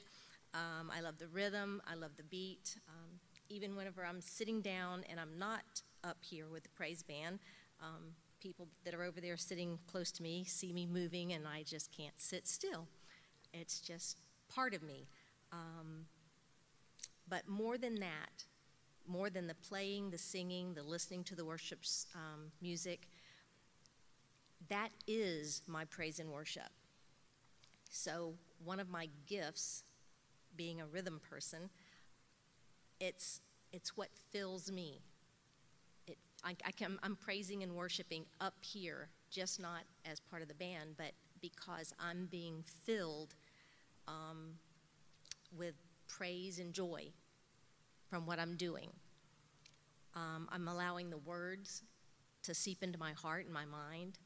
Um, 0.54 0.90
I 0.94 1.00
love 1.00 1.18
the 1.18 1.28
rhythm, 1.28 1.82
I 1.86 1.94
love 1.94 2.12
the 2.16 2.22
beat. 2.24 2.76
Um, 2.88 3.20
even 3.48 3.76
whenever 3.76 4.04
I'm 4.04 4.20
sitting 4.20 4.60
down 4.60 5.04
and 5.08 5.18
I'm 5.20 5.38
not 5.38 5.82
up 6.04 6.18
here 6.20 6.48
with 6.48 6.62
the 6.62 6.68
praise 6.70 7.02
band, 7.02 7.38
um, 7.82 8.14
people 8.40 8.68
that 8.84 8.94
are 8.94 9.02
over 9.02 9.20
there 9.20 9.36
sitting 9.36 9.78
close 9.86 10.12
to 10.12 10.22
me 10.22 10.44
see 10.44 10.72
me 10.72 10.86
moving 10.86 11.32
and 11.32 11.46
I 11.46 11.62
just 11.62 11.90
can't 11.96 12.18
sit 12.18 12.46
still. 12.46 12.86
It's 13.52 13.80
just 13.80 14.18
part 14.48 14.74
of 14.74 14.82
me. 14.82 15.08
Um, 15.52 16.06
but 17.28 17.48
more 17.48 17.78
than 17.78 17.96
that, 17.96 18.44
more 19.06 19.30
than 19.30 19.46
the 19.46 19.54
playing, 19.54 20.10
the 20.10 20.18
singing, 20.18 20.74
the 20.74 20.82
listening 20.82 21.24
to 21.24 21.34
the 21.34 21.44
worship 21.44 21.80
um, 22.14 22.52
music, 22.60 23.08
that 24.68 24.90
is 25.06 25.62
my 25.66 25.84
praise 25.86 26.18
and 26.18 26.30
worship. 26.30 26.70
So, 27.90 28.34
one 28.62 28.80
of 28.80 28.90
my 28.90 29.08
gifts, 29.26 29.84
being 30.58 30.82
a 30.82 30.86
rhythm 30.86 31.18
person, 31.30 31.70
it's, 33.00 33.40
it's 33.72 33.96
what 33.96 34.08
fills 34.30 34.70
me. 34.70 35.00
It, 36.06 36.18
I, 36.44 36.54
I 36.66 36.72
can, 36.72 36.98
I'm 37.02 37.16
praising 37.16 37.62
and 37.62 37.74
worshiping 37.74 38.26
up 38.40 38.54
here, 38.60 39.08
just 39.30 39.58
not 39.58 39.84
as 40.04 40.20
part 40.20 40.42
of 40.42 40.48
the 40.48 40.54
band, 40.54 40.96
but 40.98 41.12
because 41.40 41.94
I'm 41.98 42.26
being 42.30 42.64
filled 42.84 43.34
um, 44.06 44.58
with 45.56 45.74
praise 46.08 46.58
and 46.58 46.72
joy 46.74 47.08
from 48.10 48.26
what 48.26 48.38
I'm 48.38 48.56
doing. 48.56 48.90
Um, 50.14 50.48
I'm 50.50 50.68
allowing 50.68 51.10
the 51.10 51.18
words 51.18 51.82
to 52.42 52.54
seep 52.54 52.82
into 52.82 52.98
my 52.98 53.12
heart 53.12 53.44
and 53.44 53.54
my 53.54 53.64
mind, 53.64 54.18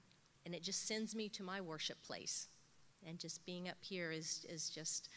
and 0.46 0.54
it 0.54 0.62
just 0.62 0.86
sends 0.88 1.14
me 1.14 1.28
to 1.30 1.42
my 1.42 1.60
worship 1.60 2.02
place. 2.02 2.48
And 3.06 3.18
just 3.18 3.44
being 3.44 3.68
up 3.68 3.78
here 3.80 4.12
is, 4.12 4.46
is 4.48 4.70
just, 4.70 5.08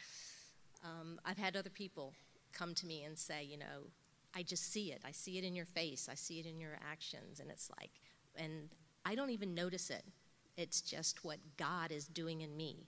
um, 0.85 1.19
I've 1.25 1.37
had 1.37 1.55
other 1.55 1.69
people 1.69 2.13
come 2.53 2.73
to 2.75 2.85
me 2.85 3.03
and 3.03 3.17
say, 3.17 3.43
you 3.43 3.57
know, 3.57 3.89
I 4.35 4.43
just 4.43 4.71
see 4.71 4.91
it. 4.91 5.01
I 5.05 5.11
see 5.11 5.37
it 5.37 5.43
in 5.43 5.55
your 5.55 5.65
face. 5.65 6.07
I 6.09 6.15
see 6.15 6.39
it 6.39 6.45
in 6.45 6.59
your 6.59 6.77
actions. 6.89 7.39
And 7.39 7.49
it's 7.49 7.69
like, 7.77 7.91
and 8.35 8.69
I 9.05 9.15
don't 9.15 9.31
even 9.31 9.55
notice 9.55 9.89
it. 9.89 10.03
It's 10.57 10.81
just 10.81 11.23
what 11.25 11.37
God 11.57 11.91
is 11.91 12.05
doing 12.07 12.41
in 12.41 12.55
me 12.55 12.87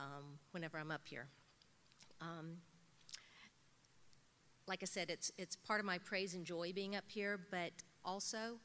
um, 0.00 0.38
whenever 0.52 0.78
I'm 0.78 0.90
up 0.90 1.02
here. 1.04 1.26
Um, 2.20 2.58
like 4.66 4.82
I 4.82 4.86
said, 4.86 5.10
it's, 5.10 5.30
it's 5.38 5.56
part 5.56 5.80
of 5.80 5.86
my 5.86 5.98
praise 5.98 6.34
and 6.34 6.44
joy 6.44 6.72
being 6.72 6.96
up 6.96 7.04
here, 7.06 7.40
but 7.50 7.70
also, 8.04 8.58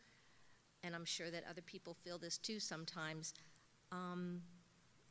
and 0.84 0.96
I'm 0.96 1.06
sure 1.06 1.32
that 1.32 1.44
other 1.50 1.62
people 1.62 1.94
feel 1.94 2.18
this 2.18 2.38
too 2.38 2.60
sometimes, 2.60 3.34
um, 3.92 4.42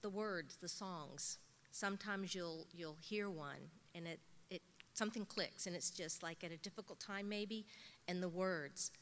the 0.03 0.11
words, 0.11 0.57
the 0.57 0.69
songs. 0.69 1.39
Sometimes 1.73 2.35
you'll, 2.35 2.69
you'll 2.73 2.99
hear 3.01 3.29
one 3.29 3.71
and 3.95 4.07
it, 4.07 4.21
it, 4.51 4.63
something 4.95 5.25
clicks 5.27 5.67
and 5.67 5.75
it's 5.75 5.91
just 5.91 6.23
like 6.23 6.45
at 6.45 6.53
a 6.53 6.57
difficult 6.59 7.01
time 7.01 7.29
maybe, 7.29 7.67
and 8.07 8.23
the 8.23 8.29
words 8.29 8.93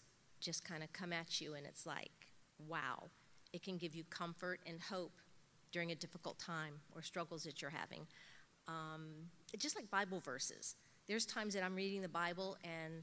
just 0.41 0.65
kind 0.65 0.83
of 0.83 0.91
come 0.93 1.13
at 1.13 1.41
you 1.41 1.55
and 1.55 1.67
it's 1.67 1.85
like, 1.85 2.11
wow. 2.67 3.11
It 3.53 3.63
can 3.63 3.77
give 3.77 3.95
you 3.95 4.05
comfort 4.05 4.61
and 4.65 4.81
hope 4.81 5.21
during 5.73 5.91
a 5.91 5.95
difficult 5.95 6.39
time 6.39 6.75
or 6.95 7.03
struggles 7.03 7.43
that 7.43 7.61
you're 7.61 7.71
having. 7.71 8.07
Um, 8.69 9.29
just 9.59 9.75
like 9.77 9.91
Bible 9.91 10.21
verses 10.21 10.77
there's 11.11 11.27
times 11.27 11.55
that 11.55 11.65
I'm 11.65 11.75
reading 11.75 12.03
the 12.03 12.09
Bible 12.09 12.57
and 12.63 13.03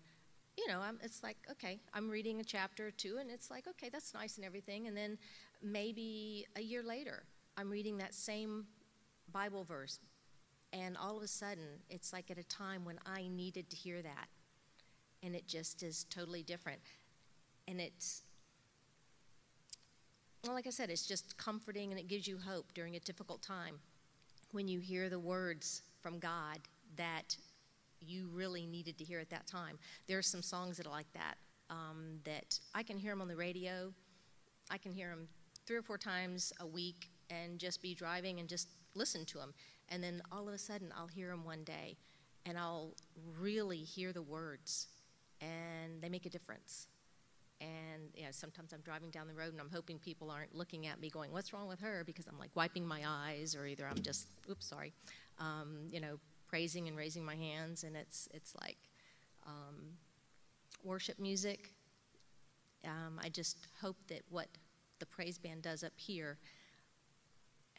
you 0.58 0.68
know, 0.68 0.80
I'm, 0.80 0.98
it's 1.04 1.22
like, 1.22 1.38
okay, 1.52 1.80
I'm 1.94 2.10
reading 2.10 2.40
a 2.40 2.44
chapter 2.44 2.88
or 2.88 2.92
two, 2.92 3.18
and 3.20 3.30
it's 3.30 3.52
like, 3.52 3.68
okay, 3.68 3.90
that's 3.90 4.16
nice 4.16 4.38
and 4.38 4.46
everything. 4.46 4.88
And 4.88 4.98
then 4.98 5.20
maybe 5.62 6.48
a 6.56 6.62
year 6.62 6.82
later, 6.82 7.26
I'm 7.58 7.70
reading 7.70 7.98
that 7.98 8.16
same 8.16 8.66
Bible 9.38 9.64
verse, 9.64 10.00
and 10.74 10.98
all 10.98 11.16
of 11.16 11.22
a 11.22 11.28
sudden, 11.28 11.68
it's 11.92 12.12
like 12.12 12.32
at 12.32 12.40
a 12.40 12.44
time 12.44 12.84
when 12.84 13.00
I 13.06 13.28
needed 13.28 13.70
to 13.70 13.76
hear 13.76 14.02
that. 14.02 14.28
And 15.22 15.36
it 15.36 15.48
just 15.48 15.84
is 15.84 16.06
totally 16.10 16.42
different. 16.42 16.80
And 17.68 17.80
it's, 17.80 18.24
well, 20.44 20.56
like 20.56 20.66
I 20.66 20.72
said, 20.72 20.90
it's 20.90 21.06
just 21.06 21.38
comforting 21.38 21.92
and 21.92 22.00
it 22.00 22.08
gives 22.08 22.28
you 22.28 22.40
hope 22.40 22.74
during 22.74 22.96
a 22.96 23.00
difficult 23.00 23.44
time 23.44 23.76
when 24.54 24.68
you 24.68 24.80
hear 24.80 25.08
the 25.08 25.20
words 25.20 25.84
from 26.02 26.18
God 26.18 26.58
that 26.96 27.38
you 28.02 28.30
really 28.34 28.66
needed 28.66 28.98
to 28.98 29.04
hear 29.04 29.20
at 29.20 29.30
that 29.30 29.46
time. 29.46 29.78
There 30.08 30.18
are 30.18 30.24
some 30.24 30.42
songs 30.42 30.78
that 30.78 30.88
are 30.88 30.92
like 30.92 31.14
that, 31.14 31.36
um, 31.70 32.22
that 32.24 32.60
I 32.74 32.82
can 32.82 32.98
hear 32.98 33.12
them 33.12 33.22
on 33.22 33.28
the 33.28 33.36
radio. 33.36 33.94
I 34.72 34.80
can 34.80 34.92
hear 34.92 35.10
them 35.10 35.28
three 35.68 35.78
or 35.78 35.84
four 35.84 36.00
times 36.00 36.54
a 36.60 36.66
week 36.66 37.12
and 37.30 37.60
just 37.60 37.84
be 37.84 37.94
driving 37.94 38.40
and 38.40 38.50
just 38.50 38.70
listen 38.98 39.26
to 39.26 39.38
them. 39.38 39.54
And 39.90 40.04
then 40.04 40.22
all 40.32 40.48
of 40.48 40.54
a 40.54 40.58
sudden, 40.58 40.94
I'll 40.98 41.08
hear 41.08 41.30
them 41.30 41.46
one 41.46 41.64
day 41.64 41.98
and 42.46 42.58
I'll 42.58 42.94
really 43.40 43.78
hear 43.78 44.14
the 44.14 44.22
words 44.22 44.88
and 45.42 46.02
they 46.02 46.10
make 46.10 46.26
a 46.26 46.30
difference. 46.30 46.88
And 47.60 48.12
you 48.16 48.24
know, 48.24 48.32
sometimes 48.32 48.72
I'm 48.72 48.82
driving 48.82 49.10
down 49.10 49.28
the 49.28 49.34
road 49.34 49.52
and 49.52 49.60
I'm 49.60 49.70
hoping 49.70 49.98
people 50.00 50.30
aren't 50.30 50.56
looking 50.56 50.88
at 50.88 51.00
me 51.00 51.10
going, 51.10 51.32
What's 51.32 51.54
wrong 51.54 51.68
with 51.68 51.80
her? 51.80 52.04
Because 52.06 52.28
I'm 52.28 52.38
like 52.38 52.52
wiping 52.56 52.86
my 52.86 53.02
eyes, 53.06 53.56
or 53.56 53.66
either 53.66 53.88
I'm 53.90 54.02
just, 54.02 54.28
oops, 54.50 54.68
sorry, 54.68 54.94
um, 55.40 55.88
you 55.92 56.00
know, 56.00 56.20
praising 56.48 56.88
and 56.88 56.96
raising 56.96 57.26
my 57.26 57.36
hands, 57.36 57.84
and 57.84 57.96
it's 57.96 58.30
it's 58.34 58.56
like 58.62 58.78
um, 59.48 59.98
worship 60.84 61.20
music. 61.20 61.74
Um, 62.86 63.20
I 63.22 63.30
just 63.30 63.58
hope 63.82 63.98
that 64.08 64.22
what 64.30 64.48
the 65.00 65.08
praise 65.08 65.40
band 65.40 65.64
does 65.64 65.84
up 65.84 65.94
here 65.96 66.38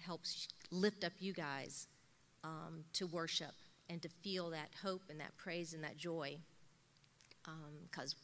helps 0.01 0.49
lift 0.70 1.05
up 1.05 1.12
you 1.18 1.32
guys 1.32 1.88
um, 2.44 2.84
to 2.94 3.07
worship 3.07 3.53
and 3.88 4.03
to 4.03 4.09
feel 4.09 4.51
that 4.51 4.70
hope 4.82 5.03
and 5.09 5.20
that 5.20 5.36
praise 5.36 5.74
and 5.74 5.82
that 5.84 5.96
joy. 5.96 6.36
Because 7.90 8.12
um, 8.12 8.18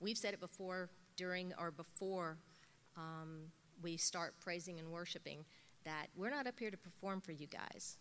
we've 0.00 0.18
said 0.18 0.34
it 0.34 0.40
before, 0.40 0.90
during 1.16 1.52
or 1.58 1.70
before 1.70 2.38
um, 2.96 3.50
we 3.82 3.96
start 3.96 4.34
praising 4.40 4.78
and 4.78 4.88
worshiping, 4.88 5.44
that 5.84 6.08
we're 6.16 6.30
not 6.30 6.46
up 6.46 6.58
here 6.58 6.70
to 6.70 6.76
perform 6.76 7.20
for 7.20 7.32
you 7.32 7.46
guys. 7.46 7.96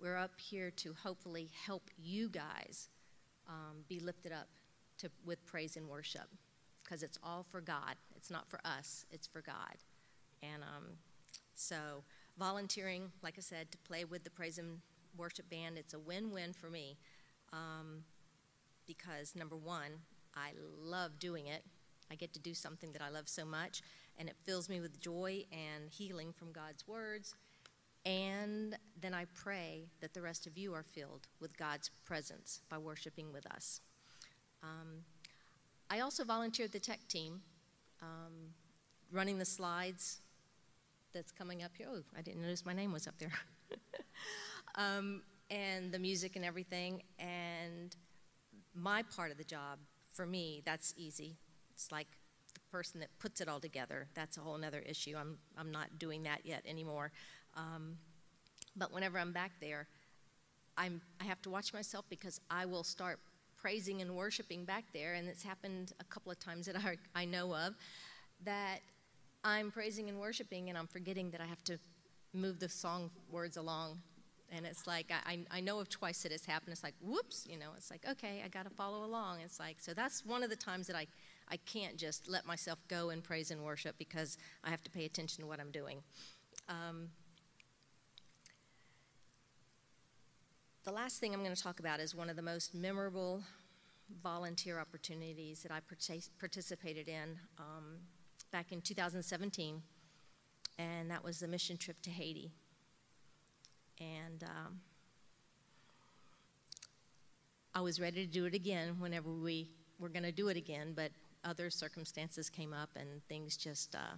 We're 0.00 0.16
up 0.16 0.40
here 0.40 0.70
to 0.76 0.94
hopefully 0.94 1.50
help 1.66 1.90
you 1.98 2.28
guys 2.28 2.88
um, 3.48 3.84
be 3.88 4.00
lifted 4.00 4.32
up 4.32 4.48
to, 4.98 5.10
with 5.24 5.44
praise 5.44 5.76
and 5.76 5.88
worship 5.88 6.28
because 6.82 7.02
it's 7.02 7.18
all 7.22 7.44
for 7.50 7.60
God. 7.60 7.96
It's 8.16 8.30
not 8.30 8.48
for 8.48 8.60
us, 8.64 9.04
it's 9.10 9.26
for 9.26 9.42
God. 9.42 9.76
And 10.42 10.62
um, 10.62 10.84
so, 11.54 12.02
volunteering, 12.38 13.10
like 13.22 13.34
I 13.38 13.40
said, 13.40 13.70
to 13.72 13.78
play 13.78 14.04
with 14.04 14.24
the 14.24 14.30
praise 14.30 14.58
and 14.58 14.78
worship 15.16 15.48
band, 15.50 15.78
it's 15.78 15.94
a 15.94 15.98
win 15.98 16.30
win 16.30 16.52
for 16.52 16.70
me 16.70 16.96
um, 17.52 18.04
because 18.86 19.34
number 19.34 19.56
one, 19.56 19.92
I 20.34 20.52
love 20.80 21.18
doing 21.18 21.46
it. 21.46 21.64
I 22.10 22.14
get 22.14 22.32
to 22.34 22.40
do 22.40 22.54
something 22.54 22.92
that 22.92 23.02
I 23.02 23.08
love 23.08 23.28
so 23.28 23.44
much, 23.44 23.82
and 24.18 24.28
it 24.28 24.36
fills 24.44 24.68
me 24.68 24.80
with 24.80 25.00
joy 25.00 25.44
and 25.52 25.90
healing 25.90 26.32
from 26.32 26.52
God's 26.52 26.86
words 26.88 27.34
and 28.04 28.76
then 29.00 29.12
I 29.12 29.26
pray 29.34 29.88
that 30.00 30.14
the 30.14 30.22
rest 30.22 30.46
of 30.46 30.56
you 30.56 30.72
are 30.72 30.82
filled 30.82 31.26
with 31.38 31.56
God's 31.56 31.90
presence 32.04 32.60
by 32.70 32.78
worshiping 32.78 33.32
with 33.32 33.46
us. 33.52 33.80
Um, 34.62 35.04
I 35.90 36.00
also 36.00 36.24
volunteered 36.24 36.72
the 36.72 36.80
tech 36.80 37.06
team, 37.08 37.42
um, 38.00 38.54
running 39.12 39.38
the 39.38 39.44
slides 39.44 40.20
that's 41.12 41.32
coming 41.32 41.62
up 41.62 41.72
here. 41.76 41.88
Oh, 41.90 42.02
I 42.16 42.22
didn't 42.22 42.42
notice 42.42 42.64
my 42.64 42.72
name 42.72 42.92
was 42.92 43.06
up 43.06 43.14
there. 43.18 43.32
um, 44.74 45.22
and 45.50 45.92
the 45.92 45.98
music 45.98 46.36
and 46.36 46.44
everything. 46.44 47.02
And 47.18 47.94
my 48.74 49.02
part 49.02 49.30
of 49.30 49.38
the 49.38 49.44
job, 49.44 49.78
for 50.12 50.26
me, 50.26 50.62
that's 50.64 50.94
easy. 50.96 51.36
It's 51.72 51.90
like 51.90 52.08
the 52.54 52.60
person 52.70 53.00
that 53.00 53.08
puts 53.18 53.40
it 53.40 53.48
all 53.48 53.60
together. 53.60 54.08
That's 54.14 54.36
a 54.36 54.40
whole 54.40 54.62
other 54.64 54.80
issue. 54.80 55.14
I'm, 55.18 55.38
I'm 55.58 55.70
not 55.70 55.98
doing 55.98 56.22
that 56.24 56.40
yet 56.44 56.62
anymore. 56.66 57.12
Um, 57.56 57.96
but 58.76 58.92
whenever 58.92 59.18
I'm 59.18 59.32
back 59.32 59.52
there, 59.60 59.88
I'm, 60.76 61.00
I 61.20 61.24
have 61.24 61.42
to 61.42 61.50
watch 61.50 61.74
myself 61.74 62.04
because 62.08 62.40
I 62.50 62.64
will 62.66 62.84
start 62.84 63.18
praising 63.60 64.00
and 64.00 64.16
worshiping 64.16 64.64
back 64.64 64.84
there, 64.94 65.14
and 65.14 65.28
it's 65.28 65.42
happened 65.42 65.92
a 66.00 66.04
couple 66.04 66.32
of 66.32 66.38
times 66.38 66.66
that 66.66 66.76
I, 66.76 66.96
I 67.14 67.24
know 67.26 67.54
of, 67.54 67.74
that 68.44 68.80
I'm 69.42 69.70
praising 69.70 70.08
and 70.08 70.20
worshiping, 70.20 70.68
and 70.68 70.76
I'm 70.76 70.86
forgetting 70.86 71.30
that 71.30 71.40
I 71.40 71.46
have 71.46 71.62
to 71.64 71.78
move 72.32 72.60
the 72.60 72.68
song 72.68 73.10
words 73.30 73.56
along. 73.56 74.00
And 74.52 74.66
it's 74.66 74.86
like, 74.86 75.12
I, 75.26 75.38
I 75.50 75.60
know 75.60 75.78
of 75.78 75.88
twice 75.88 76.22
that 76.24 76.32
it's 76.32 76.44
happened. 76.44 76.72
It's 76.72 76.82
like, 76.82 76.94
whoops, 77.00 77.46
you 77.48 77.56
know, 77.56 77.70
it's 77.76 77.90
like, 77.90 78.04
okay, 78.08 78.42
I 78.44 78.48
got 78.48 78.64
to 78.64 78.70
follow 78.70 79.04
along. 79.04 79.38
It's 79.44 79.60
like, 79.60 79.76
so 79.78 79.94
that's 79.94 80.26
one 80.26 80.42
of 80.42 80.50
the 80.50 80.56
times 80.56 80.88
that 80.88 80.96
I, 80.96 81.06
I 81.48 81.56
can't 81.58 81.96
just 81.96 82.28
let 82.28 82.44
myself 82.46 82.82
go 82.88 83.10
and 83.10 83.22
praise 83.22 83.52
and 83.52 83.64
worship 83.64 83.94
because 83.96 84.38
I 84.64 84.70
have 84.70 84.82
to 84.82 84.90
pay 84.90 85.04
attention 85.04 85.42
to 85.42 85.48
what 85.48 85.60
I'm 85.60 85.70
doing. 85.70 86.02
Um, 86.68 87.10
The 90.82 90.92
last 90.92 91.20
thing 91.20 91.34
I'm 91.34 91.44
going 91.44 91.54
to 91.54 91.62
talk 91.62 91.78
about 91.78 92.00
is 92.00 92.14
one 92.14 92.30
of 92.30 92.36
the 92.36 92.42
most 92.42 92.74
memorable 92.74 93.42
volunteer 94.22 94.80
opportunities 94.80 95.62
that 95.62 95.70
I 95.70 95.80
participated 96.40 97.06
in 97.06 97.38
um, 97.58 97.98
back 98.50 98.72
in 98.72 98.80
2017, 98.80 99.82
and 100.78 101.10
that 101.10 101.22
was 101.22 101.40
the 101.40 101.48
mission 101.48 101.76
trip 101.76 102.00
to 102.02 102.10
Haiti. 102.10 102.50
And 103.98 104.42
um, 104.42 104.80
I 107.74 107.80
was 107.80 108.00
ready 108.00 108.26
to 108.26 108.30
do 108.30 108.46
it 108.46 108.54
again 108.54 108.96
whenever 108.98 109.30
we 109.30 109.68
were 109.98 110.08
going 110.08 110.24
to 110.24 110.32
do 110.32 110.48
it 110.48 110.56
again, 110.56 110.92
but 110.94 111.10
other 111.44 111.70
circumstances 111.70 112.50
came 112.50 112.72
up 112.72 112.90
and 112.96 113.22
things 113.28 113.56
just 113.56 113.94
uh, 113.94 114.16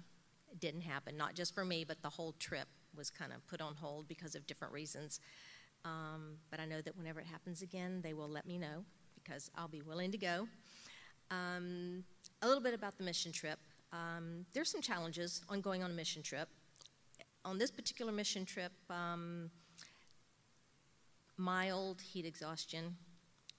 didn't 0.61 0.83
happen. 0.83 1.17
Not 1.17 1.35
just 1.35 1.55
for 1.55 1.65
me, 1.65 1.85
but 1.85 2.03
the 2.03 2.09
whole 2.09 2.33
trip 2.39 2.69
was 2.97 3.11
kind 3.11 3.33
of 3.33 3.47
put 3.47 3.61
on 3.61 3.75
hold 3.75 4.09
because 4.09 4.35
of 4.35 4.47
different 4.47 4.73
reasons. 4.73 5.21
Um, 5.85 6.37
but 6.51 6.61
I 6.61 6.65
know 6.65 6.81
that 6.81 6.97
whenever 6.97 7.21
it 7.21 7.27
happens 7.27 7.63
again, 7.63 8.01
they 8.03 8.13
will 8.13 8.29
let 8.29 8.47
me 8.47 8.59
know 8.59 8.85
because 9.15 9.51
I'll 9.57 9.69
be 9.69 9.83
willing 9.83 10.13
to 10.13 10.19
go. 10.19 10.49
Um, 11.31 12.05
a 12.43 12.47
little 12.47 12.63
bit 12.63 12.75
about 12.75 12.99
the 12.99 13.05
mission 13.05 13.33
trip. 13.33 13.59
Um, 13.93 14.47
there's 14.55 14.71
some 14.71 14.81
challenges 14.81 15.43
on 15.49 15.61
going 15.61 15.83
on 15.83 15.91
a 15.91 15.95
mission 15.95 16.23
trip. 16.23 16.49
On 17.45 17.59
this 17.59 17.71
particular 17.71 18.13
mission 18.13 18.45
trip, 18.45 18.73
um, 18.89 19.51
mild 21.37 22.01
heat 22.01 22.25
exhaustion, 22.25 22.97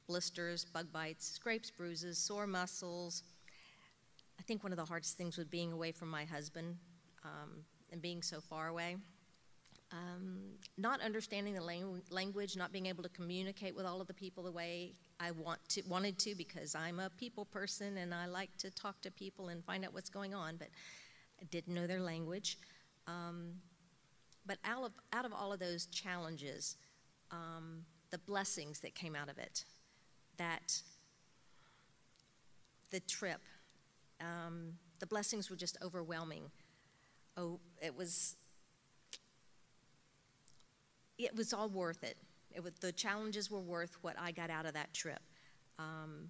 blisters, 0.08 0.66
bug 0.66 0.88
bites, 0.92 1.28
scrapes, 1.30 1.70
bruises, 1.70 2.18
sore 2.18 2.48
muscles. 2.48 3.24
I 4.40 4.44
think 4.44 4.64
one 4.64 4.72
of 4.72 4.78
the 4.78 4.86
hardest 4.86 5.18
things 5.18 5.38
was 5.38 5.48
being 5.48 5.72
away 5.72 5.92
from 5.92 6.10
my 6.10 6.26
husband 6.26 6.78
um, 7.24 7.64
and 7.92 8.02
being 8.02 8.22
so 8.22 8.42
far 8.42 8.70
away. 8.70 8.96
Um, 9.94 10.40
not 10.76 11.02
understanding 11.02 11.54
the 11.54 11.62
lang- 11.62 12.02
language, 12.10 12.58
not 12.58 12.72
being 12.72 12.88
able 12.88 13.04
to 13.04 13.10
communicate 13.10 13.76
with 13.76 13.86
all 13.86 14.02
of 14.02 14.08
the 14.08 14.14
people 14.14 14.44
the 14.44 14.52
way 14.52 14.94
I 15.20 15.30
want 15.30 15.60
to, 15.70 15.84
wanted 15.88 16.18
to, 16.20 16.34
because 16.34 16.74
I'm 16.74 17.00
a 17.00 17.12
people 17.12 17.46
person 17.46 17.98
and 17.98 18.12
I 18.12 18.26
like 18.26 18.50
to 18.58 18.72
talk 18.72 19.00
to 19.04 19.12
people 19.12 19.50
and 19.50 19.64
find 19.64 19.86
out 19.86 19.94
what's 19.94 20.10
going 20.10 20.34
on, 20.34 20.56
but 20.58 20.70
I 21.40 21.44
didn't 21.52 21.76
know 21.76 21.86
their 21.86 22.00
language. 22.00 22.58
Um, 23.06 23.52
but 24.48 24.58
out 24.66 24.84
of, 24.84 24.94
out 25.14 25.26
of 25.26 25.32
all 25.32 25.54
of 25.54 25.60
those 25.60 25.86
challenges, 25.86 26.76
um, 27.30 27.86
the 28.10 28.18
blessings 28.18 28.80
that 28.80 28.96
came 28.96 29.16
out 29.16 29.30
of 29.30 29.38
it, 29.38 29.64
that 30.38 30.82
the 32.90 33.00
trip, 33.02 33.42
um, 34.20 34.74
the 34.98 35.06
blessings 35.06 35.52
were 35.52 35.56
just 35.56 35.78
overwhelming. 35.84 36.46
Oh, 37.38 37.60
it 37.80 37.96
was 37.96 38.38
it 41.18 41.36
was 41.36 41.54
all 41.54 41.70
worth 41.70 42.04
it. 42.04 42.18
It 42.52 42.64
was, 42.64 42.74
the 42.80 42.92
challenges 42.92 43.50
were 43.50 43.62
worth 43.62 43.98
what 44.02 44.16
I 44.20 44.32
got 44.32 44.50
out 44.50 44.66
of 44.66 44.74
that 44.74 44.94
trip. 44.94 45.22
Um, 45.80 46.30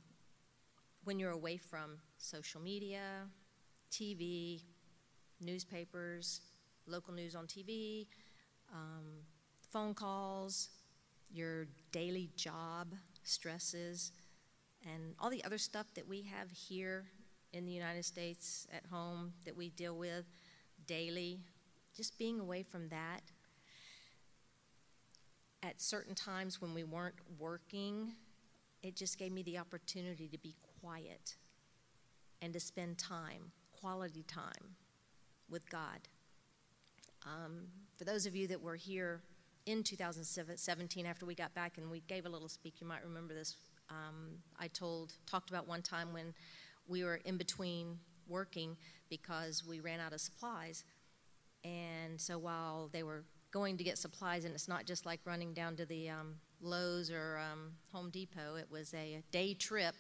when 1.04 1.20
you're 1.20 1.32
away 1.32 1.58
from 1.58 1.98
social 2.18 2.62
media, 2.62 3.28
TV, 3.92 4.62
newspapers, 5.42 6.42
local 6.88 7.14
news 7.14 7.36
on 7.36 7.46
TV, 7.46 8.08
um, 8.74 9.04
phone 9.72 9.94
calls, 9.94 10.70
your 11.30 11.68
daily 11.92 12.30
job 12.36 12.94
stresses, 13.24 14.12
and 14.86 15.16
all 15.20 15.30
the 15.30 15.44
other 15.44 15.58
stuff 15.58 15.88
that 15.96 16.08
we 16.08 16.22
have 16.22 16.50
here 16.52 17.06
in 17.54 17.66
the 17.66 17.72
United 17.72 18.06
States 18.06 18.68
at 18.76 18.86
home 18.92 19.34
that 19.46 19.56
we 19.56 19.70
deal 19.70 19.98
with 19.98 20.26
daily, 20.88 21.40
just 21.96 22.18
being 22.18 22.40
away 22.40 22.64
from 22.64 22.90
that 22.90 23.22
at 25.64 25.82
certain 25.82 26.14
times 26.14 26.62
when 26.62 26.74
we 26.74 26.84
weren't 26.84 27.16
working, 27.40 28.12
it 28.84 28.96
just 28.96 29.18
gave 29.18 29.32
me 29.32 29.44
the 29.44 29.58
opportunity 29.58 30.28
to 30.28 30.38
be 30.38 30.56
quiet 30.82 31.36
and 32.42 32.52
to 32.54 32.60
spend 32.60 32.98
time, 32.98 33.52
quality 33.80 34.24
time 34.24 34.76
with 35.50 35.68
God. 35.70 36.00
Um, 37.26 37.68
for 37.98 38.04
those 38.04 38.26
of 38.26 38.36
you 38.36 38.48
that 38.48 38.62
were 38.62 38.76
here 38.76 39.22
in 39.66 39.82
2017 39.82 41.06
after 41.06 41.26
we 41.26 41.34
got 41.34 41.54
back 41.54 41.78
and 41.78 41.90
we 41.90 42.02
gave 42.08 42.26
a 42.26 42.30
little 42.30 42.50
speak, 42.50 42.82
you 42.82 42.88
might 42.88 43.04
remember 43.04 43.34
this. 43.34 43.56
Um, 43.90 44.40
I 44.60 44.68
told, 44.68 45.14
talked 45.26 45.50
about 45.50 45.68
one 45.68 45.82
time 45.82 46.12
when 46.12 46.34
we 46.88 47.06
were 47.06 47.22
in 47.24 47.38
between 47.38 47.98
working 48.28 48.76
because 49.10 49.64
we 49.66 49.80
ran 49.80 50.02
out 50.02 50.12
of 50.12 50.20
supplies. 50.20 50.84
And 51.64 52.20
so 52.20 52.38
while 52.38 52.90
they 52.92 53.04
were 53.04 53.24
going 53.54 53.78
to 53.78 53.84
get 53.84 53.98
supplies, 54.00 54.46
and 54.46 54.54
it's 54.54 54.68
not 54.68 54.86
just 54.86 55.06
like 55.06 55.20
running 55.26 55.54
down 55.54 55.76
to 55.76 55.86
the 55.86 56.10
um, 56.10 56.36
Lowe's 56.60 57.12
or 57.12 57.40
um, 57.40 57.74
Home 57.94 58.10
Depot. 58.10 58.56
It 58.56 58.68
was 58.70 58.94
a 58.96 59.22
day 59.32 59.54
trip 59.54 59.96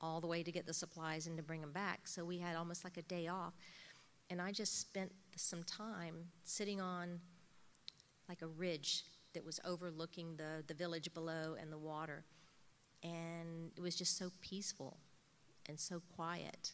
all 0.00 0.20
the 0.20 0.26
way 0.26 0.42
to 0.42 0.50
get 0.50 0.66
the 0.66 0.74
supplies 0.74 1.28
and 1.28 1.36
to 1.36 1.44
bring 1.44 1.60
them 1.60 1.70
back. 1.70 2.08
So 2.08 2.24
we 2.24 2.38
had 2.38 2.56
almost 2.56 2.82
like 2.82 2.96
a 2.96 3.02
day 3.02 3.28
off. 3.28 3.56
And 4.28 4.42
I 4.42 4.50
just 4.50 4.80
spent 4.80 5.12
some 5.36 5.62
time 5.62 6.16
sitting 6.42 6.80
on 6.80 7.20
like 8.28 8.42
a 8.42 8.48
ridge 8.48 9.04
that 9.34 9.44
was 9.44 9.60
overlooking 9.64 10.34
the, 10.36 10.64
the 10.66 10.74
village 10.74 11.14
below 11.14 11.56
and 11.60 11.72
the 11.72 11.78
water. 11.78 12.24
And 13.04 13.70
it 13.76 13.80
was 13.80 13.94
just 13.94 14.18
so 14.18 14.30
peaceful 14.40 14.96
and 15.68 15.78
so 15.78 16.02
quiet. 16.16 16.72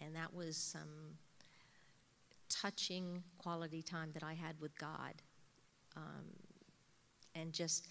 And 0.00 0.16
that 0.16 0.32
was 0.32 0.56
some 0.56 1.18
touching 2.48 3.22
quality 3.38 3.82
time 3.82 4.10
that 4.14 4.22
I 4.22 4.32
had 4.32 4.58
with 4.58 4.76
God 4.78 5.22
um, 5.96 6.24
and 7.34 7.52
just 7.52 7.88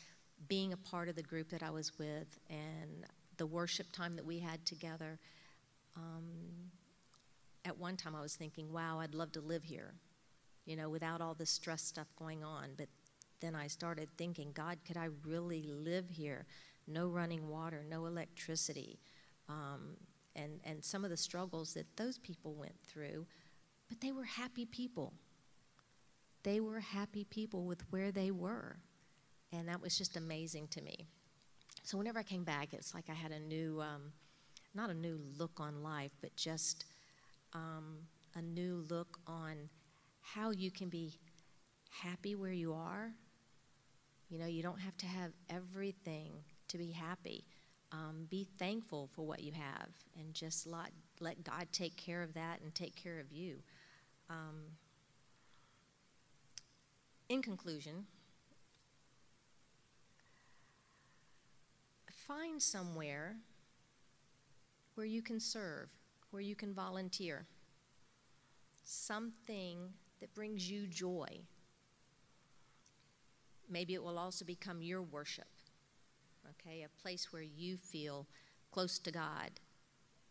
being 0.48 0.74
a 0.74 0.78
part 0.78 1.10
of 1.10 1.16
the 1.16 1.24
group 1.24 1.50
that 1.50 1.64
I 1.64 1.70
was 1.70 1.98
with 1.98 2.40
and 2.50 3.06
the 3.38 3.46
worship 3.46 3.92
time 3.92 4.16
that 4.16 4.26
we 4.26 4.40
had 4.40 4.66
together. 4.66 5.20
Um, 5.96 6.24
at 7.66 7.78
one 7.78 7.98
time, 7.98 8.16
I 8.16 8.22
was 8.22 8.36
thinking, 8.36 8.72
wow, 8.72 9.00
I'd 9.00 9.14
love 9.14 9.32
to 9.34 9.42
live 9.42 9.64
here, 9.64 9.94
you 10.66 10.76
know, 10.76 10.90
without 10.90 11.22
all 11.22 11.34
this 11.34 11.50
stress 11.50 11.82
stuff 11.82 12.08
going 12.18 12.44
on. 12.44 12.70
But 12.78 12.88
then 13.42 13.56
I 13.56 13.68
started 13.68 14.10
thinking, 14.18 14.52
God, 14.54 14.78
could 14.86 14.98
I 14.98 15.10
really 15.26 15.64
live 15.64 16.10
here? 16.10 16.46
No 16.88 17.08
running 17.08 17.48
water, 17.50 17.86
no 17.88 18.06
electricity, 18.06 19.00
um, 19.48 19.98
and, 20.36 20.60
and 20.64 20.84
some 20.84 21.04
of 21.04 21.10
the 21.10 21.18
struggles 21.18 21.74
that 21.74 21.86
those 21.98 22.18
people 22.18 22.54
went 22.54 22.76
through, 22.88 23.26
but 23.90 24.00
they 24.02 24.12
were 24.12 24.24
happy 24.24 24.66
people 24.66 25.14
they 26.44 26.60
were 26.60 26.80
happy 26.80 27.26
people 27.26 27.66
with 27.66 27.82
where 27.92 28.12
they 28.12 28.32
were. 28.32 28.78
And 29.52 29.68
that 29.68 29.82
was 29.82 29.98
just 29.98 30.16
amazing 30.16 30.68
to 30.70 30.82
me. 30.82 31.08
So 31.84 31.98
whenever 31.98 32.20
I 32.20 32.24
came 32.24 32.44
back, 32.44 32.74
it's 32.74 32.94
like 32.94 33.10
I 33.10 33.14
had 33.14 33.32
a 33.32 33.40
new, 33.40 33.82
um, 33.82 34.12
not 34.76 34.90
a 34.90 34.94
new 34.94 35.20
look 35.38 35.60
on 35.60 35.82
life, 35.82 36.12
but 36.22 36.36
just 36.36 36.86
um, 37.54 37.98
a 38.36 38.42
new 38.42 38.86
look 38.90 39.20
on 39.26 39.70
how 40.22 40.52
you 40.52 40.70
can 40.72 40.90
be 40.90 41.18
happy 41.90 42.36
where 42.36 42.52
you 42.54 42.74
are. 42.74 43.12
You 44.30 44.38
know, 44.38 44.46
you 44.46 44.62
don't 44.62 44.80
have 44.80 44.96
to 44.98 45.08
have 45.08 45.32
everything 45.50 46.32
to 46.68 46.78
be 46.78 46.92
happy. 46.92 47.46
Um, 47.92 48.28
be 48.30 48.48
thankful 48.60 49.10
for 49.16 49.26
what 49.26 49.42
you 49.42 49.52
have 49.54 49.90
and 50.20 50.32
just 50.36 50.68
let, 50.68 50.92
let 51.20 51.44
God 51.44 51.68
take 51.72 51.98
care 51.98 52.22
of 52.22 52.36
that 52.36 52.62
and 52.62 52.74
take 52.76 52.96
care 52.96 53.20
of 53.20 53.32
you. 53.32 53.56
In 57.30 57.44
conclusion, 57.44 58.08
find 62.30 62.62
somewhere 62.62 63.38
where 64.96 65.06
you 65.06 65.22
can 65.22 65.40
serve, 65.40 65.90
where 66.32 66.42
you 66.42 66.56
can 66.56 66.74
volunteer, 66.74 67.46
something 68.84 69.78
that 70.20 70.34
brings 70.34 70.70
you 70.70 70.88
joy. 70.88 71.28
Maybe 73.70 73.94
it 73.94 74.04
will 74.04 74.18
also 74.18 74.44
become 74.44 74.82
your 74.82 75.04
worship, 75.04 75.48
okay? 76.50 76.84
A 76.84 77.02
place 77.02 77.32
where 77.32 77.44
you 77.44 77.78
feel 77.78 78.28
close 78.72 78.98
to 79.00 79.12
God 79.12 79.52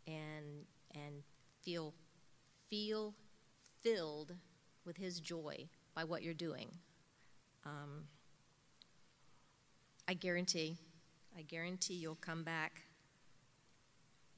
and, 0.07 0.67
and 0.95 1.23
feel, 1.63 1.95
feel 2.69 3.15
filled 3.83 4.35
with 4.85 4.97
His 4.97 5.21
joy 5.21 5.69
by 5.95 6.03
what 6.05 6.23
you're 6.23 6.35
doing. 6.35 6.71
Um, 7.65 8.05
I 10.07 10.15
guarantee, 10.15 10.77
I 11.37 11.43
guarantee 11.43 11.95
you'll 11.95 12.15
come 12.15 12.43
back 12.43 12.83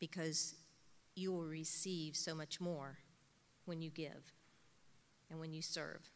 because 0.01 0.55
you 1.15 1.33
will 1.33 1.45
receive 1.45 2.17
so 2.17 2.35
much 2.35 2.61
more 2.61 2.99
when 3.67 3.81
you 3.81 3.91
give 3.91 4.33
and 5.31 5.39
when 5.39 5.53
you 5.53 5.63
serve. 5.63 6.11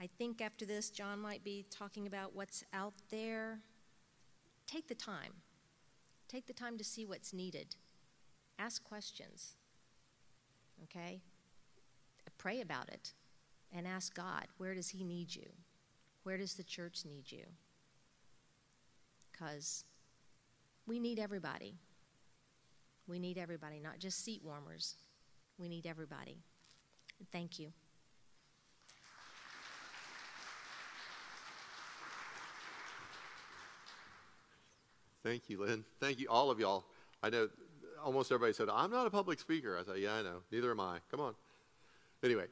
I 0.00 0.08
think 0.18 0.42
after 0.42 0.66
this, 0.66 0.90
John 0.90 1.20
might 1.20 1.44
be 1.44 1.64
talking 1.70 2.06
about 2.06 2.34
what's 2.34 2.64
out 2.72 2.94
there. 3.10 3.60
Take 4.66 4.88
the 4.88 4.94
time. 4.94 5.32
Take 6.28 6.46
the 6.46 6.52
time 6.52 6.76
to 6.76 6.84
see 6.84 7.06
what's 7.06 7.32
needed. 7.32 7.76
Ask 8.58 8.82
questions. 8.84 9.54
Okay? 10.84 11.20
Pray 12.36 12.60
about 12.60 12.88
it 12.88 13.12
and 13.74 13.86
ask 13.86 14.14
God, 14.14 14.46
where 14.58 14.74
does 14.74 14.88
He 14.88 15.04
need 15.04 15.34
you? 15.34 15.48
Where 16.22 16.36
does 16.36 16.54
the 16.54 16.64
church 16.64 17.04
need 17.04 17.30
you? 17.30 17.44
Because 19.30 19.84
we 20.86 20.98
need 20.98 21.18
everybody. 21.18 21.76
We 23.06 23.18
need 23.18 23.38
everybody, 23.38 23.80
not 23.80 23.98
just 23.98 24.24
seat 24.24 24.40
warmers. 24.42 24.96
We 25.58 25.68
need 25.68 25.86
everybody. 25.86 26.38
Thank 27.32 27.58
you. 27.58 27.72
Thank 35.22 35.48
you, 35.48 35.60
Lynn. 35.60 35.84
Thank 36.00 36.20
you, 36.20 36.28
all 36.28 36.50
of 36.50 36.60
y'all. 36.60 36.84
I 37.22 37.30
know 37.30 37.48
almost 38.04 38.30
everybody 38.30 38.52
said, 38.52 38.68
I'm 38.72 38.90
not 38.90 39.06
a 39.06 39.10
public 39.10 39.40
speaker. 39.40 39.76
I 39.76 39.84
said, 39.84 39.98
Yeah, 39.98 40.14
I 40.14 40.22
know. 40.22 40.42
Neither 40.52 40.70
am 40.70 40.78
I. 40.78 40.98
Come 41.10 41.20
on. 41.20 41.34
Anyway, 42.22 42.44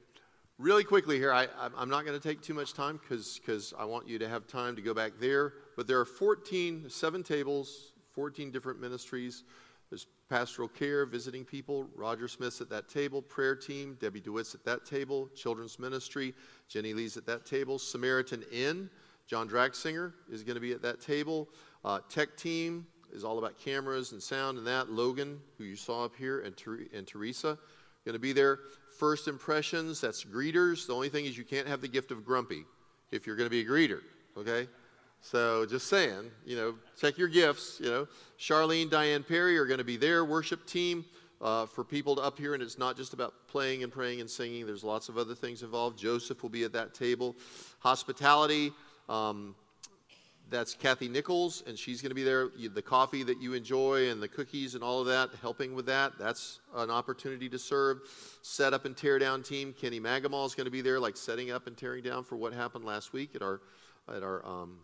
really 0.59 0.85
quickly 0.85 1.19
here, 1.19 1.33
I, 1.33 1.49
am 1.79 1.89
not 1.89 2.05
going 2.05 2.19
to 2.19 2.29
take 2.29 2.41
too 2.41 2.55
much 2.55 2.75
time 2.75 3.01
because 3.09 3.75
I 3.79 3.85
want 3.85 4.09
you 4.09 4.19
to 4.19 4.29
have 4.29 4.47
time 4.47 4.77
to 4.77 4.83
go 4.83 4.95
back 4.95 5.13
there. 5.19 5.55
But 5.77 5.87
there 5.87 5.99
are 5.99 6.05
14, 6.05 6.89
seven 6.89 7.23
tables, 7.23 7.93
14 8.13 8.51
different 8.51 8.81
ministries. 8.81 9.45
There's 9.91 10.07
pastoral 10.29 10.69
care, 10.69 11.07
visiting 11.07 11.45
people. 11.45 11.89
Roger 11.95 12.29
Smith's 12.29 12.61
at 12.61 12.71
that 12.71 12.89
table. 12.89 13.21
Prayer 13.21 13.55
team. 13.55 13.97
Debbie 14.01 14.21
DeWitt's 14.21 14.55
at 14.55 14.65
that 14.65 14.85
table. 14.85 15.29
Children's 15.35 15.79
ministry. 15.79 16.35
Jenny 16.69 16.95
Lee's 16.95 17.17
at 17.17 17.27
that 17.27 17.45
table. 17.45 17.79
Samaritan 17.79 18.45
Inn. 18.53 18.89
John 19.27 19.49
Draxinger 19.49 20.13
is 20.31 20.43
going 20.43 20.55
to 20.55 20.61
be 20.61 20.73
at 20.73 20.83
that 20.83 21.01
table. 21.01 21.49
Uh, 21.85 22.01
tech 22.09 22.37
team 22.37 22.87
is 23.13 23.25
all 23.25 23.39
about 23.39 23.59
cameras 23.59 24.13
and 24.13 24.23
sound 24.23 24.59
and 24.59 24.67
that. 24.67 24.91
Logan, 24.91 25.41
who 25.59 25.65
you 25.65 25.77
saw 25.77 26.05
up 26.05 26.15
here, 26.17 26.41
and, 26.41 26.57
Ter- 26.57 26.87
and 26.93 27.07
Teresa 27.07 27.59
going 28.05 28.15
to 28.15 28.19
be 28.19 28.33
there. 28.33 28.59
First 28.99 29.29
impressions, 29.29 30.01
that's 30.01 30.25
greeters. 30.25 30.87
The 30.87 30.95
only 30.95 31.09
thing 31.09 31.25
is 31.25 31.37
you 31.37 31.45
can't 31.45 31.67
have 31.67 31.81
the 31.81 31.89
gift 31.89 32.11
of 32.11 32.25
grumpy 32.25 32.65
if 33.11 33.27
you're 33.27 33.37
going 33.37 33.47
to 33.47 33.51
be 33.51 33.61
a 33.61 33.65
greeter, 33.65 34.01
okay? 34.37 34.69
So 35.21 35.67
just 35.67 35.89
saying, 35.89 36.31
you 36.45 36.57
know, 36.57 36.75
check 37.01 37.19
your 37.19 37.29
gifts. 37.29 37.81
You 37.81 37.91
know, 37.91 38.09
Charlene, 38.39 38.91
Diane 38.91 39.23
Perry 39.23 39.57
are 39.59 39.67
going 39.67 39.79
to 39.79 39.85
be 39.85 39.97
there. 39.97 40.25
Worship 40.25 40.67
team 40.67 41.05
uh, 41.41 41.67
for 41.67 41.83
people 41.83 42.15
to 42.17 42.23
up 42.23 42.39
here, 42.39 42.55
and 42.55 42.63
it's 42.63 42.79
not 42.79 42.97
just 42.97 43.15
about 43.15 43.35
playing 43.49 43.83
and 43.83 43.93
praying 43.93 44.21
and 44.21 44.31
singing. 44.31 44.67
There's 44.67 44.85
lots 44.85 45.09
of 45.09 45.19
other 45.19 45.35
things 45.35 45.63
involved. 45.63 45.99
Joseph 45.99 46.43
will 46.43 46.51
be 46.51 46.65
at 46.65 46.73
that 46.75 46.95
table. 46.95 47.37
Hospitality. 47.81 48.73
Um, 49.09 49.55
that's 50.51 50.75
Kathy 50.75 51.09
Nichols, 51.09 51.63
and 51.67 51.79
she's 51.79 52.03
going 52.03 52.11
to 52.11 52.15
be 52.15 52.23
there. 52.23 52.51
The 52.75 52.83
coffee 52.83 53.23
that 53.23 53.41
you 53.41 53.55
enjoy 53.55 54.11
and 54.11 54.23
the 54.23 54.29
cookies 54.29 54.75
and 54.75 54.85
all 54.85 55.01
of 55.01 55.07
that, 55.07 55.31
helping 55.41 55.75
with 55.75 55.87
that. 55.87 56.13
That's 56.19 56.61
an 56.75 56.91
opportunity 56.91 57.49
to 57.49 57.59
serve. 57.59 58.01
Set 58.43 58.75
up 58.75 58.85
and 58.85 58.97
tear 58.97 59.19
down 59.19 59.43
team. 59.43 59.75
Kenny 59.79 60.01
Magamal 60.01 60.47
is 60.47 60.55
going 60.55 60.67
to 60.67 60.71
be 60.71 60.83
there, 60.83 61.01
like 61.01 61.17
setting 61.17 61.51
up 61.51 61.67
and 61.67 61.77
tearing 61.77 62.03
down 62.03 62.25
for 62.25 62.37
what 62.37 62.53
happened 62.53 62.85
last 62.85 63.13
week 63.13 63.35
at 63.35 63.43
our 63.43 63.61
at 64.15 64.23
our 64.23 64.45
um, 64.47 64.79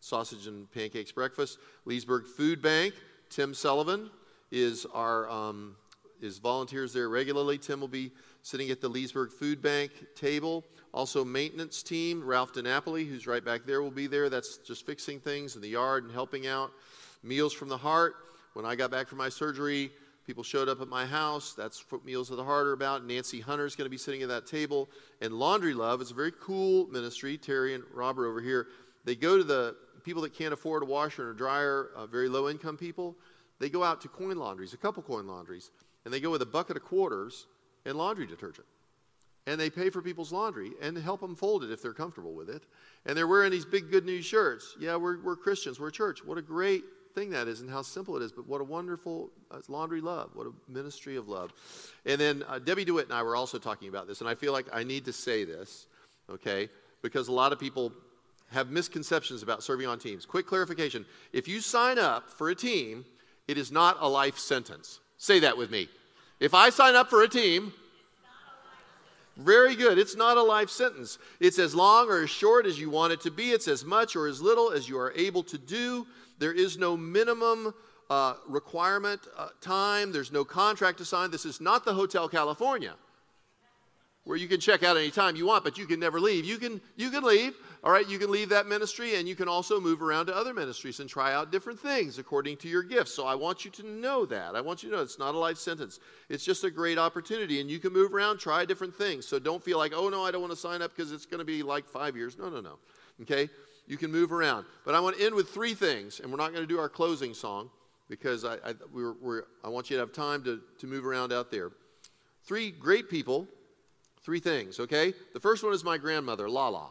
sausage 0.00 0.46
and 0.46 0.70
pancakes 0.70 1.12
breakfast. 1.12 1.58
Leesburg 1.86 2.26
Food 2.26 2.60
Bank. 2.60 2.94
Tim 3.30 3.54
Sullivan 3.54 4.10
is 4.52 4.86
our 4.92 5.28
um, 5.30 5.76
is 6.20 6.38
volunteers 6.38 6.92
there 6.92 7.08
regularly. 7.08 7.58
Tim 7.58 7.80
will 7.80 7.88
be 7.88 8.12
sitting 8.44 8.68
at 8.70 8.78
the 8.78 8.88
Leesburg 8.88 9.32
Food 9.32 9.62
Bank 9.62 9.90
table. 10.14 10.64
Also, 10.92 11.24
maintenance 11.24 11.82
team, 11.82 12.22
Ralph 12.22 12.52
DiNapoli, 12.52 13.08
who's 13.08 13.26
right 13.26 13.42
back 13.42 13.62
there, 13.64 13.82
will 13.82 13.90
be 13.90 14.06
there. 14.06 14.28
That's 14.28 14.58
just 14.58 14.84
fixing 14.84 15.18
things 15.18 15.56
in 15.56 15.62
the 15.62 15.68
yard 15.68 16.04
and 16.04 16.12
helping 16.12 16.46
out. 16.46 16.70
Meals 17.22 17.54
from 17.54 17.70
the 17.70 17.76
Heart. 17.76 18.16
When 18.52 18.66
I 18.66 18.76
got 18.76 18.90
back 18.90 19.08
from 19.08 19.16
my 19.16 19.30
surgery, 19.30 19.90
people 20.26 20.42
showed 20.42 20.68
up 20.68 20.82
at 20.82 20.88
my 20.88 21.06
house. 21.06 21.54
That's 21.54 21.90
what 21.90 22.04
Meals 22.04 22.30
of 22.30 22.36
the 22.36 22.44
Heart 22.44 22.66
are 22.66 22.72
about. 22.74 23.06
Nancy 23.06 23.40
Hunter 23.40 23.64
is 23.64 23.74
going 23.74 23.86
to 23.86 23.90
be 23.90 23.96
sitting 23.96 24.22
at 24.22 24.28
that 24.28 24.46
table. 24.46 24.90
And 25.22 25.32
Laundry 25.32 25.72
Love 25.72 26.02
is 26.02 26.10
a 26.10 26.14
very 26.14 26.32
cool 26.38 26.86
ministry. 26.88 27.38
Terry 27.38 27.74
and 27.74 27.82
Robert 27.94 28.26
over 28.26 28.42
here. 28.42 28.66
They 29.06 29.14
go 29.14 29.38
to 29.38 29.44
the 29.44 29.74
people 30.04 30.20
that 30.20 30.34
can't 30.34 30.52
afford 30.52 30.82
a 30.82 30.86
washer 30.86 31.22
and 31.22 31.34
a 31.34 31.38
dryer, 31.38 31.88
uh, 31.96 32.04
very 32.06 32.28
low 32.28 32.50
income 32.50 32.76
people. 32.76 33.16
They 33.58 33.70
go 33.70 33.82
out 33.82 34.02
to 34.02 34.08
coin 34.08 34.36
laundries, 34.36 34.74
a 34.74 34.76
couple 34.76 35.02
coin 35.02 35.26
laundries, 35.26 35.70
and 36.04 36.12
they 36.12 36.20
go 36.20 36.30
with 36.30 36.42
a 36.42 36.46
bucket 36.46 36.76
of 36.76 36.84
quarters 36.84 37.46
and 37.84 37.96
laundry 37.96 38.26
detergent 38.26 38.66
and 39.46 39.60
they 39.60 39.70
pay 39.70 39.90
for 39.90 40.00
people's 40.00 40.32
laundry 40.32 40.72
and 40.80 40.96
help 40.96 41.20
them 41.20 41.34
fold 41.34 41.64
it 41.64 41.70
if 41.70 41.82
they're 41.82 41.92
comfortable 41.92 42.32
with 42.32 42.48
it. 42.48 42.64
And 43.06 43.16
they're 43.16 43.28
wearing 43.28 43.50
these 43.50 43.64
big 43.64 43.90
good 43.90 44.06
news 44.06 44.24
shirts. 44.24 44.76
Yeah, 44.80 44.96
we're, 44.96 45.20
we're 45.20 45.36
Christians, 45.36 45.78
we're 45.78 45.88
a 45.88 45.92
church. 45.92 46.24
What 46.24 46.38
a 46.38 46.42
great 46.42 46.84
thing 47.14 47.30
that 47.30 47.46
is 47.46 47.60
and 47.60 47.70
how 47.70 47.82
simple 47.82 48.16
it 48.16 48.22
is, 48.22 48.32
but 48.32 48.48
what 48.48 48.60
a 48.60 48.64
wonderful 48.64 49.30
uh, 49.50 49.60
laundry 49.68 50.00
love. 50.00 50.30
What 50.34 50.46
a 50.46 50.52
ministry 50.68 51.16
of 51.16 51.28
love. 51.28 51.52
And 52.06 52.20
then 52.20 52.42
uh, 52.48 52.58
Debbie 52.58 52.84
DeWitt 52.84 53.06
and 53.06 53.14
I 53.14 53.22
were 53.22 53.36
also 53.36 53.58
talking 53.58 53.88
about 53.88 54.08
this, 54.08 54.20
and 54.20 54.28
I 54.28 54.34
feel 54.34 54.52
like 54.52 54.66
I 54.72 54.82
need 54.82 55.04
to 55.04 55.12
say 55.12 55.44
this, 55.44 55.86
okay, 56.30 56.68
because 57.02 57.28
a 57.28 57.32
lot 57.32 57.52
of 57.52 57.60
people 57.60 57.92
have 58.50 58.70
misconceptions 58.70 59.42
about 59.42 59.62
serving 59.62 59.86
on 59.86 59.98
teams. 59.98 60.26
Quick 60.26 60.46
clarification 60.46 61.04
if 61.32 61.46
you 61.46 61.60
sign 61.60 61.98
up 61.98 62.30
for 62.30 62.50
a 62.50 62.54
team, 62.54 63.04
it 63.46 63.58
is 63.58 63.70
not 63.70 63.98
a 64.00 64.08
life 64.08 64.38
sentence. 64.38 65.00
Say 65.18 65.40
that 65.40 65.56
with 65.56 65.70
me. 65.70 65.88
If 66.40 66.54
I 66.54 66.70
sign 66.70 66.94
up 66.94 67.10
for 67.10 67.22
a 67.22 67.28
team, 67.28 67.72
very 69.36 69.74
good. 69.74 69.98
It's 69.98 70.16
not 70.16 70.36
a 70.36 70.42
life 70.42 70.70
sentence. 70.70 71.18
It's 71.40 71.58
as 71.58 71.74
long 71.74 72.08
or 72.08 72.22
as 72.22 72.30
short 72.30 72.66
as 72.66 72.78
you 72.78 72.90
want 72.90 73.12
it 73.12 73.20
to 73.22 73.30
be. 73.30 73.50
It's 73.50 73.68
as 73.68 73.84
much 73.84 74.14
or 74.14 74.26
as 74.26 74.40
little 74.40 74.70
as 74.70 74.88
you 74.88 74.98
are 74.98 75.12
able 75.12 75.42
to 75.44 75.58
do. 75.58 76.06
There 76.38 76.52
is 76.52 76.78
no 76.78 76.96
minimum 76.96 77.74
uh, 78.10 78.34
requirement 78.46 79.20
uh, 79.36 79.48
time. 79.60 80.12
There's 80.12 80.30
no 80.30 80.44
contract 80.44 80.98
to 80.98 81.04
sign. 81.04 81.30
This 81.30 81.44
is 81.44 81.60
not 81.60 81.84
the 81.84 81.94
Hotel 81.94 82.28
California 82.28 82.94
where 84.24 84.38
you 84.38 84.48
can 84.48 84.58
check 84.58 84.82
out 84.82 84.96
anytime 84.96 85.36
you 85.36 85.44
want, 85.46 85.64
but 85.64 85.76
you 85.76 85.86
can 85.86 86.00
never 86.00 86.18
leave. 86.18 86.46
You 86.46 86.56
can, 86.56 86.80
you 86.96 87.10
can 87.10 87.22
leave, 87.22 87.54
all 87.82 87.92
right? 87.92 88.08
You 88.08 88.18
can 88.18 88.30
leave 88.30 88.48
that 88.48 88.66
ministry 88.66 89.16
and 89.16 89.28
you 89.28 89.34
can 89.34 89.48
also 89.48 89.78
move 89.78 90.02
around 90.02 90.26
to 90.26 90.36
other 90.36 90.54
ministries 90.54 91.00
and 91.00 91.08
try 91.08 91.34
out 91.34 91.52
different 91.52 91.78
things 91.78 92.18
according 92.18 92.56
to 92.58 92.68
your 92.68 92.82
gifts. 92.82 93.12
So 93.12 93.26
I 93.26 93.34
want 93.34 93.66
you 93.66 93.70
to 93.72 93.86
know 93.86 94.24
that. 94.26 94.56
I 94.56 94.62
want 94.62 94.82
you 94.82 94.88
to 94.90 94.96
know 94.96 95.02
it's 95.02 95.18
not 95.18 95.34
a 95.34 95.38
life 95.38 95.58
sentence. 95.58 96.00
It's 96.30 96.42
just 96.42 96.64
a 96.64 96.70
great 96.70 96.98
opportunity 96.98 97.60
and 97.60 97.70
you 97.70 97.78
can 97.78 97.92
move 97.92 98.14
around, 98.14 98.38
try 98.38 98.64
different 98.64 98.94
things. 98.94 99.26
So 99.26 99.38
don't 99.38 99.62
feel 99.62 99.76
like, 99.76 99.92
oh 99.94 100.08
no, 100.08 100.24
I 100.24 100.30
don't 100.30 100.40
want 100.40 100.52
to 100.54 100.58
sign 100.58 100.80
up 100.80 100.96
because 100.96 101.12
it's 101.12 101.26
going 101.26 101.40
to 101.40 101.44
be 101.44 101.62
like 101.62 101.86
five 101.86 102.16
years. 102.16 102.38
No, 102.38 102.48
no, 102.48 102.60
no. 102.60 102.78
Okay? 103.22 103.50
You 103.86 103.98
can 103.98 104.10
move 104.10 104.32
around. 104.32 104.64
But 104.86 104.94
I 104.94 105.00
want 105.00 105.18
to 105.18 105.24
end 105.24 105.34
with 105.34 105.50
three 105.50 105.74
things, 105.74 106.20
and 106.20 106.30
we're 106.30 106.38
not 106.38 106.52
going 106.52 106.62
to 106.62 106.66
do 106.66 106.78
our 106.78 106.88
closing 106.88 107.34
song 107.34 107.68
because 108.08 108.44
I, 108.44 108.54
I, 108.54 108.74
we're, 108.90 109.12
we're, 109.20 109.42
I 109.62 109.68
want 109.68 109.90
you 109.90 109.96
to 109.96 110.00
have 110.00 110.12
time 110.12 110.42
to, 110.44 110.60
to 110.78 110.86
move 110.86 111.04
around 111.04 111.30
out 111.30 111.50
there. 111.50 111.70
Three 112.44 112.70
great 112.70 113.10
people 113.10 113.46
Three 114.24 114.40
things, 114.40 114.80
okay? 114.80 115.12
The 115.34 115.40
first 115.40 115.62
one 115.62 115.74
is 115.74 115.84
my 115.84 115.98
grandmother, 115.98 116.48
Lala, 116.48 116.88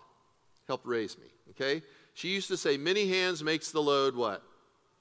helped 0.68 0.86
raise 0.86 1.18
me, 1.18 1.26
okay? 1.50 1.82
She 2.14 2.30
used 2.30 2.48
to 2.50 2.58
say, 2.58 2.78
many 2.78 3.10
hands 3.10 3.44
makes 3.44 3.72
the 3.72 3.82
load 3.82 4.16
what? 4.16 4.44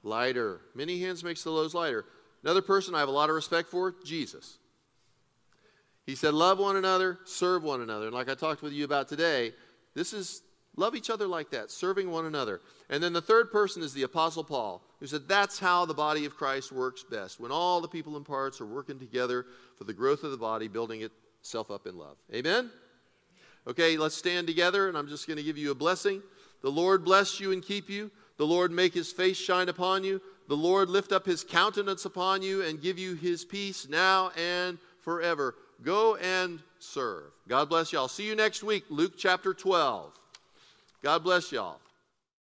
Lighter. 0.02 0.62
Many 0.74 1.00
hands 1.00 1.22
makes 1.22 1.44
the 1.44 1.50
loads 1.50 1.74
lighter. 1.74 2.06
Another 2.42 2.62
person 2.62 2.94
I 2.94 3.00
have 3.00 3.08
a 3.08 3.12
lot 3.12 3.28
of 3.28 3.34
respect 3.34 3.68
for, 3.68 3.94
Jesus. 4.04 4.56
He 6.06 6.14
said, 6.14 6.34
love 6.34 6.58
one 6.58 6.76
another, 6.76 7.18
serve 7.24 7.62
one 7.62 7.82
another. 7.82 8.06
And 8.06 8.14
like 8.14 8.30
I 8.30 8.34
talked 8.34 8.62
with 8.62 8.72
you 8.72 8.84
about 8.84 9.08
today, 9.08 9.52
this 9.94 10.12
is 10.14 10.42
love 10.74 10.96
each 10.96 11.10
other 11.10 11.26
like 11.26 11.50
that, 11.50 11.70
serving 11.70 12.10
one 12.10 12.24
another. 12.24 12.62
And 12.88 13.02
then 13.02 13.12
the 13.12 13.20
third 13.20 13.52
person 13.52 13.82
is 13.82 13.92
the 13.92 14.02
Apostle 14.04 14.42
Paul, 14.42 14.82
who 15.00 15.06
said, 15.06 15.28
that's 15.28 15.58
how 15.58 15.84
the 15.84 15.94
body 15.94 16.24
of 16.24 16.34
Christ 16.34 16.72
works 16.72 17.04
best. 17.04 17.38
When 17.38 17.52
all 17.52 17.82
the 17.82 17.88
people 17.88 18.16
and 18.16 18.24
parts 18.24 18.60
are 18.60 18.66
working 18.66 18.98
together 18.98 19.44
for 19.76 19.84
the 19.84 19.92
growth 19.92 20.24
of 20.24 20.30
the 20.30 20.38
body, 20.38 20.66
building 20.66 21.02
it 21.02 21.12
self 21.43 21.70
up 21.70 21.86
in 21.86 21.99
love. 21.99 22.16
Amen? 22.34 22.70
Okay, 23.66 23.97
let's 23.97 24.16
stand 24.16 24.47
together, 24.47 24.88
and 24.88 24.97
I'm 24.97 25.09
just 25.09 25.26
going 25.26 25.36
to 25.36 25.43
give 25.43 25.59
you 25.59 25.70
a 25.70 25.74
blessing. 25.74 26.22
The 26.62 26.70
Lord 26.70 27.05
bless 27.05 27.38
you 27.38 27.53
and 27.53 27.62
keep 27.62 27.88
you. 27.88 28.11
The 28.38 28.47
Lord 28.47 28.72
make 28.72 28.95
his 28.95 29.12
face 29.12 29.36
shine 29.36 29.68
upon 29.68 30.03
you. 30.03 30.20
The 30.49 30.57
Lord 30.57 30.88
lift 30.88 31.12
up 31.12 31.26
his 31.26 31.45
countenance 31.45 32.05
upon 32.05 32.43
you 32.43 32.62
and 32.62 32.82
give 32.82 32.99
you 32.99 33.14
his 33.14 33.45
peace 33.45 33.88
now 33.88 34.30
and 34.36 34.78
forever. 35.01 35.55
Go 35.82 36.16
and 36.16 36.61
serve. 36.78 37.30
God 37.49 37.68
bless 37.68 37.93
y'all. 37.93 38.09
See 38.09 38.26
you 38.26 38.34
next 38.34 38.62
week, 38.62 38.84
Luke 38.88 39.14
chapter 39.16 39.55
12. 39.55 40.12
God 41.03 41.22
bless 41.22 41.53
y'all. 41.53 41.78